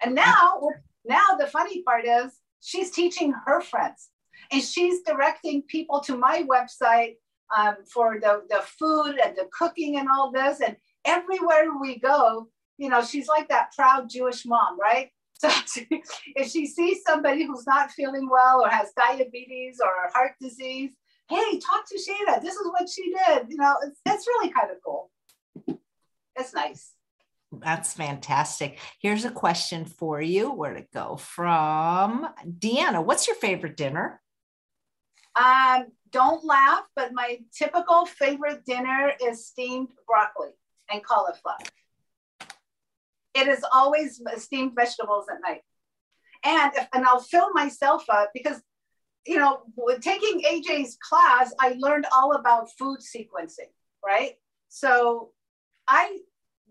And 0.02 0.14
now, 0.14 0.60
now 1.04 1.24
the 1.38 1.46
funny 1.46 1.82
part 1.82 2.04
is 2.04 2.32
she's 2.60 2.90
teaching 2.90 3.34
her 3.46 3.60
friends 3.60 4.10
and 4.52 4.62
she's 4.62 5.02
directing 5.02 5.62
people 5.62 6.00
to 6.00 6.16
my 6.16 6.44
website 6.48 7.14
um, 7.56 7.76
for 7.92 8.18
the, 8.20 8.42
the 8.48 8.62
food 8.62 9.18
and 9.24 9.36
the 9.36 9.48
cooking 9.56 9.98
and 9.98 10.08
all 10.08 10.30
this. 10.30 10.60
And 10.60 10.76
everywhere 11.04 11.66
we 11.80 11.98
go, 11.98 12.48
you 12.78 12.90
know, 12.90 13.02
she's 13.02 13.28
like 13.28 13.48
that 13.48 13.72
proud 13.74 14.10
Jewish 14.10 14.44
mom, 14.44 14.78
right? 14.78 15.10
So 15.38 15.48
if 16.34 16.50
she 16.50 16.66
sees 16.66 17.02
somebody 17.06 17.44
who's 17.46 17.66
not 17.66 17.90
feeling 17.90 18.28
well 18.30 18.64
or 18.64 18.68
has 18.68 18.92
diabetes 18.96 19.80
or 19.82 20.10
heart 20.12 20.32
disease, 20.40 20.90
hey, 21.28 21.58
talk 21.58 21.86
to 21.88 21.98
Shayda. 21.98 22.42
This 22.42 22.54
is 22.54 22.66
what 22.66 22.88
she 22.88 23.12
did. 23.12 23.46
You 23.48 23.56
know, 23.56 23.76
it's, 23.84 24.00
it's 24.06 24.26
really 24.26 24.50
kind 24.50 24.70
of 24.70 24.78
cool. 24.84 25.10
It's 26.36 26.54
nice. 26.54 26.92
That's 27.52 27.94
fantastic. 27.94 28.78
Here's 29.00 29.24
a 29.24 29.30
question 29.30 29.84
for 29.84 30.20
you. 30.20 30.50
Where'd 30.52 30.76
it 30.76 30.92
go 30.92 31.16
from? 31.16 32.28
Deanna, 32.46 33.04
what's 33.04 33.26
your 33.26 33.36
favorite 33.36 33.76
dinner? 33.76 34.20
Um, 35.34 35.86
don't 36.10 36.44
laugh, 36.44 36.84
but 36.94 37.12
my 37.12 37.38
typical 37.56 38.06
favorite 38.06 38.64
dinner 38.64 39.12
is 39.22 39.46
steamed 39.46 39.88
broccoli 40.06 40.50
and 40.90 41.02
cauliflower. 41.04 41.56
It 43.36 43.48
is 43.48 43.64
always 43.72 44.20
steamed 44.38 44.74
vegetables 44.74 45.26
at 45.30 45.38
night. 45.46 45.62
And 46.44 46.72
if, 46.76 46.88
and 46.94 47.04
I'll 47.04 47.20
fill 47.20 47.52
myself 47.52 48.04
up 48.08 48.30
because 48.32 48.60
you 49.26 49.38
know, 49.38 49.62
taking 50.00 50.42
AJ's 50.42 50.96
class, 51.00 51.52
I 51.60 51.74
learned 51.78 52.06
all 52.14 52.34
about 52.34 52.70
food 52.78 53.00
sequencing, 53.00 53.72
right? 54.04 54.34
So 54.68 55.32
I 55.88 56.20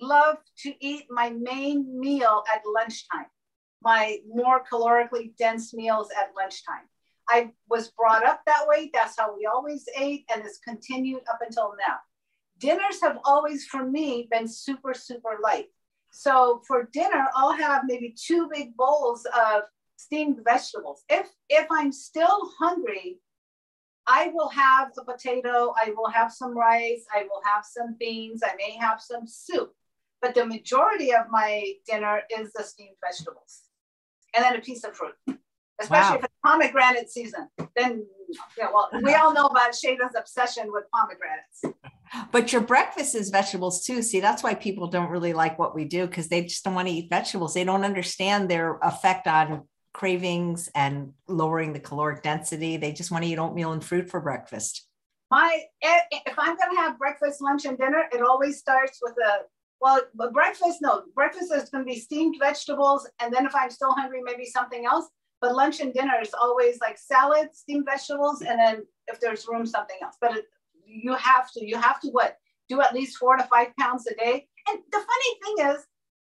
love 0.01 0.38
to 0.60 0.73
eat 0.80 1.06
my 1.10 1.32
main 1.32 1.99
meal 1.99 2.43
at 2.54 2.62
lunchtime, 2.65 3.28
my 3.84 4.19
more 4.28 4.63
calorically 4.71 5.36
dense 5.38 5.73
meals 5.73 6.10
at 6.17 6.32
lunchtime. 6.36 6.88
I 7.28 7.51
was 7.69 7.89
brought 7.89 8.25
up 8.25 8.41
that 8.45 8.67
way. 8.67 8.91
That's 8.93 9.19
how 9.19 9.36
we 9.36 9.47
always 9.47 9.86
ate, 9.97 10.25
and 10.34 10.45
it's 10.45 10.60
continued 10.60 11.23
up 11.30 11.39
until 11.45 11.73
now. 11.88 11.97
Dinners 12.60 13.01
have 13.01 13.17
always, 13.25 13.65
for 13.65 13.84
me, 13.84 14.28
been 14.32 14.47
super, 14.47 14.93
super 14.93 15.39
light. 15.43 15.65
So 16.17 16.62
for 16.65 16.89
dinner, 16.93 17.28
I'll 17.36 17.51
have 17.51 17.84
maybe 17.86 18.15
two 18.17 18.49
big 18.51 18.75
bowls 18.78 19.25
of 19.25 19.63
steamed 19.97 20.39
vegetables. 20.45 21.04
If 21.10 21.28
if 21.49 21.67
I'm 21.69 21.91
still 21.91 22.51
hungry, 22.58 23.19
I 24.08 24.32
will 24.34 24.47
have 24.49 24.93
the 24.95 25.04
potato, 25.04 25.73
I 25.75 25.91
will 25.95 26.10
have 26.10 26.32
some 26.32 26.58
rice, 26.58 27.06
I 27.13 27.23
will 27.23 27.41
have 27.43 27.65
some 27.65 27.97
beans, 27.99 28.41
I 28.45 28.56
may 28.56 28.78
have 28.78 29.01
some 29.01 29.28
soup. 29.28 29.73
but 30.21 30.34
the 30.34 30.45
majority 30.45 31.13
of 31.13 31.25
my 31.30 31.73
dinner 31.86 32.21
is 32.36 32.51
the 32.54 32.63
steamed 32.63 32.95
vegetables 33.06 33.63
and 34.34 34.43
then 34.43 34.56
a 34.56 34.62
piece 34.62 34.84
of 34.84 34.95
fruit, 34.95 35.15
especially 35.82 36.15
wow. 36.15 36.19
if 36.19 36.23
it's 36.23 36.34
pomegranate 36.43 37.10
season. 37.12 37.47
Then, 37.75 38.06
yeah, 38.58 38.69
well, 38.73 38.89
we 39.04 39.13
all 39.13 39.34
know 39.34 39.47
about 39.47 39.71
Shayda's 39.71 40.15
obsession 40.17 40.71
with 40.71 40.86
pomegranates. 40.93 41.60
But 42.32 42.51
your 42.51 42.62
breakfast 42.62 43.15
is 43.15 43.30
vegetables 43.30 43.86
too. 43.86 44.01
See, 44.01 44.19
that's 44.19 44.43
why 44.43 44.56
people 44.56 44.88
don't 44.88 45.10
really 45.10 45.34
like 45.34 45.60
what 45.60 45.75
we 45.75 45.86
do 45.86 46.06
because 46.08 46.28
they 46.28 46.43
just 46.43 46.63
don't 46.63 46.75
want 46.75 46.88
to 46.88 46.93
eat 46.93 47.10
vegetables. 47.10 47.54
They 47.54 47.63
don't 47.63 47.86
understand 47.86 48.49
their 48.49 48.78
effect 48.82 49.28
on 49.28 49.63
cravings 49.93 50.69
and 50.75 51.13
lowering 51.28 51.73
the 51.73 51.80
caloric 51.80 52.21
density. 52.21 52.78
They 52.78 52.91
just 52.91 53.12
want 53.12 53.23
to 53.23 53.30
eat 53.30 53.39
oatmeal 53.39 53.71
and 53.71 53.84
fruit 53.84 54.10
for 54.10 54.19
breakfast. 54.19 54.88
My 55.32 55.63
eh, 55.82 55.99
eh, 56.12 56.19
if 56.28 56.38
I'm 56.38 56.56
going 56.56 56.75
to 56.75 56.82
have 56.82 56.99
breakfast, 56.99 57.41
lunch, 57.41 57.65
and 57.65 57.78
dinner, 57.78 58.04
it 58.12 58.21
always 58.21 58.58
starts 58.60 58.99
with 59.01 59.15
a 59.17 59.45
well, 59.82 60.01
but 60.13 60.34
breakfast, 60.34 60.80
no, 60.82 61.04
breakfast 61.13 61.51
is 61.54 61.69
going 61.69 61.86
to 61.86 61.89
be 61.89 61.99
steamed 61.99 62.38
vegetables. 62.39 63.08
And 63.19 63.34
then 63.34 63.45
if 63.45 63.54
I'm 63.54 63.69
still 63.69 63.91
hungry, 63.91 64.21
maybe 64.23 64.45
something 64.45 64.86
else. 64.86 65.08
But 65.41 65.54
lunch 65.54 65.80
and 65.80 65.93
dinner 65.93 66.19
is 66.21 66.34
always 66.34 66.80
like 66.80 66.97
salad, 66.97 67.49
steamed 67.54 67.86
vegetables, 67.86 68.41
and 68.41 68.60
then 68.60 68.86
if 69.08 69.19
there's 69.19 69.47
room, 69.47 69.65
something 69.65 69.97
else. 70.01 70.15
But 70.19 70.38
it, 70.38 70.45
you 70.85 71.15
have 71.15 71.51
to, 71.51 71.65
you 71.65 71.77
have 71.77 71.99
to 72.01 72.09
what? 72.09 72.37
Do 72.69 72.81
at 72.81 72.93
least 72.93 73.17
four 73.17 73.37
to 73.37 73.43
five 73.43 73.75
pounds 73.79 74.07
a 74.07 74.15
day. 74.15 74.47
And 74.67 74.79
the 74.91 74.97
funny 74.97 75.55
thing 75.57 75.75
is, 75.75 75.85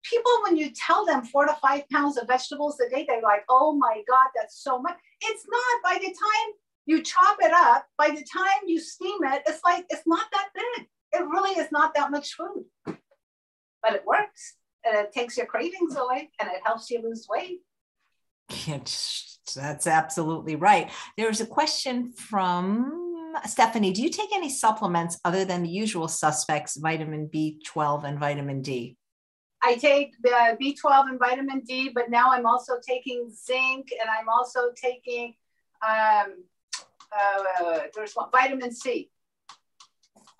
people, 0.04 0.32
when 0.44 0.58
you 0.58 0.72
tell 0.76 1.06
them 1.06 1.24
four 1.24 1.46
to 1.46 1.56
five 1.62 1.90
pounds 1.90 2.18
of 2.18 2.28
vegetables 2.28 2.80
a 2.80 2.90
day, 2.90 3.06
they're 3.08 3.22
like, 3.22 3.44
oh 3.50 3.76
my 3.76 4.04
God, 4.08 4.28
that's 4.36 4.62
so 4.62 4.80
much. 4.80 4.98
It's 5.22 5.46
not. 5.50 5.94
By 5.94 6.00
the 6.00 6.08
time 6.08 6.54
you 6.86 7.02
chop 7.02 7.38
it 7.42 7.52
up, 7.52 7.86
by 7.98 8.10
the 8.10 8.26
time 8.32 8.68
you 8.68 8.80
steam 8.80 9.20
it, 9.24 9.42
it's 9.48 9.62
like, 9.64 9.86
it's 9.90 10.06
not 10.06 10.26
that 10.32 10.50
big. 10.54 10.88
It 11.12 11.24
really 11.24 11.60
is 11.60 11.72
not 11.72 11.96
that 11.96 12.12
much 12.12 12.36
food 12.36 12.66
but 13.82 13.94
it 13.94 14.06
works 14.06 14.56
and 14.86 14.98
it 14.98 15.12
takes 15.12 15.38
your 15.38 15.46
cravings 15.46 15.96
away 15.96 16.30
and 16.40 16.50
it 16.50 16.62
helps 16.64 16.90
you 16.90 17.02
lose 17.02 17.28
weight. 17.30 17.60
that's 19.56 19.88
absolutely 19.88 20.56
right. 20.56 20.90
There's 21.18 21.42
a 21.42 21.46
question 21.46 22.14
from 22.14 23.09
Stephanie. 23.46 23.94
Do 23.94 24.02
you 24.02 24.10
take 24.10 24.30
any 24.34 24.50
supplements 24.50 25.20
other 25.24 25.46
than 25.46 25.64
the 25.64 25.70
usual 25.70 26.08
suspects, 26.08 26.78
vitamin 26.78 27.30
B12 27.34 28.04
and 28.04 28.20
vitamin 28.20 28.62
D? 28.62 28.98
I 29.62 29.76
take 29.76 30.14
the 30.22 30.58
B12 30.62 31.10
and 31.10 31.20
vitamin 31.20 31.62
D, 31.62 31.90
but 31.94 32.10
now 32.10 32.32
I'm 32.32 32.46
also 32.46 32.74
taking 32.86 33.30
zinc 33.30 33.90
and 33.92 34.10
I'm 34.10 34.30
also 34.30 34.72
taking 34.76 35.34
um, 35.82 36.44
uh, 37.12 37.80
there's 37.96 38.14
one, 38.14 38.30
vitamin 38.32 38.72
C. 38.72 39.10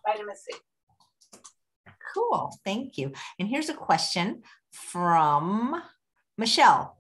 Vitamin 0.06 0.36
C. 0.36 0.54
Cool. 2.14 2.52
Thank 2.66 2.98
you. 2.98 3.12
And 3.38 3.48
here's 3.48 3.70
a 3.70 3.74
question 3.74 4.44
from 4.72 5.82
Michelle. 6.38 6.98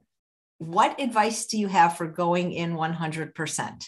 What 0.57 0.99
advice 0.99 1.45
do 1.45 1.57
you 1.57 1.67
have 1.67 1.97
for 1.97 2.07
going 2.07 2.51
in 2.51 2.75
100%? 2.75 3.85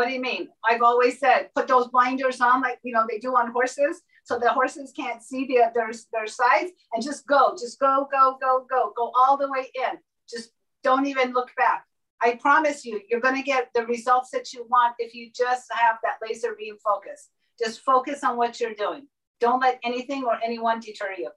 What 0.00 0.08
do 0.08 0.14
you 0.14 0.22
mean? 0.22 0.48
I've 0.64 0.80
always 0.80 1.18
said 1.18 1.50
put 1.54 1.68
those 1.68 1.88
blinders 1.88 2.40
on, 2.40 2.62
like 2.62 2.78
you 2.82 2.94
know 2.94 3.04
they 3.06 3.18
do 3.18 3.36
on 3.36 3.52
horses, 3.52 4.00
so 4.24 4.38
the 4.38 4.48
horses 4.50 4.94
can't 4.96 5.22
see 5.22 5.44
the, 5.44 5.70
their 5.74 5.90
their 6.10 6.26
sides, 6.26 6.72
and 6.94 7.04
just 7.04 7.26
go, 7.26 7.52
just 7.52 7.78
go, 7.78 8.08
go, 8.10 8.38
go, 8.40 8.64
go, 8.70 8.94
go 8.96 9.12
all 9.14 9.36
the 9.36 9.50
way 9.50 9.70
in. 9.74 9.98
Just 10.26 10.52
don't 10.82 11.04
even 11.04 11.34
look 11.34 11.50
back. 11.54 11.84
I 12.22 12.36
promise 12.36 12.86
you, 12.86 13.02
you're 13.10 13.20
going 13.20 13.36
to 13.36 13.42
get 13.42 13.68
the 13.74 13.84
results 13.84 14.30
that 14.30 14.54
you 14.54 14.64
want 14.70 14.94
if 14.98 15.14
you 15.14 15.30
just 15.36 15.66
have 15.70 15.96
that 16.02 16.16
laser 16.26 16.56
beam 16.58 16.76
focus. 16.82 17.28
Just 17.62 17.80
focus 17.80 18.24
on 18.24 18.38
what 18.38 18.58
you're 18.58 18.72
doing. 18.72 19.06
Don't 19.38 19.60
let 19.60 19.80
anything 19.84 20.24
or 20.24 20.38
anyone 20.42 20.80
deter 20.80 21.12
you. 21.18 21.28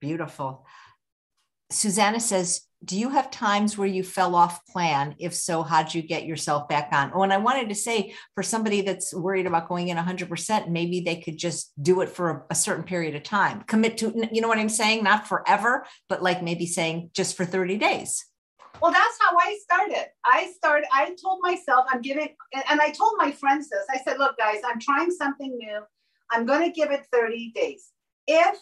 Beautiful. 0.00 0.64
Susanna 1.70 2.20
says, 2.20 2.62
do 2.84 2.98
you 2.98 3.08
have 3.10 3.30
times 3.30 3.78
where 3.78 3.88
you 3.88 4.02
fell 4.02 4.34
off 4.34 4.64
plan? 4.66 5.14
If 5.18 5.34
so, 5.34 5.62
how'd 5.62 5.94
you 5.94 6.02
get 6.02 6.26
yourself 6.26 6.68
back 6.68 6.90
on? 6.92 7.12
Oh, 7.14 7.22
and 7.22 7.32
I 7.32 7.38
wanted 7.38 7.68
to 7.70 7.74
say 7.74 8.14
for 8.34 8.42
somebody 8.42 8.82
that's 8.82 9.14
worried 9.14 9.46
about 9.46 9.68
going 9.68 9.88
in 9.88 9.96
100%, 9.96 10.68
maybe 10.68 11.00
they 11.00 11.16
could 11.16 11.38
just 11.38 11.72
do 11.82 12.02
it 12.02 12.10
for 12.10 12.30
a, 12.30 12.42
a, 12.50 12.54
certain 12.54 12.84
period 12.84 13.14
of 13.14 13.22
time. 13.22 13.62
Commit 13.62 13.98
to, 13.98 14.28
you 14.30 14.40
know 14.40 14.48
what 14.48 14.58
I'm 14.58 14.68
saying? 14.68 15.02
Not 15.02 15.26
forever, 15.26 15.86
but 16.08 16.22
like 16.22 16.42
maybe 16.42 16.66
saying 16.66 17.10
just 17.14 17.36
for 17.36 17.44
30 17.44 17.78
days. 17.78 18.24
Well, 18.82 18.92
that's 18.92 19.18
how 19.20 19.36
I 19.38 19.58
started. 19.62 20.06
I 20.24 20.52
started, 20.54 20.86
I 20.92 21.14
told 21.22 21.40
myself 21.42 21.86
I'm 21.90 22.02
giving, 22.02 22.34
and 22.68 22.80
I 22.80 22.90
told 22.90 23.14
my 23.16 23.30
friends 23.30 23.70
this. 23.70 23.86
I 23.90 23.98
said, 23.98 24.18
look, 24.18 24.36
guys, 24.36 24.60
I'm 24.66 24.80
trying 24.80 25.10
something 25.10 25.56
new. 25.56 25.80
I'm 26.30 26.44
going 26.44 26.62
to 26.62 26.74
give 26.74 26.90
it 26.90 27.06
30 27.12 27.52
days. 27.54 27.90
If 28.26 28.58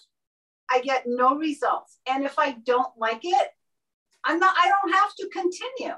I 0.73 0.81
get 0.81 1.05
no 1.07 1.37
results 1.37 1.99
and 2.09 2.25
if 2.25 2.39
I 2.39 2.53
don't 2.65 2.93
like 2.99 3.21
it, 3.25 3.49
I'm 4.25 4.39
not, 4.39 4.55
I 4.57 4.69
don't 4.69 4.93
have 4.93 5.15
to 5.17 5.29
continue. 5.29 5.95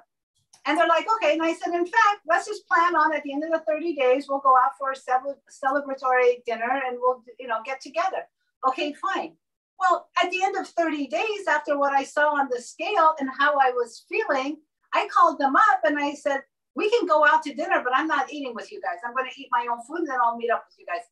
And 0.66 0.78
they're 0.78 0.88
like, 0.88 1.06
okay. 1.16 1.34
And 1.34 1.42
I 1.42 1.52
said, 1.52 1.74
in 1.74 1.84
fact, 1.84 2.20
let's 2.26 2.46
just 2.46 2.66
plan 2.66 2.96
on 2.96 3.14
at 3.14 3.22
the 3.22 3.32
end 3.32 3.44
of 3.44 3.50
the 3.50 3.64
30 3.68 3.94
days, 3.94 4.26
we'll 4.28 4.40
go 4.40 4.56
out 4.56 4.72
for 4.78 4.92
a 4.92 4.94
celebratory 4.94 6.42
dinner 6.46 6.80
and 6.86 6.96
we'll, 6.98 7.22
you 7.38 7.46
know, 7.46 7.58
get 7.64 7.80
together. 7.80 8.26
Okay, 8.66 8.94
fine. 8.94 9.34
Well, 9.78 10.08
at 10.22 10.30
the 10.30 10.42
end 10.42 10.56
of 10.56 10.66
30 10.68 11.06
days, 11.08 11.46
after 11.48 11.78
what 11.78 11.92
I 11.92 12.04
saw 12.04 12.30
on 12.30 12.48
the 12.50 12.62
scale 12.62 13.14
and 13.18 13.28
how 13.38 13.52
I 13.52 13.72
was 13.72 14.04
feeling, 14.08 14.56
I 14.94 15.08
called 15.12 15.38
them 15.38 15.54
up 15.54 15.80
and 15.84 15.98
I 15.98 16.14
said, 16.14 16.40
we 16.74 16.90
can 16.90 17.06
go 17.06 17.26
out 17.26 17.42
to 17.42 17.54
dinner, 17.54 17.82
but 17.84 17.94
I'm 17.94 18.06
not 18.06 18.32
eating 18.32 18.54
with 18.54 18.72
you 18.72 18.80
guys. 18.80 19.00
I'm 19.06 19.14
going 19.14 19.30
to 19.30 19.40
eat 19.40 19.48
my 19.52 19.66
own 19.70 19.82
food 19.86 19.98
and 19.98 20.08
then 20.08 20.18
I'll 20.22 20.36
meet 20.36 20.50
up 20.50 20.64
with 20.68 20.78
you 20.78 20.86
guys. 20.86 21.02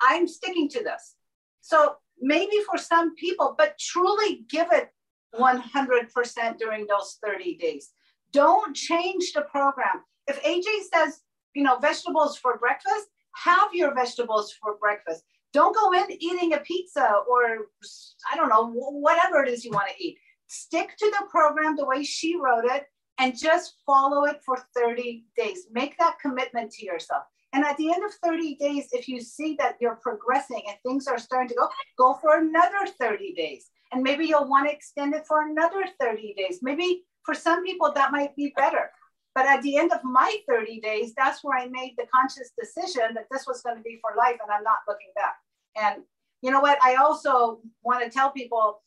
I'm 0.00 0.26
sticking 0.26 0.68
to 0.70 0.82
this. 0.82 1.16
So 1.60 1.96
maybe 2.20 2.58
for 2.70 2.78
some 2.78 3.14
people, 3.16 3.54
but 3.56 3.78
truly 3.78 4.44
give 4.48 4.68
it 4.72 4.90
100% 5.34 6.58
during 6.58 6.86
those 6.86 7.18
30 7.24 7.56
days. 7.56 7.90
Don't 8.32 8.74
change 8.74 9.32
the 9.32 9.42
program. 9.42 10.02
If 10.26 10.42
AJ 10.42 10.64
says, 10.92 11.20
you 11.54 11.62
know, 11.62 11.78
vegetables 11.78 12.36
for 12.38 12.58
breakfast, 12.58 13.08
have 13.34 13.68
your 13.72 13.94
vegetables 13.94 14.52
for 14.60 14.76
breakfast. 14.78 15.24
Don't 15.52 15.74
go 15.74 15.92
in 15.92 16.10
eating 16.10 16.54
a 16.54 16.58
pizza 16.58 17.22
or 17.28 17.66
I 18.30 18.36
don't 18.36 18.48
know, 18.48 18.70
whatever 18.70 19.42
it 19.42 19.48
is 19.48 19.64
you 19.64 19.70
want 19.70 19.88
to 19.88 20.02
eat. 20.02 20.18
Stick 20.46 20.96
to 20.98 21.10
the 21.10 21.26
program 21.30 21.76
the 21.76 21.84
way 21.84 22.04
she 22.04 22.36
wrote 22.36 22.64
it 22.64 22.86
and 23.18 23.38
just 23.38 23.74
follow 23.84 24.24
it 24.24 24.40
for 24.44 24.58
30 24.74 25.24
days. 25.36 25.66
Make 25.70 25.98
that 25.98 26.16
commitment 26.20 26.72
to 26.72 26.86
yourself. 26.86 27.24
And 27.52 27.64
at 27.64 27.76
the 27.76 27.92
end 27.92 28.02
of 28.04 28.12
30 28.24 28.54
days, 28.56 28.88
if 28.92 29.08
you 29.08 29.20
see 29.20 29.56
that 29.58 29.76
you're 29.80 29.96
progressing 29.96 30.62
and 30.68 30.76
things 30.82 31.06
are 31.06 31.18
starting 31.18 31.48
to 31.48 31.54
go, 31.54 31.68
go 31.98 32.14
for 32.14 32.38
another 32.38 32.86
30 32.98 33.34
days. 33.34 33.68
And 33.92 34.02
maybe 34.02 34.24
you'll 34.24 34.48
want 34.48 34.68
to 34.68 34.74
extend 34.74 35.14
it 35.14 35.26
for 35.26 35.42
another 35.46 35.84
30 36.00 36.34
days. 36.34 36.60
Maybe 36.62 37.04
for 37.24 37.34
some 37.34 37.62
people 37.62 37.92
that 37.94 38.10
might 38.10 38.34
be 38.36 38.54
better. 38.56 38.90
But 39.34 39.46
at 39.46 39.62
the 39.62 39.76
end 39.76 39.92
of 39.92 40.02
my 40.02 40.36
30 40.48 40.80
days, 40.80 41.12
that's 41.16 41.42
where 41.42 41.58
I 41.58 41.66
made 41.66 41.94
the 41.96 42.06
conscious 42.14 42.50
decision 42.58 43.14
that 43.14 43.26
this 43.30 43.46
was 43.46 43.62
going 43.62 43.76
to 43.76 43.82
be 43.82 43.98
for 44.00 44.16
life 44.16 44.38
and 44.42 44.50
I'm 44.50 44.62
not 44.62 44.78
looking 44.88 45.10
back. 45.14 45.36
And 45.76 46.02
you 46.42 46.50
know 46.50 46.60
what? 46.60 46.78
I 46.82 46.96
also 46.96 47.60
want 47.82 48.02
to 48.02 48.10
tell 48.10 48.30
people 48.30 48.80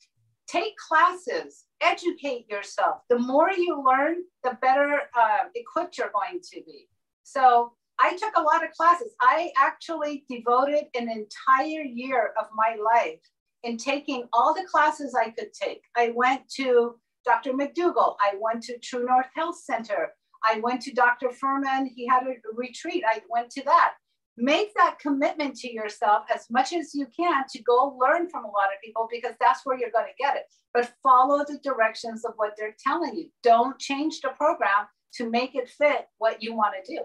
take 0.48 0.76
classes, 0.78 1.66
educate 1.82 2.48
yourself. 2.50 3.02
The 3.10 3.18
more 3.18 3.52
you 3.52 3.84
learn, 3.84 4.18
the 4.44 4.58
better 4.62 5.02
uh, 5.18 5.46
equipped 5.56 5.98
you're 5.98 6.12
going 6.14 6.42
to 6.54 6.62
be. 6.66 6.88
So 7.24 7.74
I 8.00 8.16
took 8.18 8.36
a 8.36 8.42
lot 8.42 8.64
of 8.64 8.72
classes. 8.72 9.14
I 9.22 9.52
actually 9.58 10.26
devoted 10.30 10.86
an 10.96 11.10
entire 11.10 11.84
year 11.84 12.34
of 12.40 12.48
my 12.54 12.76
life 12.94 13.20
in 13.64 13.78
taking 13.78 14.28
all 14.34 14.54
the 14.54 14.68
classes 14.70 15.16
I 15.16 15.32
could 15.32 15.54
take. 15.54 15.82
I 15.96 16.12
went 16.16 16.48
to 16.58 16.96
Dr. 17.26 17.54
McDougall. 17.54 18.16
I 18.22 18.34
went 18.40 18.64
to 18.64 18.78
True 18.80 19.06
North 19.06 19.28
Health 19.36 19.58
Center. 19.60 20.14
I 20.44 20.60
went 20.60 20.82
to 20.84 20.94
Dr. 20.94 21.30
Fuhrman, 21.30 21.88
He 21.88 22.08
had 22.08 22.24
a 22.24 22.36
retreat. 22.54 23.04
I 23.08 23.22
went 23.30 23.50
to 23.52 23.64
that. 23.64 23.94
Make 24.38 24.74
that 24.76 25.00
commitment 25.00 25.56
to 25.58 25.72
yourself 25.72 26.26
as 26.34 26.46
much 26.52 26.74
as 26.74 26.94
you 26.94 27.08
can 27.18 27.46
to 27.50 27.64
go 27.64 27.98
learn 28.00 28.30
from 28.30 28.44
a 28.44 28.50
lot 28.50 28.68
of 28.68 28.82
people 28.84 29.08
because 29.10 29.34
that's 29.40 29.62
where 29.66 29.80
you're 29.80 29.92
going 29.92 30.06
to 30.08 30.24
get 30.24 30.36
it. 30.36 30.44
But 30.74 30.94
follow 31.02 31.46
the 31.48 31.58
directions 31.64 32.26
of 32.26 32.34
what 32.36 32.52
they're 32.58 32.76
telling 32.86 33.16
you. 33.16 33.30
Don't 33.44 33.80
change 33.80 34.20
the 34.20 34.30
program 34.38 34.88
to 35.16 35.30
make 35.30 35.56
it 35.56 35.70
fit 35.70 36.08
what 36.18 36.44
you 36.44 36.54
want 36.54 36.74
to 36.84 36.96
do. 36.96 37.02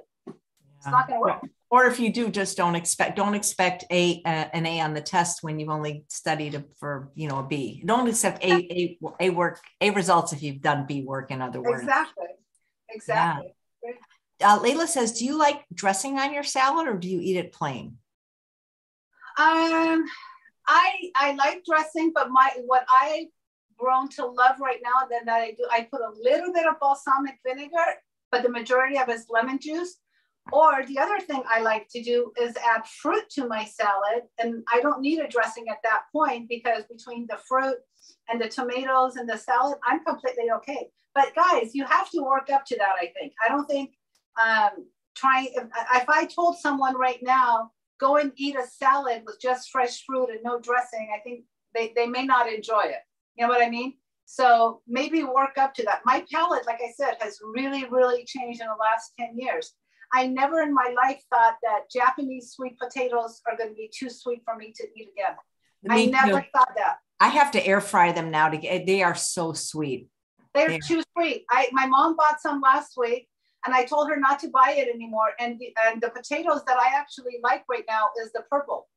It's 0.80 0.90
not 0.90 1.08
going 1.08 1.18
to 1.18 1.20
work. 1.20 1.42
Or 1.70 1.86
if 1.86 2.00
you 2.00 2.12
do, 2.12 2.30
just 2.30 2.56
don't 2.56 2.74
expect 2.74 3.16
don't 3.16 3.34
expect 3.34 3.84
a 3.90 4.22
uh, 4.24 4.46
an 4.52 4.66
A 4.66 4.80
on 4.80 4.94
the 4.94 5.00
test 5.00 5.42
when 5.42 5.60
you've 5.60 5.68
only 5.68 6.04
studied 6.08 6.64
for 6.78 7.10
you 7.14 7.28
know 7.28 7.38
a 7.38 7.46
B. 7.46 7.82
Don't 7.84 8.08
accept 8.08 8.42
a 8.42 8.50
a, 8.50 8.98
a 9.20 9.30
work 9.30 9.60
a 9.80 9.90
results 9.90 10.32
if 10.32 10.42
you've 10.42 10.62
done 10.62 10.86
B 10.86 11.02
work. 11.02 11.30
In 11.30 11.40
other 11.40 11.60
words, 11.60 11.82
exactly, 11.82 12.26
exactly. 12.88 13.54
Yeah. 13.84 13.92
Uh, 14.42 14.58
Layla 14.58 14.86
says, 14.86 15.12
"Do 15.18 15.24
you 15.24 15.38
like 15.38 15.64
dressing 15.72 16.18
on 16.18 16.32
your 16.32 16.42
salad, 16.42 16.88
or 16.88 16.94
do 16.94 17.08
you 17.08 17.20
eat 17.20 17.36
it 17.36 17.52
plain?" 17.52 17.98
Um, 19.38 20.04
I 20.66 21.10
I 21.14 21.34
like 21.34 21.62
dressing, 21.64 22.10
but 22.12 22.30
my 22.30 22.50
what 22.66 22.84
I've 22.90 23.28
grown 23.78 24.08
to 24.08 24.26
love 24.26 24.56
right 24.60 24.80
now 24.82 25.06
then 25.08 25.26
that 25.26 25.40
I 25.40 25.50
do 25.52 25.68
I 25.70 25.86
put 25.90 26.00
a 26.00 26.10
little 26.20 26.52
bit 26.52 26.66
of 26.66 26.80
balsamic 26.80 27.38
vinegar, 27.46 28.02
but 28.32 28.42
the 28.42 28.48
majority 28.48 28.98
of 28.98 29.08
it's 29.08 29.26
lemon 29.30 29.60
juice 29.60 29.98
Or 30.52 30.84
the 30.86 30.98
other 30.98 31.20
thing 31.20 31.42
I 31.48 31.60
like 31.60 31.88
to 31.90 32.02
do 32.02 32.32
is 32.40 32.56
add 32.56 32.86
fruit 32.86 33.28
to 33.30 33.46
my 33.46 33.64
salad. 33.64 34.24
And 34.38 34.62
I 34.72 34.80
don't 34.80 35.00
need 35.00 35.20
a 35.20 35.28
dressing 35.28 35.66
at 35.68 35.78
that 35.84 36.02
point 36.12 36.48
because 36.48 36.84
between 36.84 37.26
the 37.28 37.38
fruit 37.48 37.76
and 38.28 38.40
the 38.40 38.48
tomatoes 38.48 39.16
and 39.16 39.28
the 39.28 39.36
salad, 39.36 39.78
I'm 39.84 40.04
completely 40.04 40.50
okay. 40.56 40.88
But 41.14 41.34
guys, 41.34 41.74
you 41.74 41.84
have 41.84 42.10
to 42.10 42.22
work 42.22 42.50
up 42.52 42.64
to 42.66 42.76
that, 42.76 42.94
I 43.00 43.12
think. 43.18 43.32
I 43.44 43.48
don't 43.48 43.66
think 43.66 43.90
um, 44.40 44.86
trying, 45.16 45.48
if, 45.54 45.64
if 45.94 46.08
I 46.08 46.26
told 46.26 46.58
someone 46.58 46.96
right 46.96 47.18
now, 47.22 47.72
go 47.98 48.16
and 48.16 48.32
eat 48.36 48.56
a 48.56 48.66
salad 48.66 49.22
with 49.26 49.40
just 49.40 49.70
fresh 49.70 50.04
fruit 50.04 50.30
and 50.30 50.40
no 50.42 50.58
dressing, 50.60 51.10
I 51.14 51.20
think 51.20 51.44
they, 51.74 51.92
they 51.94 52.06
may 52.06 52.24
not 52.24 52.52
enjoy 52.52 52.84
it. 52.84 53.02
You 53.36 53.46
know 53.46 53.52
what 53.52 53.62
I 53.64 53.70
mean? 53.70 53.94
So 54.24 54.80
maybe 54.86 55.24
work 55.24 55.58
up 55.58 55.74
to 55.74 55.84
that. 55.84 56.02
My 56.04 56.24
palate, 56.32 56.66
like 56.66 56.78
I 56.80 56.92
said, 56.96 57.16
has 57.20 57.40
really, 57.54 57.84
really 57.90 58.24
changed 58.24 58.60
in 58.60 58.68
the 58.68 58.74
last 58.78 59.12
10 59.18 59.36
years. 59.36 59.74
I 60.12 60.26
never 60.26 60.60
in 60.60 60.74
my 60.74 60.94
life 61.02 61.22
thought 61.32 61.56
that 61.62 61.90
Japanese 61.90 62.52
sweet 62.52 62.78
potatoes 62.78 63.40
are 63.48 63.56
going 63.56 63.70
to 63.70 63.76
be 63.76 63.90
too 63.92 64.10
sweet 64.10 64.42
for 64.44 64.56
me 64.56 64.72
to 64.76 64.86
eat 64.96 65.10
again. 65.16 65.36
Me 65.82 66.08
I 66.08 66.24
never 66.24 66.40
too. 66.40 66.46
thought 66.52 66.72
that. 66.76 66.96
I 67.20 67.28
have 67.28 67.50
to 67.52 67.66
air 67.66 67.80
fry 67.80 68.12
them 68.12 68.30
now 68.30 68.48
to 68.48 68.56
get, 68.56 68.82
eh, 68.82 68.84
they 68.86 69.02
are 69.02 69.14
so 69.14 69.52
sweet. 69.52 70.08
They're, 70.54 70.78
too 70.78 71.02
sweet. 71.16 71.44
I, 71.50 71.68
my 71.72 71.86
mom 71.86 72.16
bought 72.16 72.40
some 72.40 72.60
last 72.60 72.94
week 72.96 73.28
and 73.64 73.74
I 73.74 73.84
told 73.84 74.08
her 74.08 74.16
not 74.16 74.40
to 74.40 74.48
buy 74.48 74.74
it 74.76 74.92
anymore. 74.92 75.30
And 75.38 75.58
the, 75.58 75.72
and 75.86 76.00
the 76.00 76.10
potatoes 76.10 76.62
that 76.66 76.78
I 76.78 76.96
actually 76.96 77.38
like 77.42 77.64
right 77.68 77.84
now 77.88 78.08
is 78.22 78.32
the 78.32 78.42
purple. 78.50 78.88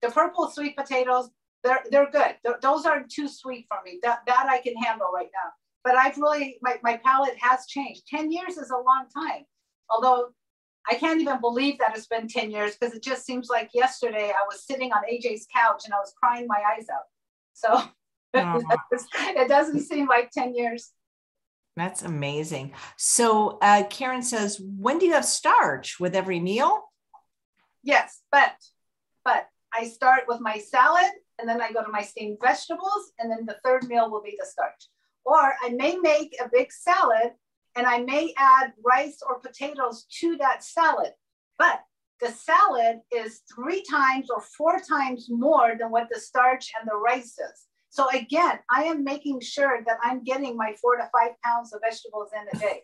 The 0.00 0.08
purple 0.08 0.48
sweet 0.50 0.76
potatoes, 0.76 1.28
they're 1.62 1.84
they're 1.90 2.10
good. 2.10 2.36
They're, 2.42 2.58
those 2.62 2.86
aren't 2.86 3.10
too 3.10 3.28
sweet 3.28 3.66
for 3.68 3.78
me. 3.84 3.98
That 4.02 4.20
that 4.26 4.46
I 4.48 4.60
can 4.62 4.74
handle 4.76 5.08
right 5.12 5.28
now. 5.34 5.50
But 5.84 5.96
I've 5.96 6.16
really 6.16 6.58
my 6.62 6.78
my 6.82 6.98
palate 7.04 7.36
has 7.38 7.66
changed. 7.66 8.06
Ten 8.06 8.32
years 8.32 8.56
is 8.56 8.70
a 8.70 8.76
long 8.76 9.06
time. 9.14 9.44
Although 9.90 10.28
I 10.88 10.94
can't 10.94 11.20
even 11.20 11.40
believe 11.40 11.78
that 11.78 11.96
it's 11.96 12.06
been 12.06 12.28
ten 12.28 12.50
years 12.50 12.76
because 12.76 12.94
it 12.94 13.02
just 13.02 13.24
seems 13.24 13.48
like 13.48 13.70
yesterday 13.74 14.30
I 14.30 14.44
was 14.48 14.64
sitting 14.64 14.92
on 14.92 15.02
AJ's 15.10 15.46
couch 15.54 15.82
and 15.84 15.94
I 15.94 15.98
was 15.98 16.12
crying 16.16 16.46
my 16.46 16.62
eyes 16.76 16.86
out. 16.92 17.04
So 17.52 17.82
it 19.14 19.48
doesn't 19.48 19.80
seem 19.80 20.06
like 20.06 20.30
ten 20.30 20.54
years. 20.54 20.90
That's 21.76 22.02
amazing. 22.02 22.72
So 22.96 23.58
uh, 23.62 23.84
Karen 23.88 24.22
says, 24.22 24.60
when 24.60 24.98
do 24.98 25.06
you 25.06 25.12
have 25.12 25.24
starch 25.24 25.98
with 26.00 26.14
every 26.14 26.40
meal? 26.40 26.82
Yes, 27.82 28.20
but 28.30 28.52
but 29.24 29.46
I 29.72 29.88
start 29.88 30.24
with 30.28 30.40
my 30.40 30.58
salad 30.58 31.10
and 31.40 31.48
then 31.48 31.60
I 31.60 31.72
go 31.72 31.82
to 31.82 31.90
my 31.90 32.02
steamed 32.02 32.38
vegetables, 32.42 33.12
and 33.18 33.30
then 33.30 33.46
the 33.46 33.56
third 33.64 33.84
meal 33.84 34.10
will 34.10 34.22
be 34.22 34.36
the 34.38 34.46
starch. 34.46 34.88
Or 35.24 35.54
I 35.62 35.70
may 35.70 35.96
make 35.96 36.36
a 36.40 36.48
big 36.52 36.72
salad 36.72 37.32
and 37.76 37.86
I 37.86 37.98
may 37.98 38.34
add 38.36 38.72
rice 38.84 39.18
or 39.26 39.40
potatoes 39.40 40.06
to 40.20 40.36
that 40.38 40.64
salad. 40.64 41.12
But 41.58 41.80
the 42.20 42.28
salad 42.28 43.00
is 43.10 43.42
three 43.54 43.82
times 43.88 44.28
or 44.30 44.40
four 44.40 44.80
times 44.80 45.28
more 45.30 45.74
than 45.78 45.90
what 45.90 46.08
the 46.12 46.20
starch 46.20 46.70
and 46.78 46.88
the 46.88 46.96
rice 46.96 47.38
is. 47.38 47.66
So 47.88 48.08
again, 48.10 48.58
I 48.70 48.84
am 48.84 49.02
making 49.02 49.40
sure 49.40 49.82
that 49.86 49.98
I'm 50.02 50.22
getting 50.22 50.56
my 50.56 50.74
four 50.80 50.96
to 50.96 51.08
five 51.12 51.32
pounds 51.44 51.72
of 51.72 51.80
vegetables 51.82 52.30
in 52.34 52.56
a 52.56 52.60
day 52.60 52.82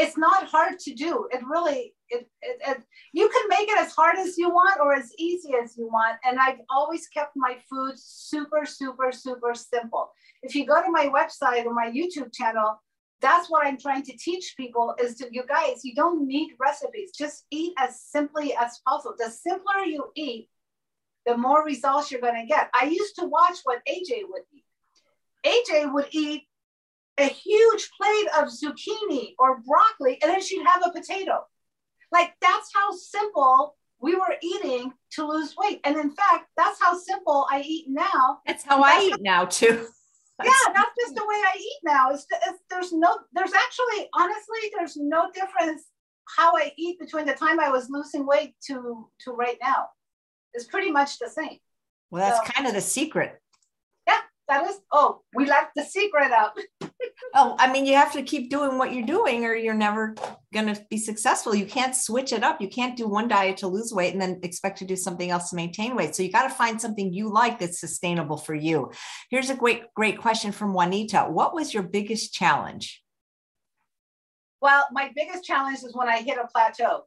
it's 0.00 0.16
not 0.16 0.46
hard 0.46 0.78
to 0.78 0.94
do. 0.94 1.28
It 1.30 1.42
really, 1.46 1.94
it, 2.08 2.26
it, 2.40 2.60
it, 2.66 2.82
you 3.12 3.28
can 3.28 3.48
make 3.48 3.68
it 3.68 3.78
as 3.78 3.92
hard 3.92 4.16
as 4.16 4.38
you 4.38 4.48
want 4.48 4.80
or 4.80 4.94
as 4.94 5.12
easy 5.18 5.52
as 5.62 5.76
you 5.76 5.88
want. 5.88 6.16
And 6.24 6.38
I've 6.38 6.60
always 6.70 7.06
kept 7.08 7.32
my 7.36 7.56
food 7.68 7.94
super, 7.96 8.64
super, 8.64 9.12
super 9.12 9.52
simple. 9.52 10.10
If 10.42 10.54
you 10.54 10.64
go 10.64 10.82
to 10.82 10.90
my 10.90 11.06
website 11.08 11.66
or 11.66 11.74
my 11.74 11.90
YouTube 11.90 12.32
channel, 12.32 12.80
that's 13.20 13.50
what 13.50 13.66
I'm 13.66 13.78
trying 13.78 14.02
to 14.04 14.16
teach 14.16 14.54
people 14.56 14.94
is 15.00 15.16
to 15.16 15.28
you 15.30 15.44
guys, 15.46 15.84
you 15.84 15.94
don't 15.94 16.26
need 16.26 16.54
recipes. 16.58 17.12
Just 17.16 17.44
eat 17.50 17.74
as 17.78 18.00
simply 18.00 18.54
as 18.54 18.80
possible. 18.86 19.14
The 19.18 19.30
simpler 19.30 19.84
you 19.84 20.06
eat, 20.16 20.48
the 21.26 21.36
more 21.36 21.64
results 21.64 22.10
you're 22.10 22.20
going 22.20 22.40
to 22.40 22.46
get. 22.46 22.70
I 22.74 22.86
used 22.86 23.16
to 23.16 23.26
watch 23.26 23.58
what 23.64 23.80
AJ 23.88 24.22
would 24.28 24.42
eat. 24.52 24.64
AJ 25.46 25.92
would 25.92 26.08
eat 26.12 26.42
a 27.18 27.24
huge 27.24 27.90
plate 28.00 28.28
of 28.38 28.48
zucchini 28.48 29.34
or 29.38 29.60
broccoli, 29.60 30.18
and 30.22 30.30
then 30.30 30.40
she'd 30.40 30.64
have 30.66 30.82
a 30.86 30.90
potato. 30.90 31.44
Like 32.12 32.32
that's 32.40 32.70
how 32.74 32.90
simple 32.92 33.76
we 34.00 34.14
were 34.14 34.36
eating 34.42 34.92
to 35.12 35.26
lose 35.26 35.54
weight. 35.56 35.80
And 35.84 35.96
in 35.96 36.10
fact, 36.10 36.46
that's 36.56 36.80
how 36.80 36.96
simple 36.96 37.46
I 37.50 37.60
eat 37.60 37.86
now. 37.88 38.40
That's 38.46 38.64
how 38.64 38.82
I 38.82 39.10
eat 39.12 39.20
now 39.20 39.44
too. 39.44 39.86
Yeah, 40.44 40.72
that's 40.74 40.90
just 41.00 41.14
the 41.14 41.22
way 41.22 41.34
I 41.34 41.56
eat 41.58 41.80
now. 41.84 42.10
It's, 42.10 42.26
it's, 42.30 42.58
there's 42.68 42.92
no, 42.92 43.18
there's 43.32 43.52
actually, 43.52 44.08
honestly, 44.14 44.70
there's 44.76 44.96
no 44.96 45.30
difference 45.32 45.84
how 46.36 46.52
I 46.56 46.72
eat 46.76 46.98
between 46.98 47.26
the 47.26 47.34
time 47.34 47.60
I 47.60 47.70
was 47.70 47.90
losing 47.90 48.26
weight 48.26 48.54
to 48.66 49.08
to 49.20 49.32
right 49.32 49.58
now. 49.60 49.88
It's 50.54 50.66
pretty 50.66 50.90
much 50.90 51.18
the 51.18 51.28
same. 51.28 51.58
Well, 52.10 52.22
that's 52.22 52.46
so, 52.46 52.52
kind 52.52 52.66
of 52.66 52.74
the 52.74 52.80
secret. 52.80 53.40
That 54.50 54.66
is. 54.68 54.80
Oh, 54.90 55.20
we 55.32 55.46
left 55.46 55.76
the 55.76 55.84
secret 55.84 56.32
out. 56.32 56.58
oh, 57.36 57.54
I 57.60 57.72
mean, 57.72 57.86
you 57.86 57.94
have 57.94 58.12
to 58.14 58.22
keep 58.24 58.50
doing 58.50 58.78
what 58.78 58.92
you're 58.92 59.06
doing 59.06 59.44
or 59.44 59.54
you're 59.54 59.74
never 59.74 60.16
going 60.52 60.74
to 60.74 60.84
be 60.90 60.98
successful. 60.98 61.54
You 61.54 61.66
can't 61.66 61.94
switch 61.94 62.32
it 62.32 62.42
up. 62.42 62.60
You 62.60 62.68
can't 62.68 62.96
do 62.96 63.06
one 63.06 63.28
diet 63.28 63.58
to 63.58 63.68
lose 63.68 63.92
weight 63.92 64.12
and 64.12 64.20
then 64.20 64.40
expect 64.42 64.78
to 64.78 64.84
do 64.84 64.96
something 64.96 65.30
else 65.30 65.50
to 65.50 65.56
maintain 65.56 65.94
weight. 65.94 66.16
So 66.16 66.24
you 66.24 66.32
got 66.32 66.48
to 66.48 66.54
find 66.54 66.80
something 66.80 67.12
you 67.12 67.32
like 67.32 67.60
that's 67.60 67.78
sustainable 67.78 68.38
for 68.38 68.56
you. 68.56 68.90
Here's 69.30 69.50
a 69.50 69.54
great, 69.54 69.84
great 69.94 70.18
question 70.18 70.50
from 70.50 70.74
Juanita. 70.74 71.28
What 71.30 71.54
was 71.54 71.72
your 71.72 71.84
biggest 71.84 72.34
challenge? 72.34 73.04
Well, 74.60 74.84
my 74.90 75.12
biggest 75.14 75.44
challenge 75.44 75.78
is 75.84 75.94
when 75.94 76.08
I 76.08 76.22
hit 76.22 76.38
a 76.38 76.48
plateau. 76.48 77.04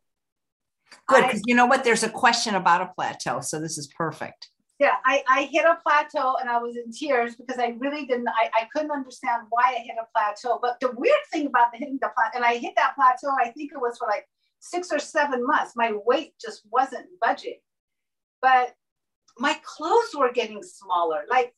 Good, 1.10 1.26
because 1.26 1.42
you 1.46 1.56
know 1.56 1.66
what? 1.66 1.84
There's 1.84 2.04
a 2.04 2.10
question 2.10 2.56
about 2.56 2.84
a 2.84 2.94
plateau. 2.96 3.42
So 3.42 3.60
this 3.60 3.78
is 3.78 3.88
perfect 3.88 4.48
yeah, 4.84 4.98
I, 5.06 5.24
I 5.30 5.44
hit 5.44 5.64
a 5.64 5.78
plateau 5.82 6.36
and 6.42 6.50
I 6.50 6.58
was 6.58 6.76
in 6.76 6.92
tears 6.92 7.36
because 7.36 7.58
I 7.58 7.78
really 7.80 8.06
didn't, 8.06 8.28
I, 8.28 8.50
I 8.54 8.68
couldn't 8.74 8.92
understand 8.92 9.44
why 9.50 9.76
I 9.78 9.80
hit 9.80 9.96
a 9.98 10.06
plateau. 10.14 10.60
But 10.62 10.78
the 10.82 10.92
weird 10.92 11.24
thing 11.32 11.48
about 11.48 11.72
the 11.72 11.78
hitting 11.78 12.00
the 12.02 12.10
plateau, 12.14 12.36
and 12.36 12.44
I 12.44 12.58
hit 12.58 12.74
that 12.76 12.94
plateau, 12.96 13.34
I 13.42 13.52
think 13.52 13.72
it 13.72 13.80
was 13.80 13.98
for 13.98 14.10
like 14.10 14.28
six 14.60 14.92
or 14.92 15.00
seven 15.00 15.48
months. 15.48 15.72
My 15.78 15.94
weight 16.06 16.34
just 16.38 16.64
wasn't 16.70 17.06
budging. 17.22 17.60
But 18.42 18.76
my 19.40 19.58
clothes 19.64 20.14
were 20.14 20.34
getting 20.34 20.62
smaller, 20.62 21.22
like 21.30 21.56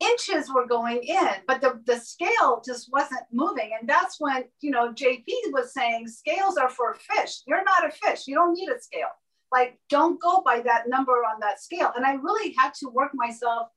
inches 0.00 0.50
were 0.52 0.66
going 0.66 1.04
in, 1.04 1.28
but 1.46 1.60
the, 1.60 1.80
the 1.86 2.00
scale 2.00 2.60
just 2.66 2.90
wasn't 2.92 3.22
moving. 3.32 3.70
And 3.78 3.88
that's 3.88 4.16
when, 4.18 4.46
you 4.62 4.72
know, 4.72 4.92
JP 4.92 5.26
was 5.52 5.72
saying 5.72 6.08
scales 6.08 6.56
are 6.56 6.70
for 6.70 6.96
fish. 6.96 7.42
You're 7.46 7.62
not 7.62 7.86
a 7.86 7.92
fish. 7.92 8.26
You 8.26 8.34
don't 8.34 8.54
need 8.54 8.68
a 8.68 8.80
scale 8.80 9.10
like 9.52 9.78
don't 9.88 10.20
go 10.20 10.42
by 10.44 10.60
that 10.60 10.88
number 10.88 11.12
on 11.12 11.40
that 11.40 11.60
scale. 11.60 11.92
And 11.96 12.04
i 12.04 12.14
really 12.14 12.54
had 12.58 12.74
to 12.74 12.88
work 12.88 13.10
myself 13.14 13.68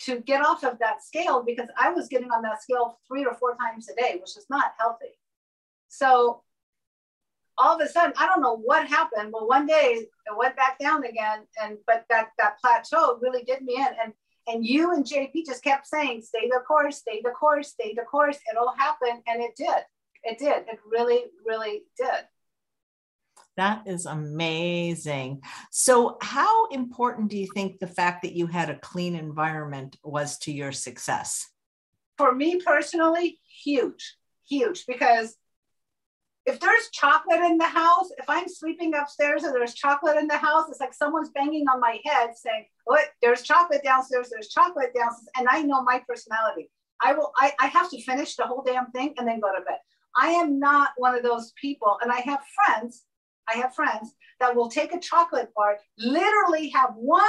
to 0.00 0.20
get 0.20 0.44
off 0.44 0.64
of 0.64 0.78
that 0.80 1.02
scale 1.04 1.42
because 1.44 1.68
i 1.78 1.90
was 1.90 2.08
getting 2.08 2.30
on 2.30 2.42
that 2.42 2.62
scale 2.62 2.98
three 3.06 3.24
or 3.24 3.34
four 3.34 3.56
times 3.56 3.88
a 3.88 3.94
day 4.00 4.16
which 4.20 4.36
is 4.36 4.46
not 4.50 4.72
healthy. 4.78 5.14
So 5.88 6.42
all 7.56 7.76
of 7.76 7.80
a 7.80 7.88
sudden 7.88 8.12
i 8.18 8.26
don't 8.26 8.42
know 8.42 8.56
what 8.56 8.86
happened 8.88 9.30
but 9.30 9.46
one 9.48 9.66
day 9.66 10.06
it 10.26 10.36
went 10.36 10.56
back 10.56 10.76
down 10.78 11.04
again 11.04 11.40
and 11.62 11.78
but 11.86 12.04
that 12.10 12.30
that 12.36 12.58
plateau 12.60 13.18
really 13.20 13.44
did 13.44 13.62
me 13.62 13.76
in. 13.76 13.86
And 14.02 14.12
and 14.46 14.66
you 14.66 14.92
and 14.92 15.04
jp 15.04 15.46
just 15.46 15.64
kept 15.64 15.86
saying 15.86 16.20
stay 16.20 16.48
the 16.50 16.60
course 16.66 16.98
stay 16.98 17.20
the 17.22 17.30
course 17.30 17.68
stay 17.68 17.94
the 17.94 18.02
course. 18.02 18.38
It'll 18.50 18.74
happen 18.76 19.22
and 19.26 19.42
it 19.42 19.56
did. 19.56 19.82
It 20.24 20.38
did. 20.38 20.68
It 20.68 20.80
really 20.90 21.24
really 21.46 21.82
did 21.96 22.24
that 23.56 23.86
is 23.86 24.06
amazing. 24.06 25.42
So, 25.70 26.16
how 26.20 26.66
important 26.68 27.30
do 27.30 27.38
you 27.38 27.48
think 27.54 27.78
the 27.78 27.86
fact 27.86 28.22
that 28.22 28.32
you 28.32 28.46
had 28.46 28.70
a 28.70 28.78
clean 28.78 29.14
environment 29.14 29.96
was 30.02 30.38
to 30.40 30.52
your 30.52 30.72
success? 30.72 31.48
For 32.18 32.34
me 32.34 32.60
personally, 32.60 33.38
huge, 33.46 34.16
huge, 34.48 34.86
because 34.86 35.36
if 36.46 36.60
there's 36.60 36.90
chocolate 36.92 37.40
in 37.40 37.56
the 37.56 37.64
house, 37.64 38.10
if 38.18 38.28
I'm 38.28 38.48
sleeping 38.48 38.94
upstairs 38.94 39.44
and 39.44 39.54
there's 39.54 39.74
chocolate 39.74 40.18
in 40.18 40.26
the 40.26 40.36
house, 40.36 40.68
it's 40.68 40.80
like 40.80 40.92
someone's 40.92 41.30
banging 41.30 41.66
on 41.68 41.80
my 41.80 42.00
head 42.04 42.36
saying, 42.36 42.66
What? 42.84 43.06
There's 43.22 43.42
chocolate 43.42 43.82
downstairs, 43.82 44.30
there's 44.30 44.48
chocolate 44.48 44.92
downstairs. 44.94 45.28
And 45.36 45.48
I 45.48 45.62
know 45.62 45.82
my 45.82 46.02
personality. 46.06 46.70
I 47.02 47.14
will, 47.14 47.32
I, 47.36 47.52
I 47.60 47.66
have 47.68 47.90
to 47.90 48.02
finish 48.02 48.36
the 48.36 48.46
whole 48.46 48.62
damn 48.64 48.90
thing 48.90 49.14
and 49.18 49.26
then 49.26 49.40
go 49.40 49.52
to 49.54 49.64
bed. 49.64 49.78
I 50.16 50.30
am 50.30 50.58
not 50.58 50.90
one 50.96 51.14
of 51.14 51.22
those 51.22 51.52
people. 51.60 51.98
And 52.02 52.12
I 52.12 52.20
have 52.20 52.40
friends 52.54 53.04
I 53.52 53.58
have 53.58 53.74
friends 53.74 54.14
that 54.40 54.54
will 54.54 54.68
take 54.68 54.94
a 54.94 55.00
chocolate 55.00 55.50
bar, 55.54 55.78
literally 55.98 56.68
have 56.70 56.90
one 56.94 57.24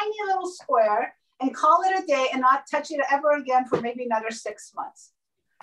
tiny 0.00 0.16
little 0.26 0.50
square 0.50 1.14
and 1.40 1.54
call 1.54 1.82
it 1.82 2.02
a 2.02 2.06
day 2.06 2.28
and 2.32 2.40
not 2.40 2.64
touch 2.70 2.90
it 2.90 3.00
ever 3.10 3.32
again 3.32 3.66
for 3.66 3.80
maybe 3.80 4.04
another 4.04 4.30
six 4.30 4.72
months. 4.74 5.12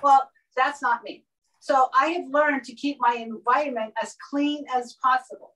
Well, 0.01 0.29
that's 0.55 0.81
not 0.81 1.03
me. 1.03 1.25
So 1.59 1.89
I 1.99 2.07
have 2.07 2.29
learned 2.29 2.63
to 2.65 2.75
keep 2.75 2.97
my 2.99 3.15
environment 3.15 3.93
as 4.01 4.15
clean 4.29 4.65
as 4.73 4.95
possible. 5.03 5.53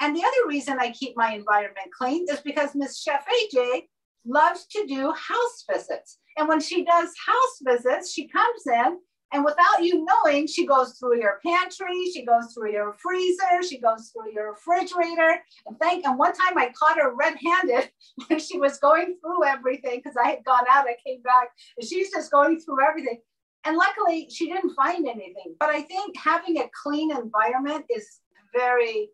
And 0.00 0.16
the 0.16 0.22
other 0.22 0.48
reason 0.48 0.78
I 0.78 0.92
keep 0.92 1.16
my 1.16 1.34
environment 1.34 1.88
clean 1.96 2.26
is 2.30 2.40
because 2.40 2.74
Miss 2.74 3.00
Chef 3.02 3.24
AJ 3.26 3.82
loves 4.24 4.66
to 4.66 4.86
do 4.86 5.12
house 5.12 5.64
visits. 5.70 6.18
And 6.36 6.48
when 6.48 6.60
she 6.60 6.84
does 6.84 7.12
house 7.26 7.58
visits, 7.62 8.12
she 8.12 8.28
comes 8.28 8.66
in 8.66 8.98
And 9.32 9.44
without 9.44 9.82
you 9.82 10.04
knowing, 10.04 10.46
she 10.46 10.66
goes 10.66 10.94
through 10.98 11.20
your 11.20 11.38
pantry, 11.44 12.10
she 12.12 12.24
goes 12.24 12.52
through 12.52 12.72
your 12.72 12.96
freezer, 12.98 13.62
she 13.68 13.78
goes 13.78 14.10
through 14.10 14.32
your 14.32 14.52
refrigerator. 14.52 15.40
And 15.66 15.78
thank 15.78 16.04
and 16.04 16.18
one 16.18 16.32
time 16.32 16.58
I 16.58 16.72
caught 16.76 16.98
her 16.98 17.14
red-handed 17.14 17.90
when 18.26 18.40
she 18.40 18.58
was 18.58 18.78
going 18.78 19.16
through 19.20 19.44
everything 19.44 20.00
because 20.02 20.16
I 20.16 20.30
had 20.30 20.44
gone 20.44 20.64
out, 20.68 20.86
I 20.86 20.96
came 21.06 21.22
back, 21.22 21.50
and 21.78 21.88
she's 21.88 22.10
just 22.10 22.30
going 22.32 22.60
through 22.60 22.84
everything. 22.86 23.20
And 23.64 23.76
luckily 23.76 24.28
she 24.30 24.48
didn't 24.48 24.74
find 24.74 25.06
anything. 25.06 25.54
But 25.60 25.68
I 25.68 25.82
think 25.82 26.16
having 26.16 26.58
a 26.58 26.70
clean 26.82 27.14
environment 27.16 27.84
is 27.88 28.20
very 28.54 29.10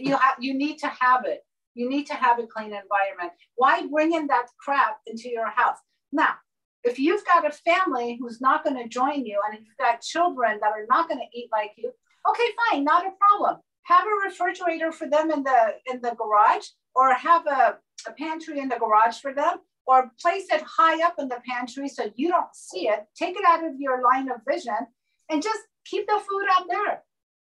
you 0.00 0.16
have 0.16 0.36
you 0.38 0.54
need 0.54 0.78
to 0.78 0.88
have 0.88 1.24
it. 1.24 1.44
You 1.74 1.88
need 1.88 2.06
to 2.06 2.14
have 2.14 2.38
a 2.38 2.46
clean 2.46 2.66
environment. 2.66 3.32
Why 3.56 3.86
bring 3.86 4.12
in 4.12 4.26
that 4.28 4.46
crap 4.58 4.98
into 5.06 5.30
your 5.30 5.50
house? 5.50 5.78
Now, 6.12 6.34
if 6.84 6.98
you've 6.98 7.24
got 7.24 7.46
a 7.46 7.50
family 7.50 8.18
who's 8.20 8.40
not 8.40 8.64
going 8.64 8.76
to 8.76 8.88
join 8.88 9.24
you 9.24 9.40
and 9.46 9.58
you've 9.58 9.76
got 9.78 10.00
children 10.00 10.58
that 10.60 10.72
are 10.72 10.86
not 10.88 11.08
going 11.08 11.20
to 11.20 11.38
eat 11.38 11.48
like 11.52 11.72
you, 11.76 11.92
okay, 12.28 12.44
fine, 12.70 12.84
not 12.84 13.06
a 13.06 13.10
problem. 13.20 13.60
Have 13.84 14.04
a 14.04 14.28
refrigerator 14.28 14.92
for 14.92 15.08
them 15.08 15.30
in 15.30 15.42
the 15.42 15.74
in 15.92 16.00
the 16.00 16.14
garage 16.16 16.66
or 16.94 17.12
have 17.14 17.46
a, 17.46 17.76
a 18.08 18.12
pantry 18.18 18.60
in 18.60 18.68
the 18.68 18.78
garage 18.78 19.18
for 19.18 19.34
them 19.34 19.58
or 19.86 20.12
place 20.20 20.46
it 20.50 20.62
high 20.62 21.04
up 21.04 21.14
in 21.18 21.28
the 21.28 21.40
pantry 21.48 21.88
so 21.88 22.10
you 22.14 22.28
don't 22.28 22.54
see 22.54 22.88
it. 22.88 23.04
Take 23.16 23.36
it 23.36 23.44
out 23.46 23.64
of 23.64 23.72
your 23.78 24.02
line 24.02 24.30
of 24.30 24.40
vision 24.48 24.76
and 25.30 25.42
just 25.42 25.60
keep 25.84 26.06
the 26.06 26.20
food 26.20 26.46
out 26.56 26.66
there. 26.68 27.02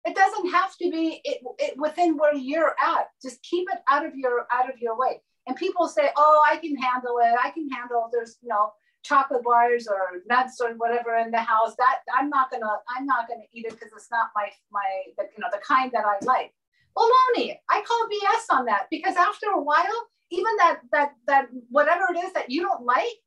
It 0.05 0.15
doesn't 0.15 0.51
have 0.51 0.75
to 0.77 0.89
be 0.89 1.21
it, 1.23 1.41
it, 1.59 1.77
within 1.77 2.17
where 2.17 2.35
you're 2.35 2.75
at. 2.81 3.07
Just 3.21 3.41
keep 3.41 3.67
it 3.71 3.79
out 3.89 4.05
of 4.05 4.15
your 4.15 4.47
out 4.51 4.69
of 4.69 4.79
your 4.79 4.97
way. 4.97 5.21
And 5.47 5.57
people 5.57 5.87
say, 5.87 6.09
"Oh, 6.15 6.41
I 6.49 6.57
can 6.57 6.75
handle 6.75 7.17
it. 7.21 7.35
I 7.41 7.49
can 7.51 7.69
handle." 7.69 8.09
There's 8.11 8.37
you 8.41 8.49
know 8.49 8.71
chocolate 9.03 9.43
bars 9.43 9.87
or 9.87 10.21
nuts 10.27 10.59
or 10.61 10.71
whatever 10.77 11.15
in 11.17 11.31
the 11.31 11.39
house 11.39 11.75
that 11.77 11.99
i'm 12.15 12.29
not 12.29 12.49
gonna 12.51 12.65
i'm 12.95 13.05
not 13.05 13.27
gonna 13.27 13.43
eat 13.53 13.65
it 13.65 13.71
because 13.71 13.91
it's 13.95 14.09
not 14.11 14.29
my 14.35 14.49
my 14.71 15.03
the, 15.17 15.23
you 15.35 15.41
know 15.41 15.47
the 15.51 15.61
kind 15.65 15.91
that 15.91 16.05
i 16.05 16.23
like 16.25 16.53
baloney 16.97 17.55
i 17.69 17.83
call 17.87 18.07
bs 18.09 18.55
on 18.57 18.65
that 18.65 18.87
because 18.89 19.15
after 19.15 19.47
a 19.47 19.61
while 19.61 20.07
even 20.31 20.55
that 20.57 20.79
that 20.91 21.11
that 21.27 21.47
whatever 21.69 22.05
it 22.13 22.17
is 22.17 22.33
that 22.33 22.49
you 22.49 22.61
don't 22.61 22.85
like 22.85 23.17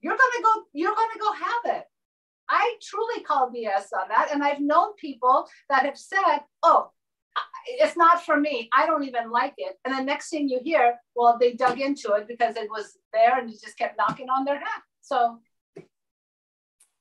you're 0.00 0.16
gonna 0.16 0.42
go 0.42 0.62
you're 0.72 0.94
gonna 0.94 1.20
go 1.20 1.32
have 1.32 1.76
it 1.76 1.84
i 2.48 2.76
truly 2.82 3.22
call 3.22 3.50
bs 3.50 3.86
on 4.00 4.08
that 4.08 4.28
and 4.32 4.42
i've 4.42 4.60
known 4.60 4.94
people 4.96 5.46
that 5.68 5.84
have 5.84 5.98
said 5.98 6.40
oh 6.62 6.90
it's 7.66 7.96
not 7.96 8.24
for 8.24 8.38
me. 8.38 8.68
I 8.76 8.86
don't 8.86 9.04
even 9.04 9.30
like 9.30 9.54
it. 9.56 9.76
And 9.84 9.96
the 9.96 10.02
next 10.02 10.30
thing 10.30 10.48
you 10.48 10.60
hear, 10.62 10.96
well, 11.14 11.36
they 11.40 11.52
dug 11.52 11.80
into 11.80 12.12
it 12.14 12.28
because 12.28 12.56
it 12.56 12.68
was 12.70 12.98
there 13.12 13.38
and 13.38 13.48
it 13.50 13.60
just 13.62 13.78
kept 13.78 13.96
knocking 13.96 14.28
on 14.28 14.44
their 14.44 14.58
head. 14.58 14.82
So 15.02 15.40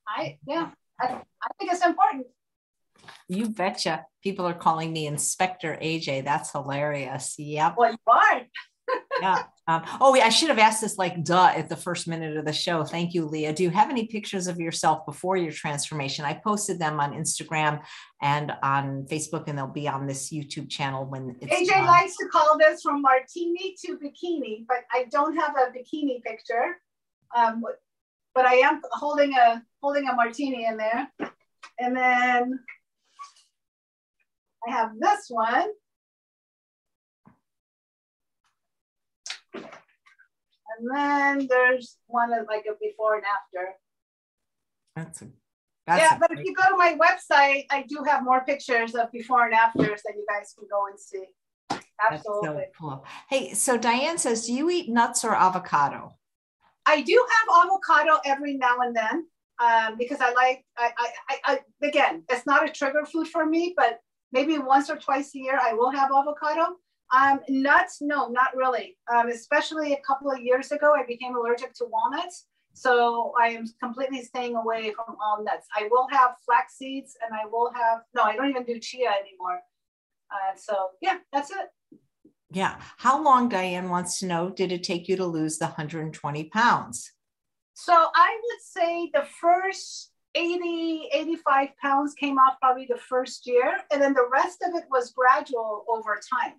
I, 0.08 0.38
yeah, 0.46 0.72
I, 1.00 1.06
I 1.06 1.48
think 1.58 1.72
it's 1.72 1.86
important. 1.86 2.28
You 3.28 3.50
betcha. 3.50 4.06
People 4.24 4.46
are 4.46 4.54
calling 4.54 4.92
me 4.92 5.08
Inspector 5.08 5.80
AJ. 5.82 6.26
That's 6.26 6.52
hilarious. 6.52 7.36
Yep. 7.38 7.76
Well, 7.78 7.92
you 7.92 7.98
are. 8.08 8.42
yeah. 9.22 9.44
Um, 9.68 9.84
oh, 10.02 10.20
I 10.20 10.30
should 10.30 10.50
have 10.50 10.60
asked 10.60 10.82
this 10.82 10.98
like 10.98 11.24
duh 11.24 11.54
at 11.56 11.70
the 11.70 11.78
first 11.78 12.08
minute 12.08 12.36
of 12.36 12.46
the 12.46 12.54
show. 12.54 12.84
Thank 12.84 13.14
you, 13.14 13.26
Leah. 13.26 13.54
Do 13.54 13.64
you 13.64 13.70
have 13.70 13.90
any 13.90 14.08
pictures 14.08 14.48
of 14.48 14.60
yourself 14.60 15.06
before 15.06 15.38
your 15.38 15.52
transformation? 15.52 16.26
I 16.26 16.34
posted 16.34 16.78
them 16.78 17.00
on 17.00 17.14
Instagram 17.14 17.82
and 18.22 18.52
on 18.64 19.06
Facebook, 19.10 19.46
and 19.48 19.58
they'll 19.58 19.68
be 19.68 19.88
on 19.88 20.08
this 20.08 20.32
YouTube 20.32 20.70
channel 20.70 21.06
when 21.06 21.36
AJ 21.36 21.68
done. 21.68 21.86
likes 21.86 22.18
to 22.18 22.28
call 22.28 22.58
this 22.58 22.82
from 22.82 23.02
martini 23.02 23.76
to 23.86 23.98
bikini, 23.98 24.66
but 24.68 24.80
I 24.92 25.06
don't 25.10 25.36
have 25.38 25.56
a 25.56 25.72
bikini 25.72 26.22
picture. 26.22 26.78
Um, 27.36 27.64
but 28.34 28.46
I 28.46 28.56
am 28.56 28.82
holding 28.92 29.34
a 29.34 29.62
holding 29.82 30.08
a 30.08 30.14
martini 30.14 30.66
in 30.66 30.78
there. 30.78 31.12
And 31.80 31.96
then 31.96 32.60
I 34.68 34.72
have 34.72 34.92
this 35.00 35.26
one. 35.30 35.68
And 39.54 40.90
then 40.96 41.48
there's 41.48 41.98
one 42.08 42.34
of 42.34 42.48
like 42.48 42.66
a 42.70 42.74
before 42.82 43.16
and 43.16 43.24
after. 43.26 43.74
That's 44.96 45.22
a 45.22 45.28
that's 45.88 46.00
yeah, 46.00 46.18
but 46.20 46.32
if 46.32 46.46
you 46.46 46.54
go 46.54 46.64
to 46.70 46.78
my 46.78 46.96
website, 46.96 47.66
I 47.72 47.84
do 47.90 48.04
have 48.06 48.24
more 48.24 48.46
pictures 48.46 48.94
of 48.94 49.12
before 49.12 49.46
and 49.46 49.54
afters 49.54 50.02
that 50.06 50.14
you 50.16 50.26
guys 50.30 50.54
can 50.58 50.68
go 50.70 50.86
and 50.88 51.00
see. 51.00 51.26
Absolutely. 52.00 52.66
So 52.80 52.80
cool. 52.80 53.06
Hey, 53.30 53.54
so 53.54 53.78
Diane 53.78 54.18
says, 54.18 54.46
do 54.46 54.54
you 54.54 54.70
eat 54.70 54.90
nuts 54.90 55.24
or 55.24 55.36
avocado? 55.36 56.16
I 56.86 57.02
do 57.02 57.26
have 57.32 57.66
avocado 57.66 58.20
every 58.26 58.56
now 58.56 58.80
and 58.80 58.96
then 58.96 59.26
um, 59.60 59.98
because 59.98 60.20
I 60.22 60.34
like, 60.34 60.66
I, 60.78 60.92
I, 61.30 61.38
I, 61.46 61.60
again, 61.88 62.24
it's 62.30 62.46
not 62.46 62.68
a 62.68 62.72
trigger 62.72 63.06
food 63.06 63.28
for 63.28 63.46
me, 63.46 63.74
but 63.78 64.00
maybe 64.32 64.58
once 64.58 64.90
or 64.90 64.98
twice 64.98 65.36
a 65.36 65.38
year 65.38 65.60
I 65.62 65.74
will 65.74 65.92
have 65.92 66.10
avocado. 66.12 66.78
Um, 67.16 67.42
nuts, 67.50 67.98
no, 68.02 68.30
not 68.30 68.56
really. 68.56 68.98
Um, 69.14 69.30
especially 69.30 69.94
a 69.94 70.02
couple 70.08 70.32
of 70.32 70.40
years 70.40 70.72
ago, 70.72 70.94
I 70.98 71.06
became 71.06 71.36
allergic 71.36 71.74
to 71.76 71.86
walnuts. 71.86 72.48
So 72.74 73.34
I 73.40 73.50
am 73.50 73.66
completely 73.84 74.24
staying 74.24 74.56
away 74.56 74.94
from 74.94 75.18
all 75.22 75.44
nuts. 75.44 75.68
I 75.76 75.90
will 75.92 76.08
have 76.10 76.36
flax 76.46 76.78
seeds 76.78 77.18
and 77.24 77.36
I 77.36 77.46
will 77.46 77.72
have, 77.74 78.00
no, 78.16 78.24
I 78.24 78.36
don't 78.36 78.50
even 78.50 78.64
do 78.64 78.80
chia 78.80 79.10
anymore. 79.10 79.60
Uh, 80.32 80.56
so 80.56 80.92
yeah, 81.02 81.18
that's 81.34 81.52
it. 81.52 81.68
Yeah. 82.54 82.76
How 82.98 83.24
long, 83.24 83.48
Diane 83.48 83.90
wants 83.90 84.20
to 84.20 84.28
know, 84.28 84.50
did 84.50 84.72
it 84.72 84.84
take 84.84 85.08
you 85.08 85.16
to 85.16 85.26
lose 85.26 85.58
the 85.58 85.66
120 85.66 86.44
pounds? 86.46 87.12
So 87.74 87.94
I 87.94 88.40
would 88.44 88.62
say 88.62 89.10
the 89.14 89.26
first 89.40 90.12
80, 90.36 91.10
85 91.14 91.70
pounds 91.82 92.14
came 92.14 92.38
off 92.38 92.60
probably 92.62 92.88
the 92.90 93.00
first 93.00 93.48
year. 93.48 93.80
And 93.92 94.02
then 94.02 94.14
the 94.14 94.30
rest 94.32 94.64
of 94.64 94.76
it 94.76 94.84
was 94.90 95.14
gradual 95.14 95.86
over 95.88 96.20
time. 96.34 96.54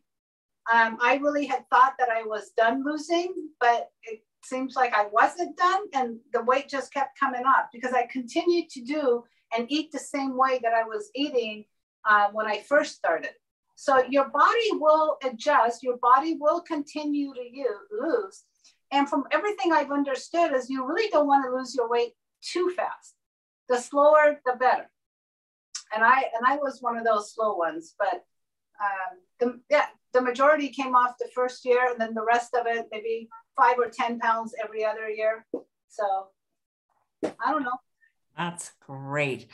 Um, 0.73 0.99
I 1.03 1.17
really 1.17 1.47
had 1.47 1.69
thought 1.69 1.95
that 1.99 2.09
I 2.09 2.23
was 2.23 2.53
done 2.57 2.85
losing, 2.85 3.35
but 3.61 3.91
it 4.05 4.21
seems 4.45 4.77
like 4.77 4.95
I 4.95 5.07
wasn't 5.13 5.57
done. 5.57 5.83
And 5.93 6.19
the 6.33 6.43
weight 6.43 6.69
just 6.69 6.93
kept 6.93 7.19
coming 7.19 7.43
up 7.47 7.69
because 7.73 7.93
I 7.93 8.07
continued 8.07 8.71
to 8.71 8.83
do 8.83 9.25
and 9.57 9.71
eat 9.71 9.93
the 9.93 9.99
same 9.99 10.37
way 10.37 10.59
that 10.63 10.73
I 10.73 10.85
was 10.85 11.11
eating 11.15 11.65
uh, 12.09 12.29
when 12.33 12.47
I 12.47 12.61
first 12.61 12.97
started. 12.97 13.33
So 13.75 14.03
your 14.09 14.29
body 14.29 14.71
will 14.73 15.17
adjust, 15.25 15.83
your 15.83 15.97
body 15.97 16.37
will 16.39 16.61
continue 16.61 17.33
to 17.35 17.43
use, 17.43 17.67
lose. 17.91 18.45
And 18.91 19.09
from 19.09 19.25
everything 19.33 19.73
I've 19.73 19.91
understood 19.91 20.53
is 20.53 20.69
you 20.69 20.87
really 20.87 21.09
don't 21.11 21.27
want 21.27 21.45
to 21.47 21.57
lose 21.57 21.75
your 21.75 21.89
weight 21.89 22.13
too 22.43 22.73
fast. 22.77 23.15
The 23.69 23.79
slower, 23.79 24.41
the 24.45 24.55
better. 24.59 24.91
And 25.95 26.05
I 26.05 26.25
and 26.35 26.47
I 26.47 26.57
was 26.57 26.81
one 26.81 26.97
of 26.97 27.05
those 27.05 27.33
slow 27.33 27.57
ones, 27.57 27.95
but 27.99 28.23
um, 28.81 29.19
the, 29.41 29.61
yeah, 29.71 29.87
the 30.13 30.21
majority 30.21 30.69
came 30.69 30.95
off 30.95 31.17
the 31.19 31.29
first 31.35 31.65
year, 31.65 31.91
and 31.91 32.01
then 32.01 32.15
the 32.15 32.25
rest 32.25 32.55
of 32.55 32.67
it, 32.67 32.87
maybe 32.91 33.29
five 33.57 33.79
or 33.79 33.89
ten 33.89 34.19
pounds 34.19 34.55
every 34.63 34.85
other 34.85 35.09
year. 35.09 35.47
So 35.89 36.29
I 37.25 37.51
don't 37.51 37.63
know. 37.63 37.79
That's 38.37 38.73
great 38.81 39.49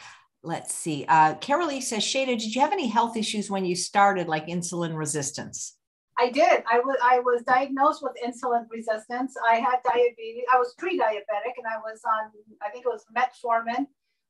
let's 0.49 0.75
see. 0.75 1.05
Uh, 1.09 1.35
Carolee 1.35 1.83
says, 1.83 2.03
Shayda, 2.03 2.39
did 2.39 2.55
you 2.55 2.61
have 2.63 2.73
any 2.73 2.89
health 2.89 3.17
issues 3.17 3.51
when 3.51 3.65
you 3.65 3.77
started, 3.77 4.29
like 4.29 4.47
insulin 4.47 4.97
resistance? 4.97 5.77
I 6.19 6.31
did. 6.31 6.65
I 6.69 6.81
was 6.81 6.97
I 7.01 7.21
was 7.21 7.43
diagnosed 7.43 8.03
with 8.03 8.13
insulin 8.27 8.67
resistance. 8.71 9.37
I 9.49 9.57
had 9.57 9.77
diabetes. 9.85 10.45
I 10.53 10.59
was 10.59 10.75
pre-diabetic, 10.77 11.55
and 11.59 11.67
I 11.71 11.79
was 11.79 12.01
on 12.05 12.33
I 12.61 12.71
think 12.71 12.85
it 12.87 12.89
was 12.89 13.05
metformin. 13.17 13.87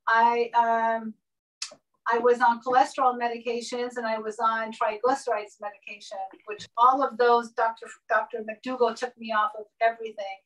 I 0.07 0.51
um, 0.55 1.15
I 2.13 2.19
was 2.19 2.41
on 2.41 2.61
cholesterol 2.61 3.19
medications, 3.19 3.97
and 3.97 4.07
I 4.07 4.19
was 4.19 4.39
on 4.39 4.71
triglycerides 4.73 5.57
medication, 5.63 6.19
which 6.45 6.67
all 6.77 7.03
of 7.03 7.17
those 7.17 7.53
Dr. 7.53 7.87
Dr. 8.11 8.45
McDougall 8.45 8.95
took 8.95 9.17
me 9.17 9.33
off 9.33 9.53
of 9.59 9.65
everything, 9.81 10.39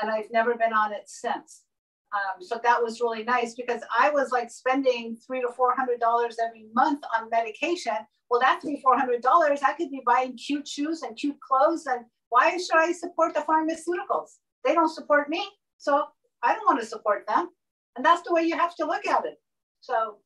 and 0.00 0.10
I've 0.10 0.30
never 0.30 0.54
been 0.54 0.72
on 0.72 0.94
it 0.94 1.10
since. 1.10 1.65
Um, 2.12 2.42
so 2.42 2.60
that 2.62 2.82
was 2.82 3.00
really 3.00 3.24
nice 3.24 3.54
because 3.54 3.82
I 3.98 4.10
was 4.10 4.30
like 4.30 4.50
spending 4.50 5.16
three 5.26 5.40
to 5.40 5.48
four 5.56 5.74
hundred 5.74 6.00
dollars 6.00 6.36
every 6.42 6.66
month 6.74 7.02
on 7.16 7.28
medication. 7.30 7.96
Well, 8.30 8.40
that 8.40 8.60
three 8.62 8.80
four 8.80 8.96
hundred 8.96 9.22
dollars 9.22 9.60
I 9.64 9.72
could 9.72 9.90
be 9.90 10.02
buying 10.06 10.36
cute 10.36 10.66
shoes 10.66 11.02
and 11.02 11.16
cute 11.16 11.36
clothes. 11.40 11.86
And 11.86 12.04
why 12.28 12.50
should 12.52 12.76
I 12.76 12.92
support 12.92 13.34
the 13.34 13.40
pharmaceuticals? 13.40 14.36
They 14.64 14.74
don't 14.74 14.94
support 14.94 15.28
me, 15.28 15.44
so 15.78 16.04
I 16.42 16.54
don't 16.54 16.66
want 16.66 16.80
to 16.80 16.86
support 16.86 17.26
them. 17.26 17.48
And 17.96 18.04
that's 18.04 18.22
the 18.22 18.34
way 18.34 18.42
you 18.42 18.56
have 18.56 18.74
to 18.76 18.86
look 18.86 19.06
at 19.06 19.24
it. 19.24 19.36
So, 19.80 20.18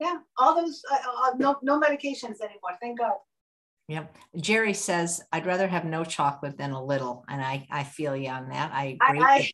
yeah, 0.00 0.18
all 0.38 0.54
those 0.54 0.82
uh, 0.92 0.96
uh, 1.26 1.32
no 1.38 1.56
no 1.62 1.80
medications 1.80 2.40
anymore. 2.40 2.76
Thank 2.80 2.98
God. 2.98 3.14
Yep. 3.88 4.16
Jerry 4.40 4.72
says, 4.72 5.22
I'd 5.32 5.44
rather 5.44 5.68
have 5.68 5.84
no 5.84 6.04
chocolate 6.04 6.56
than 6.56 6.70
a 6.70 6.82
little. 6.82 7.22
And 7.28 7.42
I, 7.42 7.66
I 7.70 7.84
feel 7.84 8.16
you 8.16 8.30
on 8.30 8.48
that. 8.48 8.72
I 8.72 8.96
agree. 8.98 9.22
I, 9.22 9.50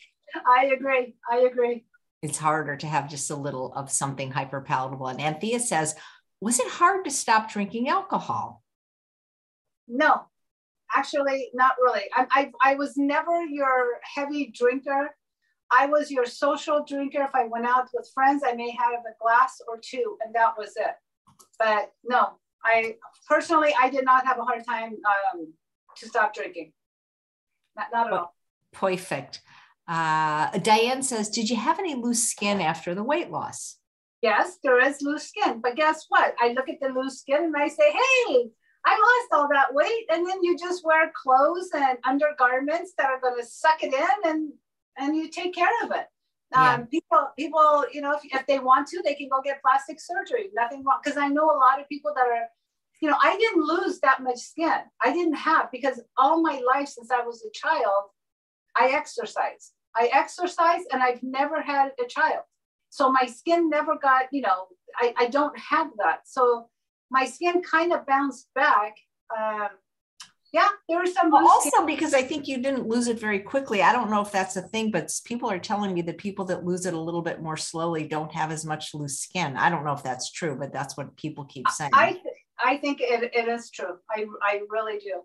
I, 0.46 0.66
agree. 0.66 1.14
I 1.30 1.38
agree. 1.40 1.84
It's 2.22 2.38
harder 2.38 2.76
to 2.76 2.86
have 2.86 3.08
just 3.08 3.30
a 3.30 3.36
little 3.36 3.72
of 3.74 3.90
something 3.90 4.30
hyper 4.30 4.60
palatable. 4.60 5.08
And 5.08 5.20
Anthea 5.20 5.60
says, 5.60 5.94
was 6.40 6.58
it 6.58 6.68
hard 6.68 7.04
to 7.04 7.10
stop 7.10 7.50
drinking 7.50 7.88
alcohol? 7.88 8.62
No, 9.88 10.22
actually, 10.96 11.50
not 11.54 11.72
really. 11.82 12.02
I, 12.14 12.26
I, 12.30 12.52
I 12.64 12.74
was 12.74 12.96
never 12.96 13.44
your 13.44 13.98
heavy 14.14 14.52
drinker. 14.54 15.10
I 15.72 15.86
was 15.86 16.10
your 16.10 16.26
social 16.26 16.84
drinker. 16.84 17.22
If 17.22 17.34
I 17.34 17.46
went 17.46 17.66
out 17.66 17.88
with 17.92 18.10
friends, 18.12 18.42
I 18.44 18.52
may 18.52 18.70
have 18.70 19.00
a 19.00 19.14
glass 19.22 19.60
or 19.68 19.78
two, 19.82 20.16
and 20.24 20.34
that 20.34 20.54
was 20.58 20.72
it. 20.76 20.94
But 21.58 21.92
no, 22.04 22.30
I 22.64 22.96
personally, 23.28 23.72
I 23.80 23.88
did 23.88 24.04
not 24.04 24.26
have 24.26 24.38
a 24.38 24.42
hard 24.42 24.64
time 24.66 24.96
um, 25.34 25.52
to 25.96 26.08
stop 26.08 26.34
drinking. 26.34 26.72
Not, 27.76 27.86
not 27.92 28.06
at 28.08 28.12
all. 28.12 28.34
Perfect. 28.72 29.40
Uh, 29.90 30.56
Diane 30.58 31.02
says, 31.02 31.28
Did 31.28 31.50
you 31.50 31.56
have 31.56 31.80
any 31.80 31.96
loose 31.96 32.22
skin 32.22 32.60
after 32.60 32.94
the 32.94 33.02
weight 33.02 33.30
loss? 33.30 33.76
Yes, 34.22 34.58
there 34.62 34.80
is 34.80 35.02
loose 35.02 35.26
skin. 35.26 35.60
But 35.60 35.74
guess 35.74 36.06
what? 36.08 36.34
I 36.40 36.52
look 36.52 36.68
at 36.68 36.78
the 36.80 36.90
loose 36.90 37.18
skin 37.18 37.44
and 37.44 37.56
I 37.56 37.66
say, 37.66 37.90
Hey, 37.90 38.50
I 38.86 38.92
lost 38.92 39.32
all 39.32 39.48
that 39.52 39.74
weight. 39.74 40.06
And 40.10 40.24
then 40.24 40.44
you 40.44 40.56
just 40.56 40.84
wear 40.84 41.10
clothes 41.20 41.70
and 41.74 41.98
undergarments 42.06 42.92
that 42.98 43.10
are 43.10 43.20
going 43.20 43.40
to 43.40 43.44
suck 43.44 43.82
it 43.82 43.92
in 43.92 44.30
and, 44.30 44.52
and 44.96 45.16
you 45.16 45.28
take 45.28 45.56
care 45.56 45.66
of 45.82 45.90
it. 45.90 46.06
Yeah. 46.52 46.74
Um, 46.74 46.86
people, 46.86 47.28
people, 47.36 47.84
you 47.92 48.00
know, 48.00 48.12
if, 48.12 48.20
if 48.32 48.46
they 48.46 48.60
want 48.60 48.86
to, 48.88 49.02
they 49.04 49.14
can 49.14 49.28
go 49.28 49.42
get 49.42 49.60
plastic 49.60 49.98
surgery. 50.00 50.50
Nothing 50.54 50.84
wrong. 50.84 51.00
Because 51.02 51.18
I 51.18 51.26
know 51.26 51.46
a 51.46 51.58
lot 51.58 51.80
of 51.80 51.88
people 51.88 52.12
that 52.14 52.26
are, 52.28 52.46
you 53.02 53.10
know, 53.10 53.16
I 53.20 53.36
didn't 53.36 53.64
lose 53.64 53.98
that 54.00 54.22
much 54.22 54.38
skin. 54.38 54.82
I 55.02 55.12
didn't 55.12 55.34
have 55.34 55.72
because 55.72 56.00
all 56.16 56.42
my 56.42 56.60
life 56.74 56.88
since 56.88 57.10
I 57.10 57.22
was 57.22 57.44
a 57.44 57.50
child, 57.52 58.04
I 58.76 58.90
exercised. 58.90 59.72
I 59.96 60.10
exercise 60.12 60.82
and 60.92 61.02
I've 61.02 61.22
never 61.22 61.60
had 61.60 61.92
a 62.02 62.06
child. 62.06 62.42
So 62.90 63.10
my 63.10 63.26
skin 63.26 63.70
never 63.70 63.96
got, 63.96 64.24
you 64.32 64.42
know, 64.42 64.66
I, 64.96 65.14
I 65.16 65.26
don't 65.28 65.56
have 65.58 65.90
that. 65.98 66.20
So 66.26 66.68
my 67.10 67.24
skin 67.24 67.62
kind 67.62 67.92
of 67.92 68.06
bounced 68.06 68.48
back. 68.54 68.96
Um, 69.36 69.68
yeah, 70.52 70.66
there 70.88 70.98
were 70.98 71.06
some. 71.06 71.30
Well, 71.30 71.46
also, 71.48 71.68
skin. 71.68 71.86
because 71.86 72.12
I 72.12 72.22
think 72.22 72.48
you 72.48 72.58
didn't 72.58 72.88
lose 72.88 73.06
it 73.06 73.20
very 73.20 73.38
quickly. 73.38 73.82
I 73.82 73.92
don't 73.92 74.10
know 74.10 74.20
if 74.20 74.32
that's 74.32 74.56
a 74.56 74.62
thing, 74.62 74.90
but 74.90 75.12
people 75.24 75.48
are 75.48 75.60
telling 75.60 75.94
me 75.94 76.02
that 76.02 76.18
people 76.18 76.44
that 76.46 76.64
lose 76.64 76.86
it 76.86 76.94
a 76.94 77.00
little 77.00 77.22
bit 77.22 77.40
more 77.40 77.56
slowly 77.56 78.08
don't 78.08 78.32
have 78.32 78.50
as 78.50 78.64
much 78.64 78.92
loose 78.92 79.20
skin. 79.20 79.56
I 79.56 79.70
don't 79.70 79.84
know 79.84 79.92
if 79.92 80.02
that's 80.02 80.32
true, 80.32 80.56
but 80.58 80.72
that's 80.72 80.96
what 80.96 81.16
people 81.16 81.44
keep 81.44 81.68
saying. 81.68 81.92
I, 81.94 82.20
I 82.62 82.78
think 82.78 83.00
it, 83.00 83.30
it 83.32 83.46
is 83.46 83.70
true. 83.70 83.98
I, 84.10 84.26
I 84.42 84.62
really 84.68 84.98
do. 84.98 85.22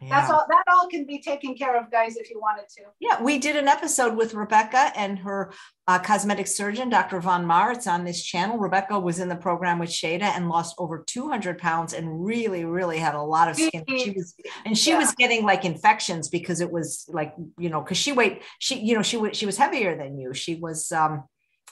Yeah. 0.00 0.08
That's 0.10 0.30
all 0.30 0.44
that 0.46 0.64
all 0.70 0.88
can 0.88 1.06
be 1.06 1.22
taken 1.22 1.54
care 1.54 1.80
of, 1.80 1.90
guys, 1.90 2.16
if 2.16 2.28
you 2.30 2.38
wanted 2.38 2.68
to. 2.76 2.82
Yeah, 3.00 3.22
we 3.22 3.38
did 3.38 3.56
an 3.56 3.66
episode 3.66 4.14
with 4.14 4.34
Rebecca 4.34 4.92
and 4.94 5.18
her 5.20 5.52
uh, 5.88 5.98
cosmetic 5.98 6.48
surgeon, 6.48 6.90
Dr. 6.90 7.18
Von 7.18 7.46
Mar. 7.46 7.72
It's 7.72 7.86
on 7.86 8.04
this 8.04 8.22
channel. 8.22 8.58
Rebecca 8.58 8.98
was 9.00 9.20
in 9.20 9.30
the 9.30 9.36
program 9.36 9.78
with 9.78 9.88
Shayda 9.88 10.22
and 10.22 10.50
lost 10.50 10.74
over 10.76 11.02
200 11.06 11.56
pounds 11.56 11.94
and 11.94 12.22
really, 12.22 12.66
really 12.66 12.98
had 12.98 13.14
a 13.14 13.22
lot 13.22 13.48
of 13.48 13.56
skin. 13.56 13.84
She 13.88 14.10
was, 14.10 14.34
and 14.66 14.76
she 14.76 14.90
yeah. 14.90 14.98
was 14.98 15.14
getting 15.14 15.44
like 15.44 15.64
infections 15.64 16.28
because 16.28 16.60
it 16.60 16.70
was 16.70 17.06
like, 17.08 17.34
you 17.58 17.70
know, 17.70 17.80
because 17.80 17.96
she 17.96 18.12
weighed, 18.12 18.40
she, 18.58 18.78
you 18.80 18.94
know, 18.94 19.02
she 19.02 19.16
was, 19.16 19.34
she 19.34 19.46
was 19.46 19.56
heavier 19.56 19.96
than 19.96 20.18
you. 20.18 20.34
She 20.34 20.56
was, 20.56 20.92
um, 20.92 21.24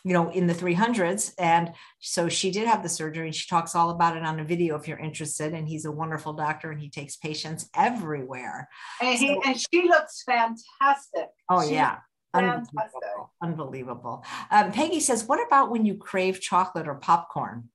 you 0.04 0.12
know, 0.12 0.30
in 0.30 0.46
the 0.46 0.54
300s. 0.54 1.32
And 1.38 1.72
so 1.98 2.28
she 2.28 2.50
did 2.50 2.68
have 2.68 2.82
the 2.82 2.88
surgery 2.88 3.26
and 3.26 3.34
she 3.34 3.48
talks 3.48 3.74
all 3.74 3.90
about 3.90 4.16
it 4.16 4.22
on 4.22 4.38
a 4.38 4.44
video 4.44 4.76
if 4.76 4.86
you're 4.86 4.98
interested. 4.98 5.54
And 5.54 5.66
he's 5.66 5.86
a 5.86 5.90
wonderful 5.90 6.34
doctor 6.34 6.70
and 6.70 6.80
he 6.80 6.90
takes 6.90 7.16
patients 7.16 7.68
everywhere. 7.74 8.68
And, 9.00 9.18
he, 9.18 9.28
so, 9.28 9.40
and 9.46 9.58
she 9.58 9.88
looks 9.88 10.22
fantastic. 10.24 11.28
Oh, 11.48 11.66
she 11.66 11.74
yeah. 11.74 11.98
Unbelievable. 12.34 13.32
Unbelievable. 13.42 14.24
Um, 14.50 14.72
Peggy 14.72 15.00
says, 15.00 15.24
What 15.24 15.44
about 15.46 15.70
when 15.70 15.86
you 15.86 15.94
crave 15.94 16.40
chocolate 16.40 16.88
or 16.88 16.96
popcorn? 16.96 17.70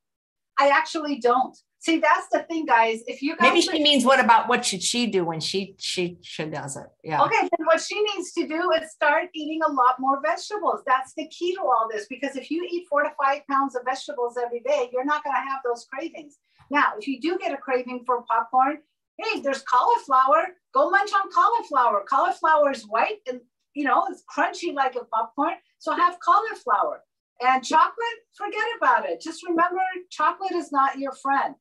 I 0.59 0.69
actually 0.69 1.19
don't. 1.19 1.57
See, 1.81 1.97
that's 1.99 2.27
the 2.29 2.39
thing, 2.39 2.65
guys. 2.65 3.01
If 3.07 3.21
you 3.21 3.37
guys 3.37 3.49
maybe 3.49 3.61
she 3.61 3.81
means 3.81 4.03
what 4.03 4.19
about 4.19 4.49
what 4.49 4.65
should 4.65 4.83
she 4.83 5.07
do 5.07 5.23
when 5.23 5.39
she 5.39 5.75
she 5.77 6.17
she 6.21 6.45
does 6.45 6.75
it? 6.75 6.87
Yeah. 7.05 7.23
Okay, 7.23 7.39
then 7.39 7.65
what 7.65 7.79
she 7.79 8.01
needs 8.01 8.33
to 8.33 8.45
do 8.45 8.71
is 8.71 8.91
start 8.91 9.29
eating 9.33 9.61
a 9.65 9.71
lot 9.71 9.95
more 9.97 10.21
vegetables. 10.21 10.81
That's 10.85 11.13
the 11.13 11.27
key 11.29 11.55
to 11.55 11.61
all 11.61 11.87
this 11.89 12.05
because 12.09 12.35
if 12.35 12.51
you 12.51 12.67
eat 12.69 12.87
four 12.89 13.03
to 13.03 13.11
five 13.17 13.47
pounds 13.49 13.77
of 13.77 13.83
vegetables 13.85 14.37
every 14.37 14.59
day, 14.59 14.89
you're 14.91 15.05
not 15.05 15.23
going 15.23 15.37
to 15.37 15.39
have 15.39 15.61
those 15.63 15.85
cravings. 15.85 16.37
Now, 16.69 16.93
if 16.99 17.07
you 17.07 17.21
do 17.21 17.37
get 17.37 17.53
a 17.53 17.57
craving 17.57 18.03
for 18.05 18.23
popcorn, 18.23 18.79
hey, 19.17 19.39
there's 19.39 19.61
cauliflower. 19.61 20.47
Go 20.73 20.89
munch 20.89 21.11
on 21.13 21.31
cauliflower. 21.31 22.03
Cauliflower 22.09 22.71
is 22.71 22.83
white 22.83 23.19
and 23.25 23.39
you 23.73 23.85
know 23.85 24.05
it's 24.09 24.23
crunchy 24.29 24.73
like 24.73 24.95
a 24.95 25.05
popcorn. 25.05 25.53
So 25.77 25.95
have 25.95 26.19
cauliflower. 26.19 27.03
And 27.41 27.63
chocolate, 27.63 28.19
forget 28.33 28.65
about 28.77 29.05
it. 29.09 29.21
Just 29.21 29.47
remember, 29.47 29.79
chocolate 30.09 30.51
is 30.51 30.73
not 30.73 30.99
your 30.99 31.13
friend. 31.13 31.55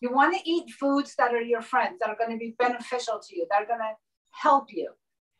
You 0.00 0.12
want 0.12 0.36
to 0.36 0.50
eat 0.50 0.70
foods 0.70 1.14
that 1.16 1.34
are 1.34 1.40
your 1.40 1.62
friends, 1.62 1.98
that 2.00 2.10
are 2.10 2.16
going 2.16 2.30
to 2.30 2.38
be 2.38 2.54
beneficial 2.58 3.20
to 3.20 3.36
you, 3.36 3.46
that 3.50 3.62
are 3.62 3.66
going 3.66 3.80
to 3.80 3.94
help 4.30 4.66
you. 4.72 4.90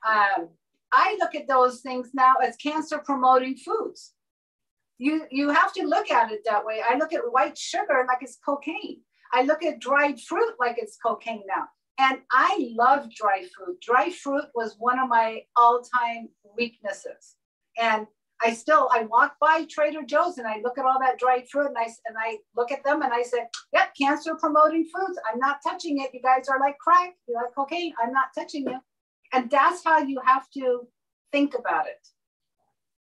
Um, 0.07 0.49
I 0.93 1.17
look 1.21 1.35
at 1.35 1.49
those 1.49 1.81
things 1.81 2.11
now 2.15 2.35
as 2.43 2.57
cancer 2.57 2.99
promoting 2.99 3.57
foods. 3.57 4.15
You, 4.99 5.27
you 5.31 5.51
have 5.51 5.73
to 5.75 5.87
look 5.87 6.11
at 6.11 6.33
it 6.33 6.41
that 6.47 6.65
way. 6.65 6.81
I 6.89 6.97
look 6.97 7.13
at 7.13 7.21
white 7.31 7.59
sugar 7.59 8.05
like 8.09 8.19
it's 8.23 8.39
cocaine. 8.45 9.01
I 9.33 9.43
look 9.43 9.63
at 9.63 9.81
dried 9.81 10.21
fruit 10.21 10.55
like 10.59 10.77
it's 10.79 10.97
cocaine 10.97 11.43
now. 11.47 11.65
And 11.99 12.21
I 12.31 12.69
love 12.77 13.13
dry 13.15 13.45
fruit. 13.55 13.81
Dry 13.81 14.11
fruit 14.11 14.45
was 14.55 14.77
one 14.79 14.99
of 14.99 15.09
my 15.09 15.43
all 15.57 15.83
time 15.83 16.29
weaknesses. 16.57 17.37
And 17.79 18.07
I 18.43 18.53
still 18.53 18.89
I 18.93 19.05
walk 19.05 19.37
by 19.41 19.67
Trader 19.69 20.03
Joe's 20.03 20.39
and 20.39 20.47
I 20.47 20.61
look 20.63 20.79
at 20.79 20.85
all 20.85 20.99
that 21.01 21.19
dried 21.19 21.49
fruit 21.49 21.69
and 21.69 21.79
I 21.79 21.85
and 22.07 22.17
I 22.19 22.39
look 22.55 22.71
at 22.71 22.85
them 22.85 23.03
and 23.03 23.13
I 23.13 23.23
said, 23.23 23.47
"Yep, 23.73 23.95
cancer 24.01 24.35
promoting 24.35 24.85
foods. 24.85 25.19
I'm 25.31 25.39
not 25.39 25.59
touching 25.67 26.01
it. 26.01 26.13
You 26.13 26.21
guys 26.21 26.49
are 26.49 26.61
like 26.61 26.79
crack. 26.79 27.15
You're 27.27 27.43
like 27.43 27.55
cocaine. 27.55 27.95
I'm 28.03 28.13
not 28.13 28.29
touching 28.35 28.65
you." 28.69 28.79
And 29.33 29.51
that's 29.51 29.83
how 29.85 29.99
you 29.99 30.21
have 30.25 30.49
to 30.51 30.87
think 31.33 31.55
about 31.59 31.87
it. 31.87 32.09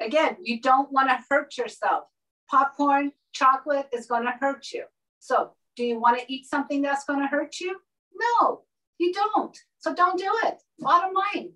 Again, 0.00 0.36
you 0.42 0.60
don't 0.60 0.90
want 0.92 1.08
to 1.08 1.18
hurt 1.28 1.56
yourself. 1.56 2.04
Popcorn, 2.50 3.12
chocolate 3.32 3.88
is 3.92 4.06
going 4.06 4.24
to 4.24 4.32
hurt 4.40 4.72
you. 4.72 4.84
So, 5.18 5.52
do 5.76 5.84
you 5.84 5.98
want 5.98 6.18
to 6.20 6.32
eat 6.32 6.46
something 6.46 6.82
that's 6.82 7.04
going 7.04 7.20
to 7.20 7.26
hurt 7.26 7.60
you? 7.60 7.76
No, 8.14 8.62
you 8.98 9.12
don't. 9.12 9.56
So 9.78 9.94
don't 9.94 10.18
do 10.18 10.30
it. 10.44 10.62
Bottom 10.78 11.14
line. 11.14 11.52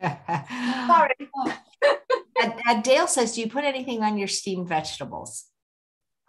Sorry. 0.86 1.14
and, 2.40 2.82
Dale 2.82 3.06
says, 3.06 3.34
do 3.34 3.40
you 3.40 3.48
put 3.48 3.64
anything 3.64 4.02
on 4.02 4.16
your 4.18 4.28
steamed 4.28 4.68
vegetables? 4.68 5.46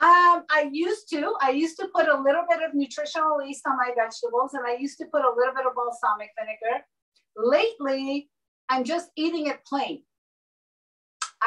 Um, 0.01 0.43
I 0.49 0.69
used 0.71 1.09
to. 1.11 1.33
I 1.41 1.51
used 1.51 1.77
to 1.79 1.87
put 1.93 2.07
a 2.07 2.21
little 2.21 2.43
bit 2.49 2.61
of 2.61 2.73
nutritional 2.73 3.45
yeast 3.45 3.63
on 3.65 3.77
my 3.77 3.91
vegetables, 3.95 4.53
and 4.53 4.65
I 4.65 4.75
used 4.75 4.97
to 4.99 5.05
put 5.05 5.21
a 5.21 5.33
little 5.35 5.53
bit 5.55 5.65
of 5.65 5.73
balsamic 5.75 6.29
vinegar. 6.37 6.83
Lately, 7.37 8.29
I'm 8.69 8.83
just 8.83 9.09
eating 9.15 9.47
it 9.47 9.59
plain. 9.65 10.03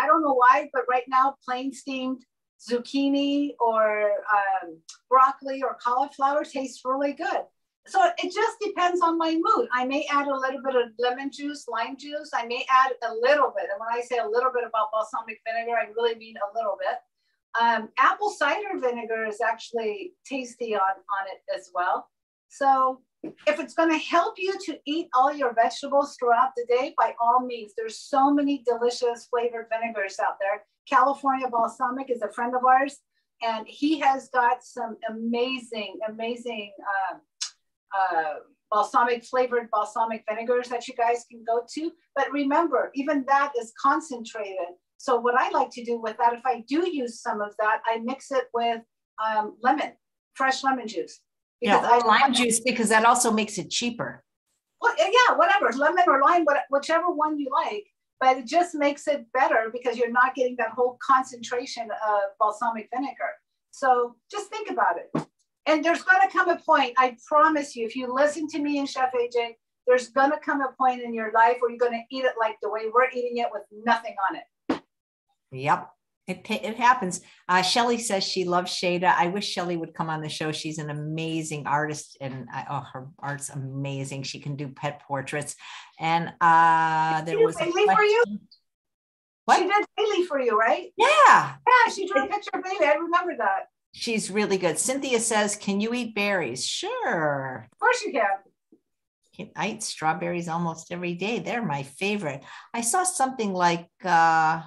I 0.00 0.07
don't 0.07 0.22
know 0.22 0.34
why, 0.34 0.70
but 0.72 0.82
right 0.88 1.04
now, 1.09 1.34
plain 1.46 1.72
steamed 1.72 2.24
zucchini 2.70 3.50
or 3.61 4.11
um, 4.11 4.78
broccoli 5.11 5.62
or 5.62 5.76
cauliflower 5.82 6.44
tastes 6.44 6.80
really 6.84 7.12
good 7.12 7.42
so 7.87 8.11
it 8.18 8.32
just 8.32 8.59
depends 8.61 9.01
on 9.01 9.18
my 9.18 9.34
mood. 9.34 9.68
I 9.72 9.84
may 9.84 10.07
add 10.11 10.26
a 10.26 10.37
little 10.37 10.61
bit 10.64 10.74
of 10.76 10.91
lemon 10.99 11.30
juice, 11.30 11.66
lime 11.68 11.97
juice. 11.97 12.30
I 12.34 12.47
may 12.47 12.66
add 12.70 12.93
a 13.09 13.14
little 13.14 13.53
bit. 13.57 13.68
And 13.70 13.78
when 13.78 13.89
I 13.93 14.01
say 14.01 14.18
a 14.18 14.28
little 14.28 14.51
bit 14.53 14.64
about 14.66 14.91
balsamic 14.93 15.41
vinegar, 15.47 15.76
I 15.76 15.87
really 15.97 16.16
mean 16.16 16.34
a 16.37 16.57
little 16.57 16.76
bit. 16.78 16.99
Um, 17.61 17.89
apple 17.99 18.30
cider 18.30 18.78
vinegar 18.78 19.24
is 19.24 19.41
actually 19.41 20.12
tasty 20.26 20.74
on, 20.74 20.80
on 20.82 21.26
it 21.32 21.57
as 21.57 21.70
well. 21.74 22.09
So 22.49 23.01
if 23.47 23.59
it's 23.59 23.74
going 23.74 23.91
to 23.91 23.99
help 23.99 24.34
you 24.37 24.55
to 24.66 24.78
eat 24.87 25.09
all 25.14 25.32
your 25.32 25.55
vegetables 25.55 26.16
throughout 26.18 26.51
the 26.57 26.66
day, 26.68 26.95
by 26.99 27.14
all 27.20 27.41
means, 27.41 27.72
there's 27.76 27.99
so 27.99 28.32
many 28.32 28.62
delicious 28.66 29.26
flavored 29.26 29.66
vinegars 29.70 30.18
out 30.20 30.37
there. 30.41 30.64
California 30.89 31.49
Balsamic 31.49 32.11
is 32.11 32.22
a 32.22 32.32
friend 32.32 32.55
of 32.55 32.64
ours, 32.64 32.99
and 33.43 33.66
he 33.66 33.99
has 34.01 34.28
got 34.32 34.62
some 34.62 34.97
amazing, 35.11 35.99
amazing 36.09 36.72
uh, 36.80 37.16
uh, 37.97 38.34
balsamic 38.70 39.24
flavored 39.24 39.68
balsamic 39.70 40.24
vinegars 40.28 40.68
that 40.68 40.86
you 40.88 40.94
guys 40.94 41.24
can 41.30 41.44
go 41.47 41.62
to. 41.74 41.90
But 42.14 42.32
remember, 42.32 42.90
even 42.94 43.24
that 43.28 43.53
is 43.59 43.72
concentrated. 43.80 44.74
So 44.99 45.20
what 45.20 45.34
I 45.38 45.51
like 45.51 45.70
to 45.72 45.84
do 45.84 46.01
with 46.01 46.16
that, 46.18 46.32
if 46.32 46.44
I 46.44 46.64
do 46.68 46.88
use 46.88 47.20
some 47.20 47.40
of 47.40 47.55
that, 47.59 47.80
I 47.86 47.99
mix 47.99 48.30
it 48.30 48.44
with 48.55 48.80
um, 49.24 49.57
lemon, 49.62 49.92
fresh 50.34 50.64
lemon 50.64 50.88
juice. 50.88 51.20
Yeah, 51.61 51.80
I, 51.82 52.05
lime 52.07 52.34
juice 52.34 52.61
because 52.61 52.88
that 52.90 53.05
also 53.05 53.30
makes 53.30 53.57
it 53.59 53.70
cheaper. 53.70 54.22
Well, 54.80 54.94
yeah, 54.99 55.36
whatever, 55.36 55.72
lemon 55.72 56.05
or 56.07 56.20
lime, 56.20 56.44
whichever 56.70 57.11
one 57.11 57.38
you 57.38 57.51
like. 57.51 57.84
But 58.20 58.38
it 58.38 58.47
just 58.47 58.74
makes 58.74 59.07
it 59.09 59.26
better 59.34 59.70
because 59.72 59.99
you're 59.99 60.11
not 60.11 60.34
getting 60.34 60.57
that 60.59 60.70
whole 60.70 60.99
concentration 61.07 61.88
of 61.90 62.20
balsamic 62.38 62.88
vinegar. 62.92 63.32
So 63.72 64.16
just 64.30 64.49
think 64.49 64.70
about 64.70 64.97
it. 64.97 65.26
And 65.66 65.84
there's 65.84 66.02
going 66.02 66.20
to 66.20 66.32
come 66.32 66.48
a 66.48 66.56
point, 66.56 66.94
I 66.96 67.16
promise 67.26 67.74
you, 67.74 67.86
if 67.86 67.96
you 67.96 68.12
listen 68.12 68.46
to 68.48 68.58
me 68.60 68.78
and 68.78 68.88
Chef 68.88 69.10
AJ, 69.12 69.54
there's 69.86 70.08
going 70.08 70.30
to 70.30 70.38
come 70.38 70.60
a 70.60 70.72
point 70.78 71.02
in 71.02 71.12
your 71.12 71.32
life 71.32 71.56
where 71.60 71.70
you're 71.70 71.78
going 71.78 71.92
to 71.92 72.16
eat 72.16 72.24
it 72.24 72.34
like 72.38 72.56
the 72.62 72.70
way 72.70 72.82
we're 72.92 73.10
eating 73.10 73.38
it 73.38 73.48
with 73.52 73.62
nothing 73.84 74.14
on 74.30 74.36
it. 74.36 74.82
Yep. 75.52 75.90
It, 76.26 76.44
it 76.50 76.76
happens. 76.76 77.20
Uh, 77.48 77.62
Shelly 77.62 77.98
says 77.98 78.24
she 78.24 78.44
loves 78.44 78.72
Shayda. 78.72 79.14
I 79.16 79.28
wish 79.28 79.48
Shelly 79.48 79.76
would 79.76 79.94
come 79.94 80.10
on 80.10 80.22
the 80.22 80.28
show. 80.28 80.50
She's 80.50 80.78
an 80.78 80.90
amazing 80.90 81.68
artist 81.68 82.16
and 82.20 82.48
uh, 82.52 82.64
oh, 82.68 82.84
her 82.92 83.06
art's 83.20 83.48
amazing. 83.48 84.24
She 84.24 84.40
can 84.40 84.56
do 84.56 84.68
pet 84.68 85.02
portraits. 85.06 85.54
And 86.00 86.32
uh, 86.40 87.22
there 87.22 87.38
was 87.38 87.60
a 87.60 87.64
for 87.64 88.02
you. 88.02 88.24
What? 89.44 89.58
She 89.58 89.68
did 89.68 89.86
Bailey 89.96 90.24
for 90.24 90.40
you, 90.40 90.58
right? 90.58 90.88
Yeah. 90.96 91.06
Yeah, 91.28 91.92
she 91.94 92.08
drew 92.08 92.24
a 92.24 92.26
picture 92.26 92.50
of 92.54 92.64
Bailey. 92.64 92.86
I 92.86 92.94
remember 92.94 93.36
that. 93.38 93.68
She's 93.99 94.30
really 94.30 94.59
good. 94.59 94.78
Cynthia 94.78 95.18
says, 95.20 95.57
Can 95.57 95.80
you 95.80 95.94
eat 95.94 96.14
berries? 96.14 96.66
Sure. 96.66 97.66
Of 97.72 97.78
course 97.78 98.03
you 98.03 98.12
can. 98.12 99.49
I 99.57 99.68
eat 99.70 99.82
strawberries 99.82 100.49
almost 100.49 100.92
every 100.92 101.14
day. 101.14 101.38
They're 101.38 101.64
my 101.64 101.82
favorite. 101.82 102.42
I 102.74 102.82
saw 102.82 103.05
something 103.05 103.55
like, 103.55 103.88
uh, 104.05 104.61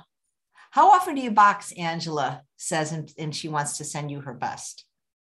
How 0.71 0.91
often 0.91 1.13
do 1.13 1.21
you 1.21 1.29
box? 1.29 1.71
Angela 1.73 2.41
says, 2.57 2.91
and, 2.91 3.13
and 3.19 3.35
she 3.35 3.49
wants 3.49 3.77
to 3.77 3.83
send 3.83 4.09
you 4.09 4.21
her 4.21 4.33
best. 4.33 4.85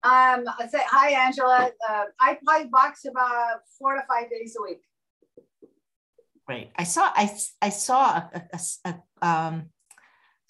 Um, 0.02 0.44
I 0.58 0.68
say, 0.70 0.80
Hi, 0.86 1.26
Angela. 1.26 1.70
Uh, 1.86 2.04
I 2.18 2.38
probably 2.42 2.68
box 2.68 3.04
about 3.04 3.60
four 3.78 3.96
to 3.96 4.02
five 4.08 4.30
days 4.30 4.56
a 4.58 4.62
week. 4.62 4.80
Great. 6.46 6.70
I 6.76 6.84
saw 6.84 7.12
I 7.14 7.30
I 7.60 7.68
saw 7.68 8.22
a, 8.32 8.42
a, 8.54 8.60
a, 8.86 9.26
um 9.28 9.70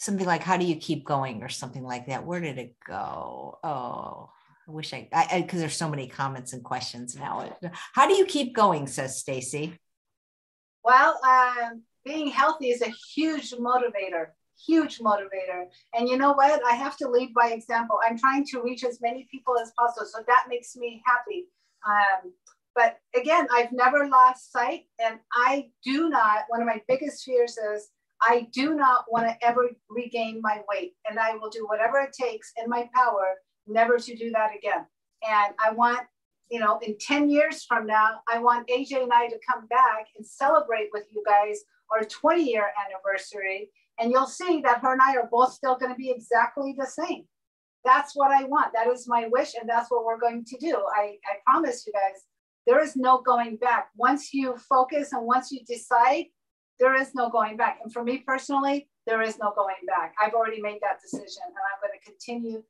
something 0.03 0.27
like 0.27 0.43
how 0.43 0.57
do 0.57 0.67
you 0.67 0.75
keep 0.75 1.05
going 1.05 1.43
or 1.43 1.49
something 1.49 1.85
like 1.85 2.07
that. 2.07 2.27
Where 2.27 2.41
did 2.41 2.59
it 2.59 2.75
go? 2.85 3.59
Oh, 3.63 4.31
I 4.67 4.71
wish 4.71 4.93
I 4.93 5.09
I 5.13 5.43
because 5.43 5.61
there's 5.61 5.77
so 5.77 5.89
many 5.89 6.09
comments 6.09 6.53
and 6.53 6.65
questions 6.65 7.17
now. 7.17 7.57
How 7.93 8.09
do 8.09 8.15
you 8.15 8.27
keep 8.27 8.55
going? 8.55 8.87
Says 8.87 9.19
Stacy. 9.19 9.79
Well, 10.85 11.21
um, 11.25 11.83
being 12.05 12.29
healthy 12.29 12.71
is 12.71 12.83
a 12.83 12.93
huge 13.15 13.53
motivator, 13.53 14.31
huge 14.67 14.99
motivator. 14.99 15.67
And 15.95 16.09
you 16.09 16.17
know 16.17 16.33
what? 16.33 16.61
I 16.67 16.75
have 16.75 16.97
to 16.97 17.09
lead 17.09 17.33
by 17.33 17.51
example. 17.51 17.99
I'm 18.05 18.19
trying 18.19 18.45
to 18.47 18.61
reach 18.61 18.83
as 18.85 19.01
many 19.01 19.29
people 19.31 19.55
as 19.63 19.73
possible, 19.79 20.07
so 20.07 20.25
that 20.27 20.47
makes 20.49 20.75
me 20.75 21.01
happy. 21.07 21.47
Um, 21.87 22.33
but 22.75 22.99
again, 23.15 23.47
I've 23.53 23.71
never 23.71 24.09
lost 24.09 24.51
sight. 24.51 24.87
And 25.01 25.21
I 25.33 25.71
do 25.85 26.09
not, 26.09 26.45
one 26.49 26.61
of 26.61 26.67
my 26.67 26.81
biggest 26.89 27.23
fears 27.23 27.57
is 27.57 27.91
I 28.23 28.47
do 28.53 28.75
not 28.75 29.05
want 29.11 29.27
to 29.27 29.47
ever 29.47 29.71
regain 29.91 30.41
my 30.41 30.63
weight. 30.69 30.95
And 31.09 31.19
I 31.19 31.35
will 31.37 31.51
do 31.51 31.67
whatever 31.67 31.99
it 31.99 32.15
takes 32.19 32.53
in 32.63 32.71
my 32.71 32.89
power 32.95 33.35
never 33.67 33.99
to 33.99 34.17
do 34.17 34.31
that 34.31 34.51
again. 34.57 34.87
And 35.29 35.55
I 35.65 35.73
want, 35.73 36.01
you 36.51 36.61
know, 36.61 36.79
in 36.83 36.97
10 36.99 37.29
years 37.29 37.65
from 37.65 37.87
now, 37.87 38.21
I 38.33 38.39
want 38.39 38.69
AJ 38.69 39.03
and 39.03 39.13
I 39.13 39.29
to 39.29 39.39
come 39.49 39.67
back 39.67 40.07
and 40.17 40.27
celebrate 40.27 40.89
with 40.93 41.05
you 41.11 41.23
guys 41.27 41.61
our 41.93 42.05
20 42.05 42.43
year 42.43 42.71
anniversary. 42.87 43.71
And 43.99 44.11
you'll 44.11 44.27
see 44.27 44.63
that 44.63 44.81
her 44.81 44.93
and 44.93 45.03
I 45.03 45.17
are 45.17 45.29
both 45.31 45.53
still 45.53 45.77
going 45.77 45.93
to 45.93 45.99
be 45.99 46.11
exactly 46.11 46.75
the 46.79 46.87
same. 46.87 47.25
That's 47.85 48.15
what 48.15 48.31
I 48.31 48.45
want. 48.45 48.73
That 48.73 48.87
is 48.89 49.09
my 49.09 49.29
wish. 49.29 49.55
And 49.61 49.69
that's 49.69 49.91
what 49.91 50.05
we're 50.05 50.21
going 50.21 50.45
to 50.45 50.57
do. 50.59 50.77
I, 50.97 51.17
I 51.27 51.37
promise 51.45 51.85
you 51.87 51.93
guys, 51.93 52.23
there 52.67 52.81
is 52.81 52.97
no 52.97 53.21
going 53.21 53.57
back. 53.57 53.89
Once 53.97 54.33
you 54.33 54.57
focus 54.57 55.13
and 55.13 55.27
once 55.27 55.51
you 55.51 55.61
decide, 55.67 56.27
there 56.83 57.01
is 57.01 57.15
no 57.15 57.31
going 57.31 57.57
back. 57.57 57.79
And 57.83 57.93
for 57.93 58.03
me 58.03 58.19
personally, 58.19 58.89
there 59.07 59.23
is 59.23 59.39
no 59.39 59.53
going 59.55 59.87
back. 59.87 60.15
I've 60.21 60.35
already 60.35 60.61
made 60.61 60.81
that 60.83 61.01
decision 61.01 61.45
and 61.47 61.55
I'm 61.55 61.81
going 61.81 61.97
to 61.97 62.05
continue 62.05 62.65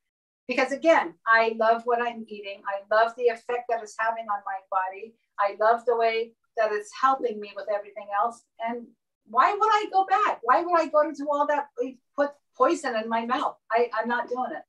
because 0.46 0.70
again, 0.70 1.14
I 1.26 1.56
love 1.58 1.82
what 1.86 2.02
I'm 2.02 2.26
eating. 2.28 2.60
I 2.68 2.94
love 2.94 3.12
the 3.16 3.28
effect 3.28 3.64
that 3.70 3.82
it's 3.82 3.96
having 3.98 4.24
on 4.24 4.40
my 4.44 4.58
body. 4.70 5.14
I 5.40 5.56
love 5.58 5.86
the 5.86 5.96
way 5.96 6.32
that 6.58 6.72
it's 6.72 6.90
helping 7.00 7.40
me 7.40 7.52
with 7.56 7.68
everything 7.74 8.08
else. 8.22 8.42
And 8.60 8.86
why 9.26 9.50
would 9.58 9.70
I 9.70 9.86
go 9.90 10.04
back? 10.04 10.40
Why 10.42 10.62
would 10.62 10.78
I 10.78 10.88
go 10.88 11.10
to 11.10 11.26
all 11.32 11.46
that, 11.46 11.68
put 12.14 12.32
poison 12.54 12.94
in 12.96 13.08
my 13.08 13.24
mouth? 13.24 13.56
I, 13.70 13.88
I'm 13.98 14.08
not 14.08 14.28
doing 14.28 14.50
it 14.52 14.62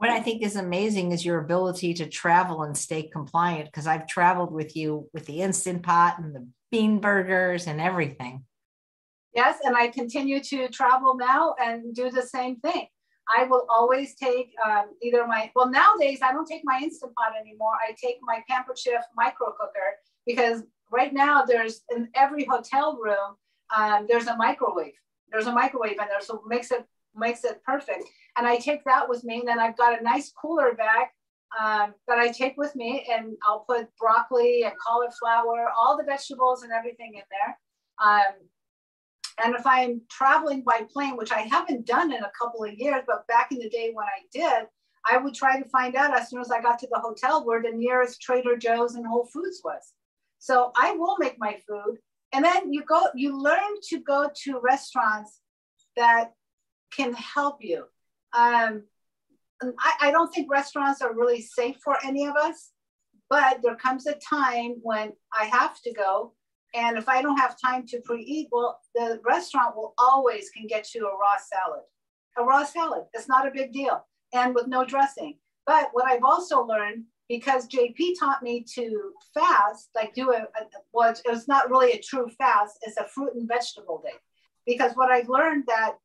what 0.00 0.08
I 0.08 0.20
think 0.20 0.40
is 0.40 0.56
amazing 0.56 1.12
is 1.12 1.26
your 1.26 1.38
ability 1.38 1.92
to 1.94 2.06
travel 2.06 2.62
and 2.62 2.74
stay 2.74 3.02
compliant 3.02 3.66
because 3.66 3.86
I've 3.86 4.06
traveled 4.06 4.50
with 4.50 4.74
you 4.74 5.08
with 5.12 5.26
the 5.26 5.42
instant 5.42 5.82
pot 5.82 6.18
and 6.18 6.34
the 6.34 6.46
bean 6.70 7.00
burgers 7.00 7.66
and 7.66 7.80
everything. 7.80 8.44
Yes, 9.34 9.58
and 9.64 9.76
I 9.76 9.88
continue 9.88 10.40
to 10.44 10.68
travel 10.68 11.16
now 11.16 11.54
and 11.60 11.94
do 11.94 12.10
the 12.10 12.22
same 12.22 12.56
thing. 12.56 12.86
I 13.36 13.44
will 13.44 13.64
always 13.68 14.16
take 14.16 14.52
um, 14.68 14.86
either 15.02 15.26
my 15.26 15.50
well 15.54 15.70
nowadays 15.70 16.18
I 16.22 16.32
don't 16.32 16.46
take 16.46 16.62
my 16.64 16.80
instant 16.82 17.14
pot 17.14 17.32
anymore. 17.40 17.74
I 17.86 17.92
take 17.92 18.16
my 18.22 18.42
Pampered 18.48 18.78
Chef 18.78 19.04
micro 19.16 19.52
cooker 19.52 19.98
because 20.26 20.62
right 20.90 21.12
now 21.12 21.44
there's 21.44 21.82
in 21.94 22.08
every 22.16 22.44
hotel 22.44 22.98
room 23.00 23.36
um, 23.76 24.06
there's 24.08 24.26
a 24.26 24.36
microwave. 24.36 24.94
There's 25.30 25.46
a 25.46 25.52
microwave 25.52 25.96
and 26.00 26.10
there 26.10 26.20
so 26.20 26.42
makes 26.46 26.72
it 26.72 26.84
makes 27.14 27.44
it 27.44 27.62
perfect. 27.64 28.04
And 28.36 28.46
I 28.46 28.56
take 28.56 28.84
that 28.84 29.08
with 29.08 29.22
me. 29.24 29.40
And 29.40 29.48
then 29.48 29.58
I've 29.60 29.76
got 29.76 29.98
a 29.98 30.02
nice 30.02 30.32
cooler 30.32 30.74
bag 30.74 31.08
um, 31.58 31.94
that 32.06 32.18
I 32.18 32.28
take 32.28 32.56
with 32.56 32.74
me, 32.76 33.06
and 33.10 33.36
I'll 33.46 33.64
put 33.68 33.88
broccoli 33.98 34.62
and 34.64 34.72
cauliflower, 34.86 35.66
all 35.78 35.96
the 35.96 36.04
vegetables 36.04 36.62
and 36.62 36.72
everything 36.72 37.14
in 37.14 37.22
there. 37.30 37.58
Um, 38.02 38.34
and 39.42 39.54
if 39.54 39.66
I'm 39.66 40.02
traveling 40.10 40.62
by 40.62 40.82
plane, 40.92 41.16
which 41.16 41.32
I 41.32 41.40
haven't 41.40 41.86
done 41.86 42.12
in 42.12 42.22
a 42.22 42.32
couple 42.38 42.64
of 42.64 42.74
years, 42.74 43.02
but 43.06 43.26
back 43.26 43.52
in 43.52 43.58
the 43.58 43.70
day 43.70 43.90
when 43.92 44.06
I 44.06 44.26
did, 44.32 44.68
I 45.10 45.16
would 45.16 45.34
try 45.34 45.58
to 45.58 45.68
find 45.68 45.96
out 45.96 46.16
as 46.16 46.28
soon 46.28 46.40
as 46.40 46.50
I 46.50 46.60
got 46.60 46.78
to 46.80 46.88
the 46.90 47.00
hotel 47.00 47.46
where 47.46 47.62
the 47.62 47.70
nearest 47.70 48.20
Trader 48.20 48.56
Joe's 48.56 48.94
and 48.96 49.06
Whole 49.06 49.26
Foods 49.32 49.60
was. 49.64 49.92
So 50.38 50.72
I 50.76 50.92
will 50.92 51.16
make 51.18 51.36
my 51.38 51.58
food. 51.66 51.98
And 52.32 52.44
then 52.44 52.72
you 52.72 52.84
go, 52.84 53.08
you 53.14 53.36
learn 53.36 53.80
to 53.88 54.00
go 54.00 54.30
to 54.44 54.60
restaurants 54.62 55.40
that 55.96 56.32
can 56.94 57.14
help 57.14 57.58
you. 57.60 57.86
Um, 58.36 58.84
I, 59.62 59.92
I 60.00 60.10
don't 60.10 60.32
think 60.32 60.50
restaurants 60.50 61.02
are 61.02 61.14
really 61.14 61.42
safe 61.42 61.76
for 61.82 61.96
any 62.04 62.26
of 62.26 62.36
us, 62.36 62.70
but 63.28 63.60
there 63.62 63.76
comes 63.76 64.06
a 64.06 64.14
time 64.14 64.76
when 64.82 65.12
I 65.38 65.44
have 65.46 65.80
to 65.82 65.92
go. 65.92 66.34
And 66.74 66.96
if 66.96 67.08
I 67.08 67.20
don't 67.20 67.38
have 67.38 67.60
time 67.60 67.86
to 67.88 68.00
pre-eat, 68.00 68.48
well, 68.52 68.80
the 68.94 69.20
restaurant 69.24 69.76
will 69.76 69.94
always 69.98 70.50
can 70.50 70.66
get 70.66 70.94
you 70.94 71.06
a 71.06 71.12
raw 71.12 71.36
salad. 71.36 71.82
A 72.38 72.44
raw 72.44 72.64
salad, 72.64 73.04
it's 73.12 73.28
not 73.28 73.46
a 73.46 73.50
big 73.50 73.72
deal. 73.72 74.06
And 74.32 74.54
with 74.54 74.68
no 74.68 74.84
dressing. 74.84 75.38
But 75.66 75.88
what 75.92 76.06
I've 76.06 76.24
also 76.24 76.64
learned, 76.64 77.04
because 77.28 77.68
JP 77.68 78.18
taught 78.18 78.42
me 78.42 78.64
to 78.74 79.12
fast, 79.34 79.90
like 79.94 80.14
do 80.14 80.32
a, 80.32 80.42
a 80.42 80.66
well, 80.92 81.10
it 81.10 81.30
was 81.30 81.48
not 81.48 81.70
really 81.70 81.92
a 81.92 82.00
true 82.00 82.28
fast, 82.38 82.78
it's 82.82 82.96
a 82.96 83.08
fruit 83.08 83.34
and 83.34 83.48
vegetable 83.48 84.00
day. 84.04 84.14
Because 84.66 84.92
what 84.94 85.10
I 85.10 85.24
learned 85.28 85.64
that 85.66 85.96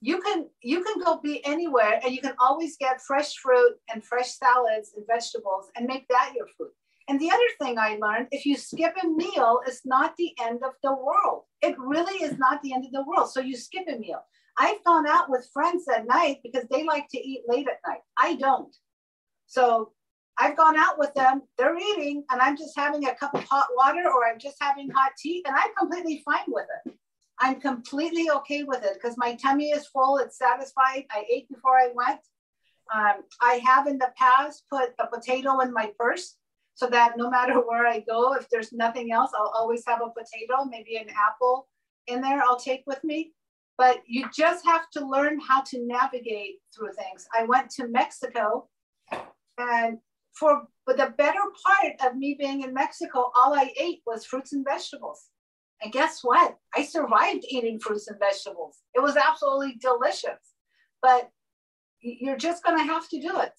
you 0.00 0.20
can 0.20 0.46
you 0.62 0.82
can 0.84 1.02
go 1.02 1.20
be 1.22 1.44
anywhere 1.44 2.00
and 2.04 2.14
you 2.14 2.20
can 2.20 2.34
always 2.38 2.76
get 2.76 3.00
fresh 3.00 3.36
fruit 3.36 3.74
and 3.92 4.04
fresh 4.04 4.34
salads 4.36 4.92
and 4.96 5.06
vegetables 5.06 5.70
and 5.76 5.86
make 5.86 6.06
that 6.08 6.32
your 6.36 6.46
food. 6.58 6.70
And 7.08 7.20
the 7.20 7.30
other 7.30 7.50
thing 7.60 7.78
i 7.78 7.96
learned 8.00 8.28
if 8.30 8.44
you 8.44 8.56
skip 8.56 8.94
a 9.02 9.06
meal 9.06 9.60
it's 9.66 9.86
not 9.86 10.16
the 10.16 10.32
end 10.42 10.60
of 10.64 10.72
the 10.82 10.92
world. 10.92 11.44
It 11.62 11.76
really 11.78 12.22
is 12.22 12.38
not 12.38 12.62
the 12.62 12.74
end 12.74 12.84
of 12.84 12.92
the 12.92 13.04
world. 13.04 13.30
So 13.30 13.40
you 13.40 13.56
skip 13.56 13.84
a 13.88 13.96
meal. 13.98 14.22
I've 14.58 14.82
gone 14.84 15.06
out 15.06 15.30
with 15.30 15.48
friends 15.52 15.84
at 15.94 16.06
night 16.06 16.38
because 16.42 16.64
they 16.70 16.84
like 16.84 17.08
to 17.10 17.18
eat 17.18 17.42
late 17.46 17.66
at 17.68 17.80
night. 17.86 18.00
I 18.18 18.36
don't. 18.36 18.74
So 19.46 19.92
i've 20.38 20.56
gone 20.56 20.76
out 20.76 20.98
with 20.98 21.14
them. 21.14 21.42
They're 21.56 21.78
eating 21.78 22.24
and 22.30 22.42
i'm 22.42 22.58
just 22.58 22.76
having 22.76 23.06
a 23.06 23.14
cup 23.14 23.34
of 23.34 23.44
hot 23.44 23.68
water 23.74 24.04
or 24.14 24.28
i'm 24.28 24.38
just 24.38 24.58
having 24.60 24.90
hot 24.90 25.12
tea 25.18 25.42
and 25.46 25.56
i'm 25.56 25.74
completely 25.78 26.22
fine 26.26 26.48
with 26.48 26.66
it 26.84 26.94
I'm 27.38 27.60
completely 27.60 28.30
okay 28.30 28.62
with 28.62 28.82
it 28.82 28.94
because 28.94 29.16
my 29.18 29.34
tummy 29.34 29.70
is 29.70 29.86
full. 29.86 30.18
It's 30.18 30.38
satisfied. 30.38 31.04
I 31.10 31.24
ate 31.30 31.48
before 31.48 31.78
I 31.78 31.90
went. 31.94 32.20
Um, 32.94 33.24
I 33.42 33.60
have 33.64 33.86
in 33.86 33.98
the 33.98 34.12
past 34.16 34.64
put 34.70 34.90
a 34.98 35.06
potato 35.06 35.60
in 35.60 35.72
my 35.72 35.90
purse 35.98 36.36
so 36.74 36.86
that 36.88 37.14
no 37.16 37.28
matter 37.28 37.54
where 37.66 37.86
I 37.86 38.00
go, 38.00 38.34
if 38.34 38.48
there's 38.48 38.72
nothing 38.72 39.12
else, 39.12 39.32
I'll 39.36 39.52
always 39.54 39.84
have 39.86 40.00
a 40.00 40.10
potato, 40.10 40.64
maybe 40.64 40.96
an 40.96 41.08
apple 41.10 41.68
in 42.06 42.20
there 42.20 42.42
I'll 42.42 42.58
take 42.58 42.84
with 42.86 43.02
me. 43.04 43.32
But 43.78 44.02
you 44.06 44.26
just 44.34 44.64
have 44.64 44.88
to 44.92 45.06
learn 45.06 45.38
how 45.40 45.62
to 45.62 45.86
navigate 45.86 46.56
through 46.74 46.92
things. 46.92 47.26
I 47.38 47.44
went 47.44 47.68
to 47.72 47.88
Mexico 47.88 48.68
and 49.58 49.98
for 50.32 50.66
the 50.86 51.14
better 51.16 51.40
part 51.64 51.94
of 52.04 52.16
me 52.16 52.36
being 52.38 52.62
in 52.62 52.72
Mexico, 52.72 53.30
all 53.34 53.54
I 53.54 53.72
ate 53.78 54.00
was 54.06 54.24
fruits 54.24 54.52
and 54.52 54.64
vegetables. 54.64 55.30
And 55.82 55.92
guess 55.92 56.20
what? 56.22 56.56
I 56.74 56.84
survived 56.84 57.44
eating 57.48 57.78
fruits 57.78 58.08
and 58.08 58.18
vegetables. 58.18 58.78
It 58.94 59.00
was 59.00 59.16
absolutely 59.16 59.76
delicious. 59.80 60.40
But 61.02 61.30
you're 62.00 62.36
just 62.36 62.64
going 62.64 62.78
to 62.78 62.92
have 62.92 63.08
to 63.10 63.20
do 63.20 63.40
it. 63.40 63.52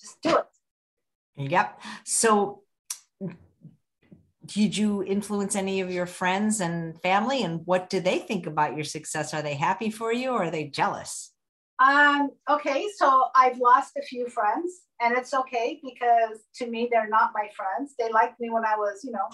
Just 0.00 0.20
do 0.22 0.36
it. 0.36 1.50
Yep. 1.50 1.80
So, 2.04 2.62
did 4.44 4.76
you 4.76 5.02
influence 5.04 5.54
any 5.54 5.80
of 5.80 5.90
your 5.90 6.06
friends 6.06 6.60
and 6.60 7.00
family? 7.00 7.42
And 7.42 7.60
what 7.64 7.88
do 7.88 8.00
they 8.00 8.18
think 8.18 8.46
about 8.46 8.74
your 8.74 8.84
success? 8.84 9.32
Are 9.32 9.42
they 9.42 9.54
happy 9.54 9.90
for 9.90 10.12
you 10.12 10.30
or 10.30 10.44
are 10.44 10.50
they 10.50 10.64
jealous? 10.64 11.32
Um, 11.82 12.30
okay, 12.48 12.86
so 12.96 13.26
I've 13.34 13.58
lost 13.58 13.96
a 13.96 14.02
few 14.02 14.28
friends, 14.28 14.82
and 15.00 15.16
it's 15.16 15.34
okay 15.34 15.80
because 15.82 16.38
to 16.56 16.66
me, 16.68 16.88
they're 16.90 17.08
not 17.08 17.32
my 17.34 17.48
friends. 17.56 17.94
They 17.98 18.10
liked 18.10 18.38
me 18.38 18.50
when 18.50 18.64
I 18.64 18.76
was, 18.76 19.02
you 19.02 19.10
know, 19.10 19.28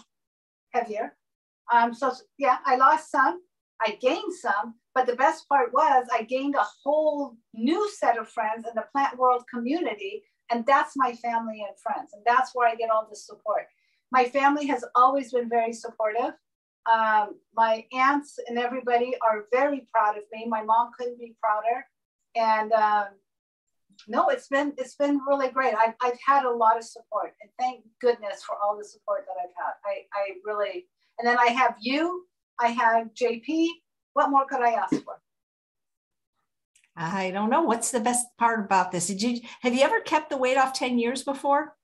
heavier. 0.72 1.14
Um, 1.72 1.94
so 1.94 2.12
yeah, 2.38 2.58
I 2.64 2.76
lost 2.76 3.10
some, 3.10 3.40
I 3.80 3.98
gained 4.00 4.32
some, 4.32 4.74
but 4.94 5.06
the 5.06 5.16
best 5.16 5.48
part 5.48 5.72
was 5.72 6.06
I 6.12 6.22
gained 6.22 6.54
a 6.54 6.66
whole 6.82 7.36
new 7.54 7.88
set 7.90 8.18
of 8.18 8.28
friends 8.28 8.66
in 8.66 8.74
the 8.74 8.84
plant 8.92 9.18
world 9.18 9.44
community. 9.52 10.22
And 10.50 10.64
that's 10.66 10.94
my 10.96 11.12
family 11.12 11.64
and 11.66 11.78
friends. 11.78 12.12
And 12.14 12.22
that's 12.24 12.52
where 12.54 12.68
I 12.68 12.74
get 12.74 12.90
all 12.90 13.06
the 13.08 13.16
support. 13.16 13.66
My 14.10 14.24
family 14.24 14.66
has 14.66 14.84
always 14.94 15.32
been 15.32 15.48
very 15.48 15.74
supportive. 15.74 16.32
Um, 16.90 17.36
my 17.54 17.84
aunts 17.92 18.38
and 18.48 18.58
everybody 18.58 19.14
are 19.22 19.44
very 19.52 19.86
proud 19.92 20.16
of 20.16 20.24
me. 20.32 20.46
My 20.48 20.62
mom 20.62 20.90
couldn't 20.98 21.18
be 21.18 21.36
prouder. 21.42 21.84
And 22.34 22.72
um, 22.72 23.08
no, 24.06 24.28
it's 24.28 24.48
been 24.48 24.72
it's 24.78 24.94
been 24.94 25.20
really 25.26 25.50
great. 25.50 25.74
I've, 25.74 25.94
I've 26.00 26.18
had 26.24 26.44
a 26.44 26.50
lot 26.50 26.76
of 26.76 26.84
support, 26.84 27.34
and 27.40 27.50
thank 27.58 27.84
goodness 28.00 28.42
for 28.42 28.56
all 28.62 28.76
the 28.78 28.84
support 28.84 29.26
that 29.26 29.40
I've 29.42 29.54
had. 29.56 29.72
I, 29.84 30.04
I 30.14 30.34
really, 30.44 30.86
and 31.18 31.26
then 31.26 31.38
I 31.38 31.48
have 31.48 31.76
you. 31.80 32.26
I 32.60 32.68
have 32.68 33.08
JP. 33.14 33.66
What 34.14 34.30
more 34.30 34.46
could 34.46 34.60
I 34.60 34.72
ask 34.72 35.02
for? 35.04 35.20
I 36.96 37.30
don't 37.30 37.50
know. 37.50 37.62
What's 37.62 37.92
the 37.92 38.00
best 38.00 38.26
part 38.38 38.64
about 38.64 38.90
this? 38.90 39.06
Did 39.06 39.22
you 39.22 39.40
have 39.60 39.74
you 39.74 39.82
ever 39.82 40.00
kept 40.00 40.30
the 40.30 40.36
weight 40.36 40.56
off 40.56 40.72
10 40.72 40.98
years 40.98 41.22
before? 41.22 41.76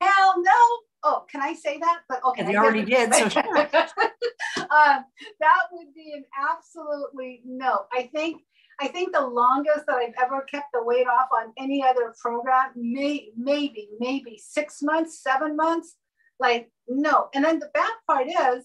Hell 0.00 0.34
no. 0.38 0.78
Oh, 1.02 1.24
can 1.30 1.42
I 1.42 1.54
say 1.54 1.78
that? 1.78 2.00
But 2.08 2.24
okay. 2.24 2.50
You 2.50 2.58
already 2.58 2.84
did. 2.84 3.12
So 3.12 3.28
sure. 3.28 3.42
um, 3.56 5.04
that 5.40 5.62
would 5.72 5.92
be 5.94 6.14
an 6.14 6.24
absolutely 6.50 7.42
no. 7.44 7.86
I 7.92 8.04
think 8.04 8.42
I 8.80 8.88
think 8.88 9.12
the 9.12 9.26
longest 9.26 9.86
that 9.86 9.96
I've 9.96 10.14
ever 10.22 10.42
kept 10.42 10.72
the 10.72 10.82
weight 10.82 11.06
off 11.06 11.28
on 11.32 11.52
any 11.58 11.84
other 11.84 12.14
program, 12.20 12.70
may, 12.74 13.30
maybe, 13.36 13.88
maybe 14.00 14.40
six 14.42 14.82
months, 14.82 15.22
seven 15.22 15.56
months. 15.56 15.96
Like, 16.40 16.70
no. 16.88 17.28
And 17.34 17.44
then 17.44 17.58
the 17.58 17.70
bad 17.72 17.92
part 18.06 18.26
is 18.28 18.64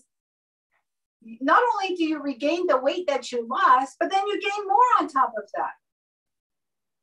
not 1.41 1.61
only 1.73 1.95
do 1.95 2.03
you 2.03 2.21
regain 2.21 2.67
the 2.67 2.79
weight 2.79 3.07
that 3.07 3.31
you 3.31 3.47
lost, 3.47 3.97
but 3.99 4.09
then 4.09 4.25
you 4.27 4.39
gain 4.39 4.67
more 4.67 4.99
on 4.99 5.07
top 5.07 5.33
of 5.37 5.49
that. 5.55 5.71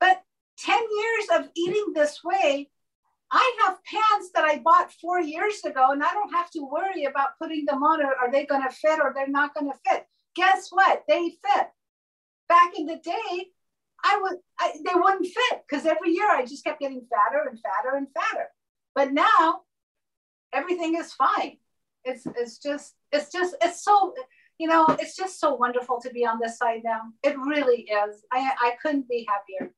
But 0.01 0.23
10 0.59 0.79
years 0.79 1.41
of 1.41 1.51
eating 1.55 1.93
this 1.95 2.21
way, 2.25 2.71
I 3.31 3.57
have 3.65 3.79
pants 3.85 4.31
that 4.35 4.45
I 4.45 4.59
bought 4.59 4.93
four 4.93 5.21
years 5.21 5.65
ago, 5.65 5.91
and 5.91 6.03
I 6.03 6.13
don't 6.13 6.33
have 6.33 6.51
to 6.51 6.61
worry 6.61 7.05
about 7.05 7.39
putting 7.41 7.65
them 7.65 7.83
on 7.83 8.01
or 8.01 8.15
are 8.15 8.31
they 8.31 8.47
going 8.47 8.63
to 8.63 8.75
fit 8.75 9.01
or 9.01 9.13
they're 9.15 9.29
not 9.29 9.55
going 9.55 9.71
to 9.71 9.79
fit. 9.89 10.07
Guess 10.37 10.69
what? 10.71 11.03
They 11.09 11.31
fit. 11.31 11.67
Back 12.49 12.73
in 12.79 12.87
the 12.87 12.97
day, 12.97 13.47
I 14.05 14.21
would 14.23 14.37
I, 14.61 14.73
they 14.85 14.95
wouldn't 14.95 15.27
fit 15.27 15.63
because 15.69 15.87
every 15.87 16.13
year 16.13 16.31
I 16.31 16.45
just 16.45 16.65
kept 16.65 16.81
getting 16.81 17.07
fatter 17.11 17.49
and 17.49 17.59
fatter 17.59 17.97
and 17.97 18.07
fatter. 18.15 18.49
But 18.95 19.13
now 19.13 19.63
everything 20.57 20.97
is 20.97 21.13
fine. 21.13 21.59
It's 22.05 22.27
it's 22.27 22.59
just 22.59 22.95
it's 23.13 23.31
just 23.31 23.55
it's 23.63 23.85
so 23.85 24.15
you 24.59 24.69
know 24.69 24.87
it's 25.01 25.17
just 25.17 25.39
so 25.41 25.55
wonderful 25.55 26.01
to 26.01 26.11
be 26.11 26.25
on 26.25 26.39
this 26.41 26.59
side 26.59 26.83
now. 26.85 27.03
It 27.23 27.37
really 27.39 27.83
is. 27.83 28.25
I 28.33 28.51
I 28.61 28.73
couldn't 28.83 29.09
be 29.09 29.27
happier. 29.29 29.73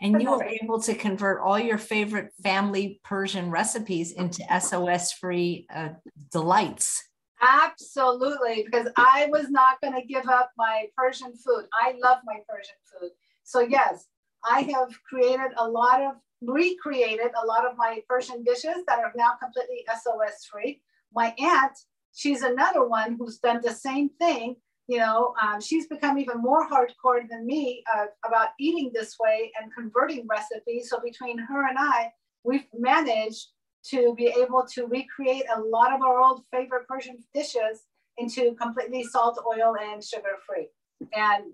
And 0.00 0.20
you 0.20 0.30
were 0.30 0.44
able 0.44 0.80
to 0.82 0.94
convert 0.94 1.40
all 1.40 1.58
your 1.58 1.78
favorite 1.78 2.32
family 2.42 3.00
Persian 3.04 3.50
recipes 3.50 4.12
into 4.12 4.44
SOS 4.60 5.12
free 5.12 5.66
uh, 5.74 5.90
delights. 6.30 7.02
Absolutely, 7.40 8.64
because 8.64 8.88
I 8.96 9.28
was 9.30 9.50
not 9.50 9.80
going 9.80 9.94
to 9.94 10.06
give 10.06 10.28
up 10.28 10.50
my 10.56 10.86
Persian 10.96 11.32
food. 11.36 11.66
I 11.72 11.94
love 12.02 12.18
my 12.24 12.38
Persian 12.48 12.76
food. 12.84 13.10
So, 13.44 13.60
yes, 13.60 14.06
I 14.44 14.62
have 14.74 14.90
created 15.08 15.52
a 15.56 15.68
lot 15.68 16.02
of, 16.02 16.14
recreated 16.46 17.30
a 17.42 17.46
lot 17.46 17.66
of 17.66 17.76
my 17.76 18.00
Persian 18.08 18.42
dishes 18.44 18.84
that 18.86 18.98
are 18.98 19.12
now 19.16 19.32
completely 19.42 19.84
SOS 19.88 20.46
free. 20.50 20.82
My 21.12 21.34
aunt, 21.38 21.76
she's 22.12 22.42
another 22.42 22.86
one 22.86 23.16
who's 23.18 23.38
done 23.38 23.60
the 23.62 23.72
same 23.72 24.10
thing 24.20 24.56
you 24.86 24.98
know, 24.98 25.34
um, 25.42 25.60
she's 25.60 25.86
become 25.86 26.18
even 26.18 26.42
more 26.42 26.68
hardcore 26.68 27.26
than 27.28 27.46
me 27.46 27.82
uh, 27.94 28.06
about 28.26 28.48
eating 28.60 28.90
this 28.92 29.16
way 29.18 29.50
and 29.60 29.72
converting 29.72 30.26
recipes. 30.26 30.90
So 30.90 31.00
between 31.00 31.38
her 31.38 31.66
and 31.66 31.78
I, 31.78 32.12
we've 32.44 32.66
managed 32.78 33.48
to 33.86 34.14
be 34.14 34.26
able 34.26 34.64
to 34.74 34.86
recreate 34.86 35.44
a 35.54 35.60
lot 35.60 35.92
of 35.92 36.02
our 36.02 36.20
old 36.20 36.42
favorite 36.52 36.86
Persian 36.86 37.16
dishes 37.34 37.84
into 38.18 38.54
completely 38.60 39.02
salt, 39.04 39.42
oil, 39.46 39.74
and 39.80 40.04
sugar 40.04 40.36
free. 40.46 40.68
And 41.14 41.44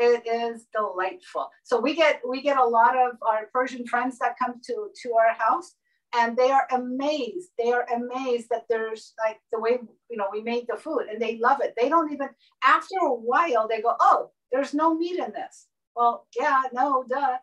it 0.00 0.26
is 0.26 0.66
delightful. 0.74 1.50
So 1.62 1.78
we 1.78 1.94
get 1.94 2.22
we 2.26 2.40
get 2.40 2.56
a 2.56 2.64
lot 2.64 2.96
of 2.96 3.12
our 3.22 3.48
Persian 3.52 3.86
friends 3.86 4.18
that 4.18 4.38
come 4.38 4.54
to 4.64 4.88
to 5.02 5.12
our 5.12 5.34
house 5.34 5.74
and 6.14 6.36
they 6.36 6.50
are 6.50 6.66
amazed 6.72 7.50
they 7.58 7.70
are 7.70 7.86
amazed 7.94 8.48
that 8.50 8.64
there's 8.68 9.14
like 9.24 9.38
the 9.52 9.60
way 9.60 9.78
you 10.10 10.16
know 10.16 10.26
we 10.32 10.42
made 10.42 10.64
the 10.68 10.76
food 10.76 11.06
and 11.10 11.20
they 11.20 11.38
love 11.38 11.58
it. 11.62 11.74
They 11.78 11.88
don't 11.88 12.12
even 12.12 12.30
after 12.64 12.96
a 13.02 13.12
while 13.14 13.68
they 13.68 13.82
go 13.82 13.94
oh 14.00 14.30
there's 14.50 14.74
no 14.74 14.94
meat 14.94 15.18
in 15.18 15.32
this. 15.32 15.66
Well 15.94 16.26
yeah 16.38 16.62
no 16.72 17.04
duh. 17.08 17.36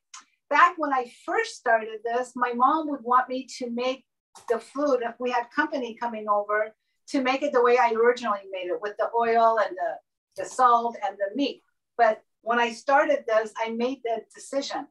Back 0.49 0.75
when 0.77 0.93
i 0.93 1.11
first 1.25 1.55
started 1.55 1.99
this 2.03 2.33
my 2.35 2.53
mom 2.53 2.89
would 2.89 3.03
want 3.03 3.29
me 3.29 3.47
to 3.59 3.69
make 3.69 4.03
the 4.49 4.59
food 4.59 4.99
if 5.01 5.15
we 5.19 5.29
had 5.29 5.45
company 5.55 5.97
coming 5.99 6.27
over 6.29 6.73
to 7.09 7.21
make 7.21 7.41
it 7.41 7.53
the 7.53 7.61
way 7.61 7.77
i 7.77 7.91
originally 7.93 8.45
made 8.51 8.67
it 8.67 8.81
with 8.81 8.95
the 8.97 9.09
oil 9.15 9.59
and 9.63 9.75
the, 9.75 10.41
the 10.41 10.49
salt 10.49 10.97
and 11.05 11.17
the 11.17 11.35
meat. 11.35 11.63
But 11.97 12.21
when 12.47 12.59
i 12.59 12.71
started 12.71 13.19
this 13.27 13.53
i 13.63 13.69
made 13.69 13.99
the 14.03 14.17
decision 14.33 14.87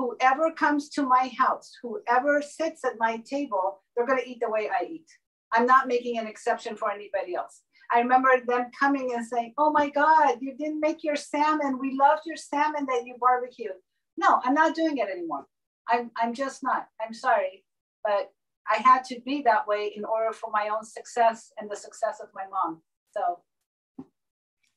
whoever 0.00 0.50
comes 0.50 0.88
to 0.88 1.02
my 1.02 1.30
house, 1.38 1.76
whoever 1.82 2.40
sits 2.40 2.86
at 2.86 2.98
my 2.98 3.18
table, 3.18 3.82
they're 3.94 4.06
going 4.06 4.18
to 4.18 4.28
eat 4.28 4.40
the 4.40 4.48
way 4.48 4.70
I 4.70 4.84
eat. 4.84 5.06
I'm 5.52 5.66
not 5.66 5.88
making 5.88 6.18
an 6.18 6.26
exception 6.26 6.74
for 6.74 6.90
anybody 6.90 7.34
else. 7.34 7.60
I 7.92 7.98
remember 7.98 8.30
them 8.46 8.70
coming 8.78 9.12
and 9.14 9.26
saying, 9.26 9.52
Oh 9.58 9.72
my 9.72 9.90
God, 9.90 10.38
you 10.40 10.56
didn't 10.56 10.80
make 10.80 11.04
your 11.04 11.16
salmon. 11.16 11.78
We 11.78 11.98
loved 12.00 12.22
your 12.24 12.36
salmon 12.36 12.86
that 12.86 13.02
you 13.04 13.16
barbecued. 13.20 13.72
No, 14.16 14.40
I'm 14.42 14.54
not 14.54 14.74
doing 14.74 14.96
it 14.96 15.08
anymore. 15.10 15.46
I'm, 15.86 16.10
I'm 16.16 16.32
just 16.32 16.62
not. 16.62 16.86
I'm 17.04 17.12
sorry. 17.12 17.64
But 18.02 18.32
I 18.70 18.76
had 18.76 19.04
to 19.04 19.20
be 19.26 19.42
that 19.42 19.66
way 19.66 19.92
in 19.94 20.04
order 20.06 20.32
for 20.32 20.50
my 20.50 20.70
own 20.74 20.84
success 20.84 21.52
and 21.58 21.70
the 21.70 21.76
success 21.76 22.20
of 22.22 22.28
my 22.34 22.44
mom. 22.50 22.80
So, 23.10 23.40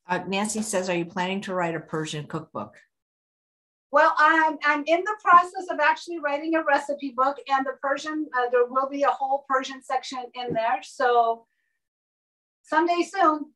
uh, 0.07 0.19
Nancy 0.27 0.61
says, 0.61 0.89
Are 0.89 0.95
you 0.95 1.05
planning 1.05 1.41
to 1.41 1.53
write 1.53 1.75
a 1.75 1.79
Persian 1.79 2.25
cookbook? 2.25 2.75
Well, 3.91 4.15
I'm, 4.17 4.57
I'm 4.65 4.83
in 4.87 5.03
the 5.03 5.15
process 5.21 5.67
of 5.69 5.79
actually 5.79 6.17
writing 6.17 6.55
a 6.55 6.63
recipe 6.63 7.13
book 7.15 7.37
and 7.47 7.63
the 7.63 7.73
Persian, 7.79 8.27
uh, 8.35 8.49
there 8.51 8.65
will 8.65 8.89
be 8.89 9.03
a 9.03 9.09
whole 9.09 9.45
Persian 9.47 9.83
section 9.83 10.23
in 10.33 10.51
there. 10.53 10.79
So 10.81 11.45
someday 12.63 13.03
soon. 13.03 13.51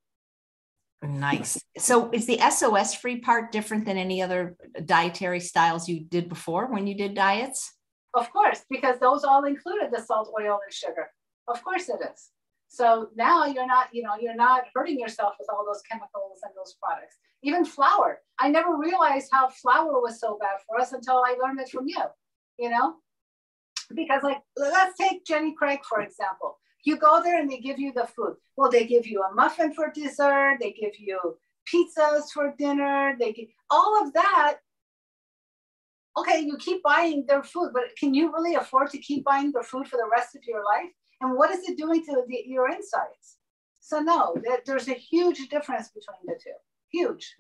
Nice. 1.02 1.60
So 1.80 2.12
is 2.12 2.28
the 2.28 2.40
SOS 2.52 2.94
free 2.94 3.20
part 3.20 3.52
different 3.52 3.86
than 3.86 3.98
any 3.98 4.22
other 4.22 4.56
dietary 4.86 5.40
styles 5.40 5.90
you 5.90 6.02
did 6.02 6.30
before 6.30 6.72
when 6.72 6.86
you 6.86 6.96
did 6.96 7.16
diets? 7.16 7.74
Of 8.14 8.32
course, 8.32 8.62
because 8.70 9.00
those 9.00 9.24
all 9.24 9.46
included 9.46 9.90
the 9.92 10.02
salt, 10.02 10.32
oil, 10.40 10.60
and 10.64 10.74
sugar. 10.74 11.10
Of 11.48 11.64
course 11.64 11.90
it 11.90 12.00
is. 12.14 12.30
So 12.68 13.10
now 13.16 13.46
you're 13.46 13.68
not, 13.68 13.88
you 13.94 14.04
know, 14.04 14.16
you're 14.20 14.36
not 14.36 14.66
hurting 14.74 15.00
yourself 15.00 15.36
with 15.40 15.48
all 15.50 15.66
those 15.66 15.82
chemicals 15.90 16.40
and 16.44 16.54
those 16.56 16.76
products. 16.82 17.16
Even 17.44 17.66
flour. 17.66 18.20
I 18.40 18.50
never 18.50 18.78
realized 18.78 19.30
how 19.32 19.50
flour 19.50 20.02
was 20.02 20.20
so 20.20 20.38
bad 20.40 20.58
for 20.68 20.80
us 20.80 20.92
until 20.92 21.24
I 21.26 21.38
learned 21.42 21.60
it 21.60 21.70
from 21.70 21.88
you, 21.88 22.04
you 22.60 22.70
know? 22.70 22.96
Because 23.96 24.24
like, 24.24 24.42
let's 24.58 24.98
take 24.98 25.26
Jenny 25.26 25.54
Craig, 25.58 25.80
for 25.88 26.02
example. 26.02 26.58
You 26.84 26.98
go 26.98 27.22
there 27.24 27.40
and 27.40 27.50
they 27.50 27.60
give 27.60 27.80
you 27.80 27.94
the 27.94 28.08
food. 28.08 28.36
Well, 28.56 28.72
they 28.72 28.86
give 28.86 29.08
you 29.08 29.24
a 29.24 29.34
muffin 29.34 29.74
for 29.74 29.92
dessert. 29.92 30.58
They 30.60 30.72
give 30.72 31.00
you 31.00 31.38
pizzas 31.74 32.32
for 32.34 32.54
dinner. 32.58 33.16
They 33.20 33.34
give 33.34 33.50
all 33.70 34.02
of 34.04 34.14
that. 34.14 34.58
Okay, 36.18 36.40
you 36.40 36.58
keep 36.58 36.82
buying 36.82 37.26
their 37.28 37.44
food, 37.44 37.72
but 37.74 37.84
can 38.00 38.14
you 38.14 38.34
really 38.34 38.56
afford 38.56 38.90
to 38.90 38.98
keep 38.98 39.24
buying 39.24 39.52
their 39.52 39.64
food 39.64 39.88
for 39.88 39.98
the 39.98 40.10
rest 40.12 40.36
of 40.36 40.44
your 40.46 40.64
life? 40.64 40.92
And 41.22 41.36
what 41.36 41.52
is 41.52 41.68
it 41.68 41.78
doing 41.78 42.06
to 42.06 42.24
the, 42.28 42.44
your 42.46 42.70
insights? 42.70 43.38
So 43.80 44.00
no, 44.00 44.36
there's 44.66 44.88
a 44.88 44.94
huge 44.94 45.48
difference 45.50 45.90
between 45.90 46.26
the 46.26 46.40
two. 46.42 46.52
Huge. 46.92 47.36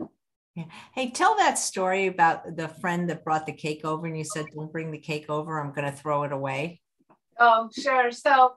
Yeah. 0.56 0.64
Hey, 0.94 1.12
tell 1.12 1.36
that 1.38 1.60
story 1.60 2.08
about 2.08 2.56
the 2.56 2.68
friend 2.68 3.10
that 3.10 3.24
brought 3.24 3.46
the 3.46 3.54
cake 3.54 3.86
over 3.86 4.08
and 4.08 4.18
you 4.18 4.24
said, 4.24 4.46
don't 4.56 4.72
bring 4.72 4.92
the 4.92 4.98
cake 4.98 5.30
over. 5.30 5.60
I'm 5.60 5.72
going 5.72 5.86
to 5.86 5.96
throw 5.96 6.24
it 6.24 6.32
away. 6.32 6.82
Oh, 7.40 7.70
sure. 7.78 8.12
So 8.12 8.56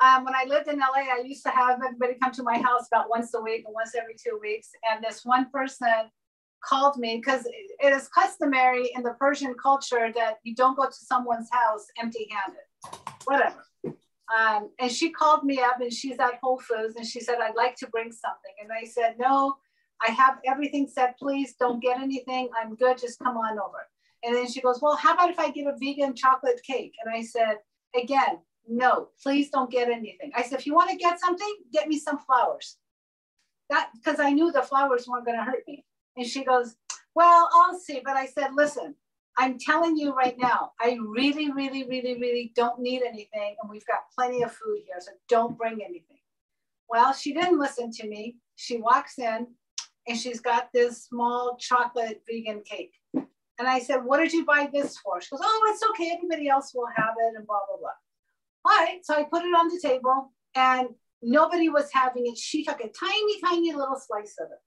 um, 0.00 0.24
when 0.24 0.34
I 0.34 0.44
lived 0.48 0.68
in 0.68 0.78
LA, 0.78 1.04
I 1.12 1.22
used 1.24 1.44
to 1.44 1.50
have 1.50 1.78
everybody 1.84 2.14
come 2.20 2.32
to 2.32 2.42
my 2.42 2.58
house 2.58 2.88
about 2.90 3.08
once 3.08 3.32
a 3.34 3.40
week 3.40 3.62
and 3.64 3.74
once 3.74 3.94
every 3.94 4.14
two 4.14 4.38
weeks. 4.42 4.70
And 4.90 5.04
this 5.04 5.24
one 5.24 5.48
person 5.50 6.10
called 6.64 6.96
me 6.96 7.16
because 7.16 7.46
it 7.46 7.92
is 7.92 8.08
customary 8.08 8.90
in 8.94 9.02
the 9.02 9.12
Persian 9.12 9.54
culture 9.54 10.10
that 10.14 10.38
you 10.42 10.54
don't 10.54 10.76
go 10.76 10.86
to 10.86 10.92
someone's 10.92 11.48
house 11.52 11.86
empty 12.00 12.28
handed, 12.30 13.00
whatever. 13.24 13.64
Um, 14.34 14.70
and 14.80 14.90
she 14.90 15.10
called 15.10 15.44
me 15.44 15.60
up 15.60 15.80
and 15.80 15.92
she's 15.92 16.18
at 16.18 16.38
Whole 16.42 16.58
Foods 16.58 16.96
and 16.96 17.06
she 17.06 17.20
said, 17.20 17.36
I'd 17.40 17.54
like 17.54 17.76
to 17.76 17.86
bring 17.88 18.10
something. 18.10 18.54
And 18.60 18.70
I 18.72 18.84
said, 18.84 19.16
No, 19.18 19.56
I 20.06 20.10
have 20.10 20.38
everything 20.44 20.88
set. 20.88 21.18
Please 21.18 21.54
don't 21.58 21.80
get 21.80 22.00
anything. 22.00 22.48
I'm 22.60 22.74
good. 22.74 22.98
Just 22.98 23.20
come 23.20 23.36
on 23.36 23.58
over. 23.58 23.86
And 24.24 24.34
then 24.34 24.50
she 24.50 24.60
goes, 24.60 24.80
Well, 24.82 24.96
how 24.96 25.14
about 25.14 25.30
if 25.30 25.38
I 25.38 25.50
get 25.50 25.66
a 25.66 25.76
vegan 25.78 26.14
chocolate 26.16 26.60
cake? 26.66 26.94
And 27.04 27.14
I 27.14 27.22
said, 27.22 27.58
Again, 27.94 28.40
no, 28.68 29.08
please 29.22 29.50
don't 29.50 29.70
get 29.70 29.88
anything. 29.88 30.32
I 30.34 30.42
said, 30.42 30.58
If 30.58 30.66
you 30.66 30.74
want 30.74 30.90
to 30.90 30.96
get 30.96 31.20
something, 31.20 31.54
get 31.72 31.86
me 31.86 31.98
some 31.98 32.18
flowers. 32.18 32.78
That 33.70 33.90
because 33.94 34.18
I 34.18 34.30
knew 34.30 34.50
the 34.50 34.62
flowers 34.62 35.06
weren't 35.06 35.26
going 35.26 35.38
to 35.38 35.44
hurt 35.44 35.62
me. 35.68 35.84
And 36.16 36.26
she 36.26 36.44
goes, 36.44 36.74
Well, 37.14 37.48
I'll 37.54 37.78
see. 37.78 38.02
But 38.04 38.16
I 38.16 38.26
said, 38.26 38.54
Listen, 38.54 38.96
I'm 39.38 39.58
telling 39.58 39.96
you 39.96 40.14
right 40.14 40.36
now, 40.38 40.72
I 40.80 40.98
really, 41.00 41.50
really, 41.50 41.84
really, 41.84 42.18
really 42.18 42.52
don't 42.56 42.80
need 42.80 43.02
anything. 43.02 43.56
And 43.60 43.70
we've 43.70 43.86
got 43.86 44.10
plenty 44.16 44.42
of 44.42 44.52
food 44.52 44.78
here. 44.86 44.96
So 44.98 45.12
don't 45.28 45.58
bring 45.58 45.80
anything. 45.84 46.18
Well, 46.88 47.12
she 47.12 47.34
didn't 47.34 47.58
listen 47.58 47.90
to 47.92 48.08
me. 48.08 48.36
She 48.54 48.78
walks 48.78 49.18
in 49.18 49.46
and 50.08 50.18
she's 50.18 50.40
got 50.40 50.68
this 50.72 51.04
small 51.04 51.56
chocolate 51.60 52.22
vegan 52.28 52.62
cake. 52.62 52.94
And 53.14 53.66
I 53.68 53.80
said, 53.80 54.04
What 54.04 54.18
did 54.18 54.32
you 54.32 54.44
buy 54.44 54.68
this 54.72 54.98
for? 54.98 55.20
She 55.20 55.28
goes, 55.30 55.40
Oh, 55.42 55.72
it's 55.72 55.82
okay. 55.90 56.12
Everybody 56.14 56.48
else 56.48 56.72
will 56.74 56.88
have 56.94 57.14
it 57.18 57.36
and 57.36 57.46
blah, 57.46 57.58
blah, 57.68 57.78
blah. 57.78 58.70
All 58.72 58.84
right. 58.84 59.00
So 59.04 59.14
I 59.14 59.24
put 59.24 59.42
it 59.42 59.54
on 59.54 59.68
the 59.68 59.80
table 59.82 60.32
and 60.54 60.88
nobody 61.22 61.68
was 61.68 61.90
having 61.92 62.26
it. 62.26 62.38
She 62.38 62.64
took 62.64 62.80
a 62.80 62.88
tiny, 62.88 63.40
tiny 63.44 63.72
little 63.72 63.98
slice 63.98 64.36
of 64.40 64.48
it. 64.50 64.58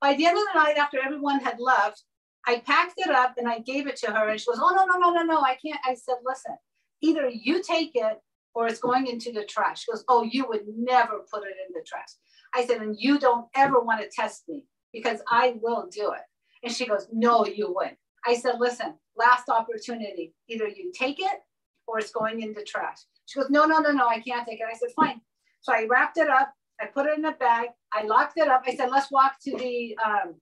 By 0.00 0.14
the 0.14 0.26
end 0.26 0.38
of 0.38 0.44
the 0.52 0.58
night, 0.58 0.78
after 0.78 0.98
everyone 1.04 1.40
had 1.40 1.60
left, 1.60 2.04
I 2.46 2.58
packed 2.60 2.94
it 2.96 3.10
up 3.10 3.34
and 3.36 3.48
I 3.48 3.58
gave 3.58 3.86
it 3.86 3.96
to 3.98 4.10
her. 4.10 4.28
And 4.28 4.40
she 4.40 4.46
goes, 4.46 4.60
Oh, 4.62 4.74
no, 4.74 4.84
no, 4.84 4.98
no, 4.98 5.12
no, 5.12 5.22
no. 5.22 5.40
I 5.40 5.56
can't. 5.64 5.80
I 5.84 5.94
said, 5.94 6.16
Listen, 6.24 6.56
either 7.02 7.28
you 7.28 7.62
take 7.62 7.92
it 7.94 8.18
or 8.54 8.66
it's 8.66 8.80
going 8.80 9.06
into 9.06 9.32
the 9.32 9.44
trash. 9.44 9.84
She 9.84 9.92
goes, 9.92 10.04
Oh, 10.08 10.22
you 10.22 10.46
would 10.48 10.62
never 10.76 11.20
put 11.32 11.44
it 11.44 11.54
in 11.66 11.74
the 11.74 11.84
trash. 11.86 12.08
I 12.54 12.66
said, 12.66 12.80
And 12.80 12.96
you 12.98 13.18
don't 13.18 13.46
ever 13.54 13.80
want 13.80 14.00
to 14.00 14.08
test 14.08 14.44
me 14.48 14.64
because 14.92 15.20
I 15.30 15.56
will 15.62 15.88
do 15.90 16.12
it. 16.12 16.22
And 16.62 16.72
she 16.72 16.86
goes, 16.86 17.08
No, 17.12 17.46
you 17.46 17.72
wouldn't. 17.74 17.98
I 18.26 18.34
said, 18.34 18.54
Listen, 18.58 18.94
last 19.16 19.48
opportunity. 19.48 20.34
Either 20.48 20.68
you 20.68 20.92
take 20.94 21.20
it 21.20 21.40
or 21.86 21.98
it's 21.98 22.10
going 22.10 22.42
in 22.42 22.54
the 22.54 22.62
trash. 22.62 22.98
She 23.26 23.38
goes, 23.38 23.50
No, 23.50 23.66
no, 23.66 23.78
no, 23.78 23.90
no, 23.92 24.06
I 24.08 24.20
can't 24.20 24.46
take 24.46 24.60
it. 24.60 24.66
I 24.70 24.76
said, 24.76 24.90
Fine. 24.96 25.20
So 25.60 25.72
I 25.72 25.86
wrapped 25.88 26.18
it 26.18 26.30
up. 26.30 26.52
I 26.80 26.86
put 26.86 27.06
it 27.06 27.18
in 27.18 27.24
a 27.26 27.32
bag. 27.32 27.68
I 27.92 28.04
locked 28.04 28.38
it 28.38 28.48
up. 28.48 28.62
I 28.66 28.74
said, 28.74 28.90
Let's 28.90 29.10
walk 29.10 29.34
to 29.44 29.56
the, 29.56 29.96
um, 30.04 30.34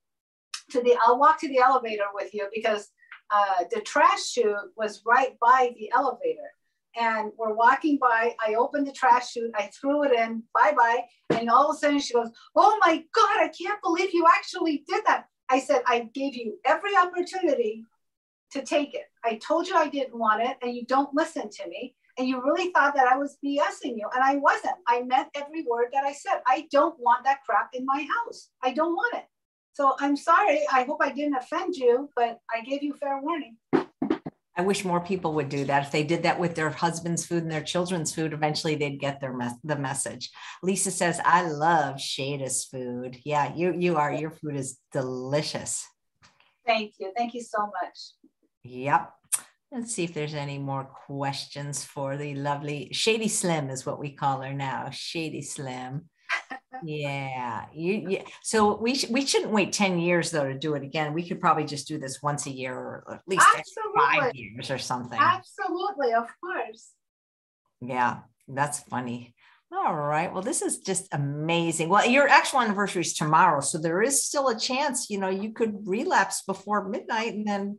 to 0.71 0.83
the, 0.83 0.97
I'll 1.05 1.19
walk 1.19 1.41
to 1.41 1.49
the 1.49 1.59
elevator 1.59 2.05
with 2.14 2.35
you 2.35 2.49
because 2.55 2.91
uh, 3.31 3.64
the 3.71 3.81
trash 3.81 4.25
chute 4.27 4.57
was 4.77 5.03
right 5.07 5.39
by 5.41 5.75
the 5.79 5.91
elevator 5.95 6.51
and 6.99 7.33
we're 7.39 7.55
walking 7.55 7.99
by. 8.01 8.35
I 8.45 8.55
opened 8.55 8.87
the 8.87 8.93
trash 8.93 9.33
chute, 9.33 9.53
I 9.55 9.71
threw 9.79 10.05
it 10.05 10.12
in, 10.12 10.43
bye 10.55 10.73
bye. 10.77 11.05
And 11.39 11.49
all 11.51 11.71
of 11.71 11.77
a 11.77 11.79
sudden 11.79 12.01
she 12.01 12.14
goes, 12.14 12.31
Oh 12.57 12.79
my 12.85 13.05
God, 13.14 13.39
I 13.39 13.49
can't 13.49 13.83
believe 13.83 14.11
you 14.12 14.27
actually 14.27 14.85
did 14.89 15.05
that. 15.07 15.27
I 15.49 15.61
said, 15.61 15.83
I 15.87 16.11
gave 16.14 16.35
you 16.35 16.59
every 16.64 16.97
opportunity 16.97 17.85
to 18.53 18.62
take 18.62 18.95
it. 18.95 19.05
I 19.25 19.37
told 19.37 19.66
you 19.66 19.75
I 19.75 19.89
didn't 19.89 20.19
want 20.19 20.43
it, 20.43 20.57
and 20.62 20.75
you 20.75 20.85
don't 20.87 21.14
listen 21.14 21.49
to 21.51 21.69
me. 21.69 21.95
And 22.19 22.27
you 22.27 22.43
really 22.43 22.73
thought 22.73 22.97
that 22.97 23.07
I 23.07 23.16
was 23.16 23.39
BSing 23.45 23.97
you, 23.97 24.09
and 24.12 24.25
I 24.25 24.37
wasn't. 24.37 24.75
I 24.89 25.03
meant 25.03 25.29
every 25.35 25.64
word 25.69 25.87
that 25.93 26.05
I 26.05 26.12
said. 26.12 26.41
I 26.47 26.66
don't 26.73 26.99
want 26.99 27.25
that 27.25 27.45
crap 27.45 27.71
in 27.75 27.87
my 27.87 28.07
house. 28.25 28.51
I 28.62 28.73
don't 28.73 28.95
want 28.95 29.14
it. 29.14 29.25
So 29.75 29.95
I'm 30.01 30.16
sorry. 30.16 30.62
I 30.73 30.83
hope 30.85 30.99
I 31.01 31.12
didn't 31.12 31.37
offend 31.37 31.77
you, 31.77 32.11
but 32.16 32.39
I 32.55 32.62
gave 32.62 32.83
you 32.83 32.95
fair 32.95 33.21
warning. 33.23 33.57
I 34.59 34.62
wish 34.62 34.85
more 34.85 35.01
people 35.01 35.35
would 35.35 35.49
do 35.49 35.64
that. 35.66 35.85
If 35.85 35.93
they 35.93 36.03
did 36.03 36.25
that 36.25 36.41
with 36.41 36.57
their 36.57 36.71
husband's 36.71 37.25
food 37.25 37.45
and 37.45 37.53
their 37.53 37.62
children's 37.62 38.12
food, 38.12 38.33
eventually 38.33 38.75
they'd 38.75 38.99
get 38.99 39.21
their 39.21 39.33
mes- 39.33 39.61
the 39.62 39.77
message. 39.77 40.31
Lisa 40.64 40.91
says, 40.91 41.21
"I 41.25 41.43
love 41.49 41.97
Shayda's 41.97 42.64
food. 42.64 43.21
Yeah, 43.25 43.55
you 43.55 43.73
you 43.73 43.97
are. 43.97 44.12
Your 44.12 44.33
food 44.33 44.57
is 44.57 44.81
delicious." 44.91 45.87
Thank 46.66 46.95
you. 46.99 47.12
Thank 47.16 47.35
you 47.35 47.43
so 47.43 47.71
much. 47.81 47.99
Yep. 48.64 49.14
Let's 49.71 49.95
see 49.95 50.05
if 50.05 50.12
there's 50.12 50.35
any 50.35 50.59
more 50.59 50.85
questions 51.07 51.85
for 51.85 52.16
the 52.16 52.35
lovely 52.35 52.89
Shady 52.93 53.29
Slim 53.29 53.71
is 53.71 53.87
what 53.87 54.01
we 54.01 54.11
call 54.11 54.41
her 54.41 54.53
now. 54.53 54.91
Shady 54.91 55.43
Slim 55.43 56.09
yeah 56.85 57.66
you 57.74 58.07
yeah 58.09 58.22
so 58.43 58.76
we 58.76 58.95
sh- 58.95 59.09
we 59.11 59.24
shouldn't 59.26 59.53
wait 59.53 59.72
10 59.72 59.99
years 59.99 60.31
though 60.31 60.47
to 60.47 60.59
do 60.59 60.74
it 60.74 60.83
again. 60.83 61.14
We 61.14 61.26
could 61.26 61.41
probably 61.41 61.64
just 61.64 61.89
do 61.89 61.99
this 61.99 62.22
once 62.22 62.47
a 62.47 62.51
year 62.51 62.74
or 62.74 63.05
at 63.14 63.22
least 63.26 63.47
five 63.97 64.35
years 64.35 64.70
or 64.70 64.79
something. 64.79 65.18
Absolutely 65.18 66.12
of 66.12 66.26
course. 66.41 66.91
Yeah 67.81 68.18
that's 68.47 68.81
funny. 68.81 69.35
All 69.72 69.95
right 69.95 70.33
well 70.33 70.43
this 70.43 70.62
is 70.62 70.79
just 70.79 71.09
amazing. 71.12 71.89
Well 71.89 72.07
your 72.07 72.29
actual 72.29 72.61
anniversary 72.61 73.03
is 73.03 73.14
tomorrow 73.14 73.61
so 73.61 73.79
there 73.79 74.03
is 74.03 74.24
still 74.24 74.49
a 74.49 74.59
chance 74.59 75.11
you 75.11 75.18
know 75.18 75.29
you 75.29 75.53
could 75.53 75.74
relapse 75.85 76.43
before 76.43 76.89
midnight 76.89 77.35
and 77.35 77.47
then 77.47 77.79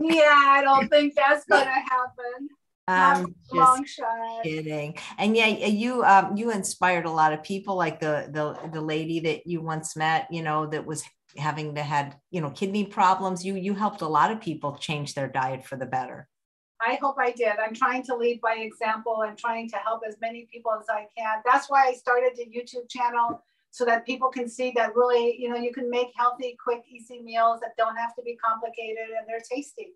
yeah 0.00 0.42
i 0.46 0.62
don't 0.62 0.88
think 0.88 1.12
that's 1.16 1.44
gonna 1.46 1.64
happen 1.64 2.48
I'm 2.88 3.34
just 3.52 4.00
kidding. 4.42 4.96
And 5.18 5.36
yeah, 5.36 5.46
you 5.46 6.02
um, 6.04 6.36
you 6.36 6.50
inspired 6.50 7.04
a 7.04 7.10
lot 7.10 7.32
of 7.32 7.42
people, 7.42 7.76
like 7.76 8.00
the 8.00 8.28
the 8.30 8.70
the 8.70 8.80
lady 8.80 9.20
that 9.20 9.46
you 9.46 9.60
once 9.60 9.94
met, 9.96 10.26
you 10.30 10.42
know, 10.42 10.66
that 10.66 10.86
was 10.86 11.04
having 11.36 11.74
to 11.74 11.82
had 11.82 12.16
you 12.30 12.40
know 12.40 12.50
kidney 12.50 12.84
problems. 12.84 13.44
You 13.44 13.56
you 13.56 13.74
helped 13.74 14.00
a 14.00 14.08
lot 14.08 14.30
of 14.30 14.40
people 14.40 14.76
change 14.76 15.14
their 15.14 15.28
diet 15.28 15.64
for 15.66 15.76
the 15.76 15.86
better. 15.86 16.28
I 16.80 16.94
hope 17.02 17.16
I 17.18 17.32
did. 17.32 17.54
I'm 17.58 17.74
trying 17.74 18.04
to 18.04 18.14
lead 18.14 18.40
by 18.40 18.54
example. 18.54 19.22
I'm 19.26 19.36
trying 19.36 19.68
to 19.70 19.76
help 19.76 20.02
as 20.08 20.16
many 20.20 20.48
people 20.50 20.72
as 20.78 20.86
I 20.88 21.06
can. 21.16 21.42
That's 21.44 21.68
why 21.68 21.88
I 21.88 21.92
started 21.92 22.32
the 22.36 22.46
YouTube 22.46 22.88
channel 22.88 23.42
so 23.70 23.84
that 23.84 24.06
people 24.06 24.28
can 24.28 24.48
see 24.48 24.72
that 24.76 24.94
really, 24.94 25.36
you 25.38 25.48
know, 25.48 25.56
you 25.56 25.72
can 25.72 25.90
make 25.90 26.08
healthy, 26.16 26.56
quick, 26.62 26.84
easy 26.88 27.20
meals 27.20 27.60
that 27.60 27.76
don't 27.76 27.96
have 27.96 28.14
to 28.14 28.22
be 28.22 28.36
complicated 28.36 29.08
and 29.18 29.26
they're 29.26 29.40
tasty. 29.40 29.92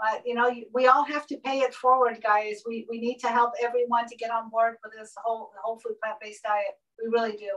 But 0.00 0.22
you 0.24 0.34
know, 0.34 0.50
we 0.72 0.86
all 0.86 1.04
have 1.04 1.26
to 1.26 1.36
pay 1.38 1.58
it 1.58 1.74
forward, 1.74 2.20
guys. 2.22 2.62
We 2.66 2.86
we 2.88 2.98
need 3.00 3.18
to 3.18 3.28
help 3.28 3.52
everyone 3.62 4.06
to 4.08 4.16
get 4.16 4.30
on 4.30 4.48
board 4.48 4.76
with 4.82 4.94
this 4.94 5.12
whole 5.22 5.50
whole 5.62 5.78
food 5.78 5.96
plant-based 6.02 6.42
diet. 6.42 6.78
We 7.02 7.10
really 7.10 7.36
do. 7.36 7.50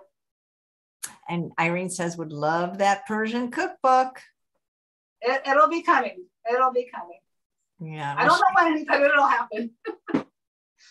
And 1.30 1.52
Irene 1.60 1.90
says 1.90 2.18
would 2.18 2.34
love 2.34 2.80
that 2.80 3.06
Persian 3.08 3.50
cookbook. 3.50 4.20
It, 5.22 5.42
it'll 5.48 5.70
be 5.70 5.84
coming. 5.84 6.26
It'll 6.52 6.74
be 6.74 6.90
coming. 6.94 7.20
Yeah. 7.80 8.14
I 8.18 8.26
don't 8.26 8.40
know 8.40 8.64
when, 8.64 8.86
but 8.86 9.02
it'll 9.02 9.28
happen. 9.28 9.72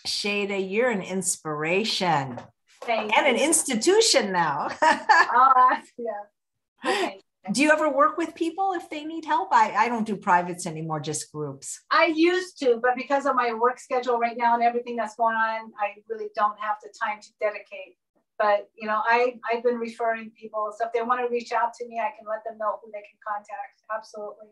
Shayda, 0.07 0.71
you're 0.71 0.89
an 0.89 1.01
inspiration. 1.01 2.39
Thank 2.81 3.15
and 3.15 3.27
you. 3.27 3.33
an 3.33 3.47
institution 3.47 4.31
now. 4.31 4.69
uh, 4.81 5.75
yeah. 5.97 6.85
Okay 6.85 7.21
do 7.51 7.61
you 7.61 7.71
ever 7.71 7.89
work 7.89 8.17
with 8.17 8.35
people 8.35 8.73
if 8.73 8.89
they 8.89 9.03
need 9.03 9.25
help? 9.25 9.49
I, 9.51 9.71
I 9.71 9.89
don't 9.89 10.05
do 10.05 10.15
privates 10.15 10.65
anymore, 10.65 10.99
just 10.99 11.31
groups. 11.31 11.81
I 11.91 12.05
used 12.05 12.57
to, 12.59 12.79
but 12.81 12.95
because 12.95 13.25
of 13.25 13.35
my 13.35 13.53
work 13.53 13.79
schedule 13.79 14.17
right 14.17 14.37
now 14.37 14.53
and 14.53 14.63
everything 14.63 14.95
that's 14.95 15.15
going 15.15 15.35
on, 15.35 15.71
I 15.79 15.95
really 16.09 16.29
don't 16.35 16.57
have 16.59 16.77
the 16.81 16.93
time 17.03 17.19
to 17.21 17.29
dedicate. 17.41 17.97
But 18.39 18.69
you 18.75 18.87
know, 18.87 19.01
I 19.03 19.35
I've 19.51 19.63
been 19.63 19.77
referring 19.77 20.31
people, 20.39 20.73
so 20.77 20.87
if 20.87 20.93
they 20.93 21.01
want 21.01 21.21
to 21.21 21.31
reach 21.31 21.51
out 21.51 21.73
to 21.75 21.87
me, 21.87 21.99
I 21.99 22.11
can 22.17 22.27
let 22.27 22.43
them 22.45 22.57
know 22.57 22.79
who 22.83 22.91
they 22.91 22.99
can 22.99 23.19
contact. 23.25 23.83
Absolutely. 23.93 24.47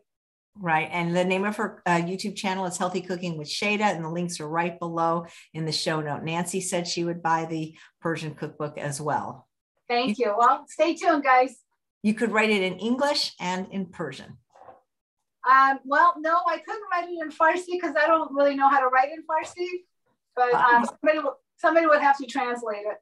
Right. 0.58 0.88
And 0.92 1.16
the 1.16 1.24
name 1.24 1.44
of 1.44 1.56
her 1.56 1.82
uh, 1.86 1.96
YouTube 1.96 2.36
channel 2.36 2.66
is 2.66 2.76
Healthy 2.76 3.00
Cooking 3.00 3.38
with 3.38 3.48
Shayda, 3.48 3.94
and 3.94 4.04
the 4.04 4.10
links 4.10 4.38
are 4.38 4.48
right 4.48 4.78
below 4.78 5.26
in 5.54 5.64
the 5.64 5.72
show 5.72 6.00
note. 6.00 6.22
Nancy 6.22 6.60
said 6.60 6.86
she 6.86 7.04
would 7.04 7.22
buy 7.22 7.46
the 7.46 7.74
Persian 8.00 8.34
cookbook 8.34 8.76
as 8.76 9.00
well. 9.00 9.48
Thank 9.88 10.18
you. 10.18 10.34
Well, 10.36 10.66
stay 10.68 10.94
tuned, 10.94 11.24
guys. 11.24 11.56
You 12.02 12.14
could 12.14 12.32
write 12.32 12.50
it 12.50 12.62
in 12.62 12.78
English 12.78 13.34
and 13.38 13.66
in 13.70 13.86
Persian. 13.86 14.38
Um, 15.50 15.80
well, 15.84 16.14
no, 16.18 16.38
I 16.48 16.58
couldn't 16.58 16.84
write 16.90 17.08
it 17.08 17.18
in 17.20 17.30
Farsi 17.30 17.80
because 17.80 17.96
I 17.96 18.06
don't 18.06 18.32
really 18.32 18.54
know 18.54 18.68
how 18.68 18.80
to 18.80 18.86
write 18.86 19.10
in 19.12 19.22
Farsi. 19.22 19.66
But 20.34 20.54
um, 20.54 20.84
somebody, 20.84 21.28
somebody 21.58 21.86
would 21.86 22.00
have 22.00 22.16
to 22.18 22.26
translate 22.26 22.82
it. 22.86 22.96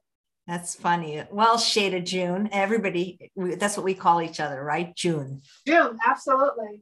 That's 0.47 0.75
funny. 0.75 1.23
Well, 1.31 1.57
shade 1.57 1.93
of 1.93 2.03
June, 2.03 2.49
everybody, 2.51 3.31
that's 3.35 3.77
what 3.77 3.83
we 3.83 3.93
call 3.93 4.21
each 4.21 4.39
other, 4.39 4.61
right? 4.63 4.95
June. 4.95 5.43
June, 5.67 5.97
absolutely. 6.05 6.81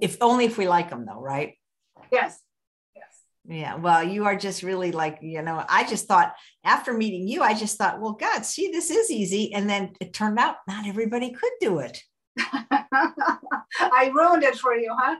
If 0.00 0.16
only 0.20 0.44
if 0.44 0.56
we 0.56 0.68
like 0.68 0.90
them, 0.90 1.04
though, 1.04 1.20
right? 1.20 1.54
Yes. 2.12 2.40
Yeah, 3.50 3.74
well, 3.74 4.04
you 4.04 4.26
are 4.26 4.36
just 4.36 4.62
really 4.62 4.92
like, 4.92 5.18
you 5.22 5.42
know, 5.42 5.64
I 5.68 5.82
just 5.82 6.06
thought 6.06 6.34
after 6.62 6.92
meeting 6.92 7.26
you, 7.26 7.42
I 7.42 7.52
just 7.52 7.76
thought, 7.76 8.00
well, 8.00 8.12
God, 8.12 8.46
see, 8.46 8.68
this 8.68 8.92
is 8.92 9.10
easy. 9.10 9.52
And 9.52 9.68
then 9.68 9.94
it 10.00 10.12
turned 10.12 10.38
out 10.38 10.56
not 10.68 10.86
everybody 10.86 11.32
could 11.32 11.52
do 11.60 11.80
it. 11.80 12.00
I 13.80 14.12
ruined 14.14 14.44
it 14.44 14.56
for 14.56 14.76
you, 14.76 14.94
huh? 14.96 15.16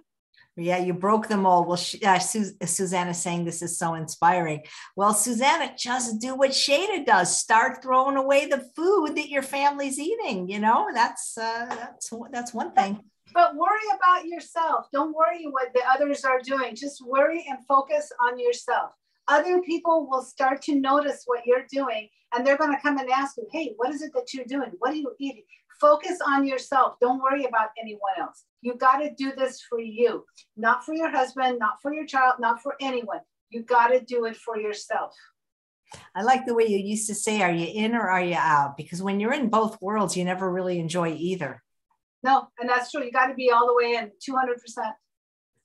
Yeah, 0.57 0.79
you 0.79 0.95
broke 0.95 1.27
them 1.27 1.45
all. 1.45 1.65
Well, 1.65 1.81
uh, 2.05 2.19
Su- 2.21 2.53
Susanna 2.65 3.15
saying 3.15 3.45
this 3.45 3.63
is 3.63 3.79
so 3.79 3.95
inspiring. 3.95 4.63
Well, 4.95 5.15
Susanna, 5.15 5.73
just 5.77 6.21
do 6.21 6.37
what 6.37 6.51
Shayda 6.51 7.05
does. 7.05 7.37
Start 7.37 7.83
throwing 7.83 8.17
away 8.17 8.47
the 8.47 8.65
food 8.77 9.17
that 9.17 9.29
your 9.29 9.43
family's 9.43 9.99
eating. 9.99 10.49
You 10.49 10.61
know, 10.61 10.89
that's 10.93 11.37
uh, 11.37 11.67
that's 11.69 12.11
that's 12.31 12.55
one 12.55 12.73
thing. 12.75 13.01
But 13.33 13.55
worry 13.57 13.79
about 13.95 14.27
yourself. 14.27 14.87
Don't 14.93 15.15
worry 15.15 15.47
what 15.51 15.73
the 15.75 15.83
others 15.89 16.25
are 16.25 16.41
doing. 16.41 16.75
Just 16.75 17.05
worry 17.05 17.45
and 17.49 17.65
focus 17.67 18.11
on 18.21 18.39
yourself. 18.39 18.93
Other 19.29 19.61
people 19.61 20.09
will 20.11 20.23
start 20.23 20.63
to 20.63 20.75
notice 20.75 21.23
what 21.27 21.47
you're 21.47 21.67
doing 21.71 22.09
and 22.35 22.47
they're 22.47 22.59
going 22.59 22.75
to 22.75 22.83
come 22.83 22.99
and 22.99 23.09
ask 23.11 23.37
you, 23.37 23.47
hey, 23.53 23.75
what 23.77 23.95
is 23.95 24.03
it 24.03 24.13
that 24.15 24.33
you're 24.35 24.45
doing? 24.45 24.73
What 24.79 24.93
are 24.93 24.97
you 24.97 25.13
eating? 25.19 25.45
Focus 25.81 26.19
on 26.27 26.47
yourself. 26.47 26.97
Don't 27.01 27.23
worry 27.23 27.45
about 27.45 27.69
anyone 27.81 28.13
else. 28.19 28.45
You 28.61 28.75
got 28.75 28.99
to 28.99 29.15
do 29.15 29.33
this 29.37 29.63
for 29.69 29.81
you, 29.81 30.25
not 30.57 30.85
for 30.85 30.95
your 30.95 31.11
husband, 31.11 31.59
not 31.59 31.81
for 31.81 31.95
your 31.95 32.07
child, 32.07 32.35
not 32.39 32.61
for 32.61 32.75
anyone. 32.81 33.21
You 33.49 33.63
got 33.63 33.89
to 33.89 34.01
do 34.01 34.27
it 34.27 34.37
for 34.37 34.59
yourself. 34.59 35.15
I 36.15 36.23
like 36.23 36.47
the 36.47 36.55
way 36.55 36.67
you 36.67 36.79
used 36.79 37.09
to 37.09 37.15
say, 37.15 37.43
are 37.43 37.51
you 37.51 37.67
in 37.67 37.95
or 37.95 38.09
are 38.09 38.23
you 38.23 38.37
out? 38.37 38.77
Because 38.77 39.03
when 39.03 39.19
you're 39.19 39.33
in 39.33 39.49
both 39.49 39.81
worlds, 39.81 40.17
you 40.17 40.25
never 40.25 40.51
really 40.51 40.79
enjoy 40.79 41.15
either. 41.15 41.63
No, 42.23 42.49
and 42.59 42.69
that's 42.69 42.91
true. 42.91 43.03
You 43.05 43.13
got 43.13 43.27
to 43.29 43.35
be 43.35 43.51
all 43.51 43.67
the 43.67 43.75
way 43.75 43.95
in 43.95 44.11
200%. 44.21 44.93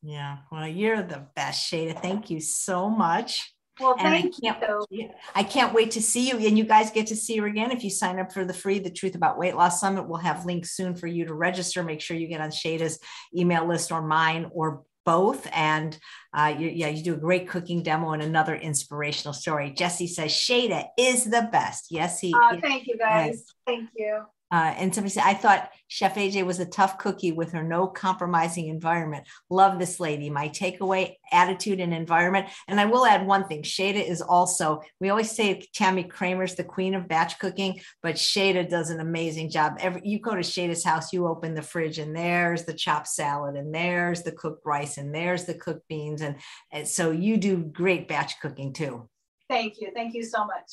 Yeah. 0.01 0.37
Well, 0.51 0.67
you're 0.67 1.01
the 1.01 1.25
best, 1.35 1.69
Shayda. 1.71 2.01
Thank 2.01 2.29
you 2.29 2.39
so 2.39 2.89
much. 2.89 3.53
Well, 3.79 3.95
And 3.99 4.07
I 4.07 4.21
thank 4.21 4.41
can't- 4.41 4.85
you. 4.89 5.09
I 5.33 5.43
can't 5.43 5.73
wait 5.73 5.91
to 5.91 6.01
see 6.01 6.29
you. 6.29 6.37
And 6.37 6.57
you 6.57 6.63
guys 6.63 6.91
get 6.91 7.07
to 7.07 7.15
see 7.15 7.37
her 7.37 7.45
again. 7.47 7.71
If 7.71 7.83
you 7.83 7.89
sign 7.89 8.19
up 8.19 8.31
for 8.31 8.45
the 8.45 8.53
free 8.53 8.79
The 8.79 8.89
Truth 8.89 9.15
About 9.15 9.37
Weight 9.37 9.55
Loss 9.55 9.81
Summit, 9.81 10.07
we'll 10.07 10.19
have 10.19 10.45
links 10.45 10.71
soon 10.77 10.95
for 10.95 11.07
you 11.07 11.25
to 11.25 11.33
register. 11.33 11.83
Make 11.83 11.99
sure 11.99 12.15
you 12.15 12.27
get 12.27 12.39
on 12.39 12.51
Shayda's 12.51 12.99
email 13.35 13.65
list 13.65 13.91
or 13.91 14.01
mine 14.01 14.49
or 14.53 14.83
both. 15.05 15.45
And 15.51 15.97
uh, 16.33 16.55
you, 16.57 16.69
yeah, 16.69 16.87
you 16.87 17.03
do 17.03 17.15
a 17.15 17.17
great 17.17 17.49
cooking 17.49 17.83
demo 17.83 18.11
and 18.13 18.21
another 18.23 18.55
inspirational 18.55 19.33
story. 19.33 19.71
Jesse 19.71 20.07
says 20.07 20.31
Shayda 20.31 20.85
is 20.97 21.25
the 21.25 21.49
best. 21.51 21.87
Yes, 21.91 22.19
he 22.21 22.29
is. 22.29 22.61
thank 22.61 22.87
you, 22.87 22.97
guys. 22.97 23.43
Thank 23.67 23.89
you. 23.97 24.23
Uh, 24.51 24.73
and 24.77 24.93
somebody 24.93 25.11
said, 25.11 25.23
I 25.25 25.33
thought 25.33 25.71
Chef 25.87 26.15
AJ 26.15 26.45
was 26.45 26.59
a 26.59 26.65
tough 26.65 26.97
cookie 26.97 27.31
with 27.31 27.51
her 27.51 27.63
no 27.63 27.87
compromising 27.87 28.67
environment. 28.67 29.25
Love 29.49 29.79
this 29.79 29.99
lady. 29.99 30.29
My 30.29 30.49
takeaway 30.49 31.15
attitude 31.31 31.79
and 31.79 31.93
environment. 31.93 32.47
And 32.67 32.79
I 32.79 32.85
will 32.85 33.05
add 33.05 33.25
one 33.25 33.47
thing 33.47 33.63
Shayda 33.63 34.07
is 34.07 34.21
also, 34.21 34.81
we 34.99 35.09
always 35.09 35.31
say 35.31 35.63
Tami 35.75 36.09
Kramer's 36.09 36.55
the 36.55 36.63
queen 36.63 36.93
of 36.93 37.07
batch 37.07 37.39
cooking, 37.39 37.81
but 38.03 38.15
Shayda 38.15 38.69
does 38.69 38.91
an 38.91 38.99
amazing 38.99 39.49
job. 39.49 39.77
Every 39.79 40.01
you 40.03 40.19
go 40.19 40.35
to 40.35 40.41
Shayda's 40.41 40.83
house, 40.83 41.11
you 41.11 41.27
open 41.27 41.55
the 41.55 41.61
fridge, 41.61 41.97
and 41.97 42.15
there's 42.15 42.65
the 42.65 42.73
chopped 42.73 43.07
salad, 43.07 43.55
and 43.55 43.73
there's 43.73 44.23
the 44.23 44.31
cooked 44.31 44.65
rice, 44.65 44.97
and 44.97 45.13
there's 45.13 45.45
the 45.45 45.55
cooked 45.55 45.87
beans. 45.87 46.21
And, 46.21 46.35
and 46.71 46.87
so 46.87 47.11
you 47.11 47.37
do 47.37 47.57
great 47.57 48.07
batch 48.07 48.39
cooking 48.39 48.73
too. 48.73 49.09
Thank 49.49 49.79
you. 49.79 49.91
Thank 49.93 50.13
you 50.13 50.23
so 50.23 50.45
much. 50.45 50.71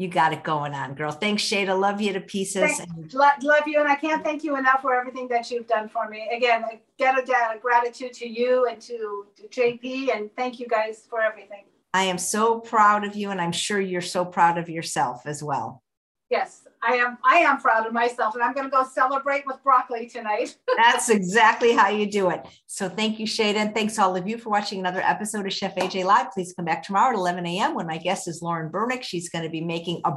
You 0.00 0.08
got 0.08 0.32
it 0.32 0.42
going 0.42 0.72
on, 0.72 0.94
girl. 0.94 1.10
Thanks, 1.10 1.42
Shayda. 1.42 1.78
Love 1.78 2.00
you 2.00 2.14
to 2.14 2.22
pieces. 2.22 2.78
Thank- 2.78 2.88
And 2.88 3.12
Lo- 3.12 3.28
Love 3.42 3.64
you, 3.66 3.80
and 3.80 3.86
I 3.86 3.96
can't 3.96 4.24
thank 4.24 4.42
you 4.42 4.56
enough 4.56 4.80
for 4.80 4.94
everything 4.94 5.28
that 5.28 5.50
you've 5.50 5.66
done 5.66 5.90
for 5.90 6.08
me. 6.08 6.26
Again, 6.34 6.64
I 6.64 6.80
get 6.96 7.18
a 7.18 7.58
gratitude 7.60 8.14
to 8.14 8.26
you 8.26 8.66
and 8.66 8.80
to, 8.80 9.26
to 9.36 9.42
JP, 9.48 10.16
and 10.16 10.34
thank 10.36 10.58
you 10.58 10.66
guys 10.66 11.06
for 11.10 11.20
everything. 11.20 11.64
I 11.92 12.04
am 12.04 12.16
so 12.16 12.60
proud 12.60 13.04
of 13.04 13.14
you, 13.14 13.28
and 13.30 13.42
I'm 13.42 13.52
sure 13.52 13.78
you're 13.78 14.00
so 14.00 14.24
proud 14.24 14.56
of 14.56 14.70
yourself 14.70 15.26
as 15.26 15.42
well. 15.42 15.82
Yes, 16.30 16.66
I 16.82 16.94
am. 16.94 17.18
I 17.24 17.36
am 17.38 17.58
proud 17.58 17.86
of 17.86 17.92
myself, 17.92 18.34
and 18.34 18.42
I'm 18.42 18.54
going 18.54 18.64
to 18.64 18.70
go 18.70 18.84
celebrate 18.84 19.46
with 19.46 19.62
broccoli 19.62 20.08
tonight. 20.08 20.56
That's 20.76 21.10
exactly 21.10 21.72
how 21.72 21.88
you 21.88 22.10
do 22.10 22.30
it. 22.30 22.46
So 22.66 22.88
thank 22.88 23.18
you, 23.18 23.26
Shayda, 23.26 23.56
and 23.56 23.74
thanks 23.74 23.98
all 23.98 24.16
of 24.16 24.26
you 24.26 24.38
for 24.38 24.48
watching 24.48 24.80
another 24.80 25.00
episode 25.00 25.46
of 25.46 25.52
Chef 25.52 25.74
AJ 25.76 26.04
Live. 26.04 26.32
Please 26.32 26.54
come 26.54 26.64
back 26.64 26.82
tomorrow 26.82 27.10
at 27.10 27.18
11 27.18 27.46
a.m. 27.46 27.74
when 27.74 27.86
my 27.86 27.98
guest 27.98 28.28
is 28.28 28.40
Lauren 28.40 28.70
Burnick. 28.70 29.02
She's 29.02 29.28
going 29.28 29.44
to 29.44 29.50
be 29.50 29.60
making 29.60 30.00
a, 30.04 30.12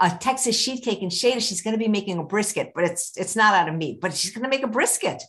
a 0.00 0.10
Texas 0.20 0.58
sheet 0.58 0.84
cake, 0.84 1.02
and 1.02 1.10
Shayda, 1.10 1.40
she's 1.40 1.62
going 1.62 1.74
to 1.74 1.78
be 1.78 1.88
making 1.88 2.18
a 2.18 2.24
brisket, 2.24 2.72
but 2.74 2.84
it's 2.84 3.16
it's 3.16 3.34
not 3.34 3.54
out 3.54 3.68
of 3.68 3.74
meat, 3.74 4.00
but 4.00 4.14
she's 4.14 4.32
going 4.32 4.44
to 4.44 4.50
make 4.50 4.62
a 4.62 4.68
brisket. 4.68 5.22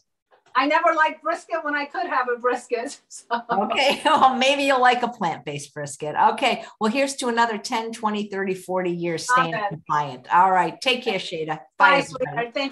I 0.58 0.66
never 0.66 0.95
liked 0.95 1.22
brisket 1.22 1.64
when 1.64 1.76
I 1.76 1.86
could 1.86 2.08
have 2.08 2.28
a 2.36 2.39
brisket. 2.39 2.99
So. 3.10 3.26
Okay, 3.49 4.01
well, 4.05 4.36
maybe 4.36 4.64
you'll 4.64 4.82
like 4.82 5.03
a 5.03 5.08
plant-based 5.08 5.74
brisket. 5.74 6.16
Okay, 6.34 6.64
well, 6.80 6.91
here's 6.91 7.16
to 7.18 7.28
another 7.28 7.58
10, 7.58 7.93
20, 7.93 8.30
30, 8.30 8.53
40 8.53 8.91
years 8.91 9.28
staying 9.30 9.53
compliant. 9.70 10.34
All 10.34 10.51
right, 10.51 10.80
take 10.80 11.03
care, 11.03 11.20
Shayda. 11.20 11.60
Bye, 11.78 11.99
everybody. 11.99 12.05
sweetheart. 12.05 12.53
Thanks. 12.53 12.55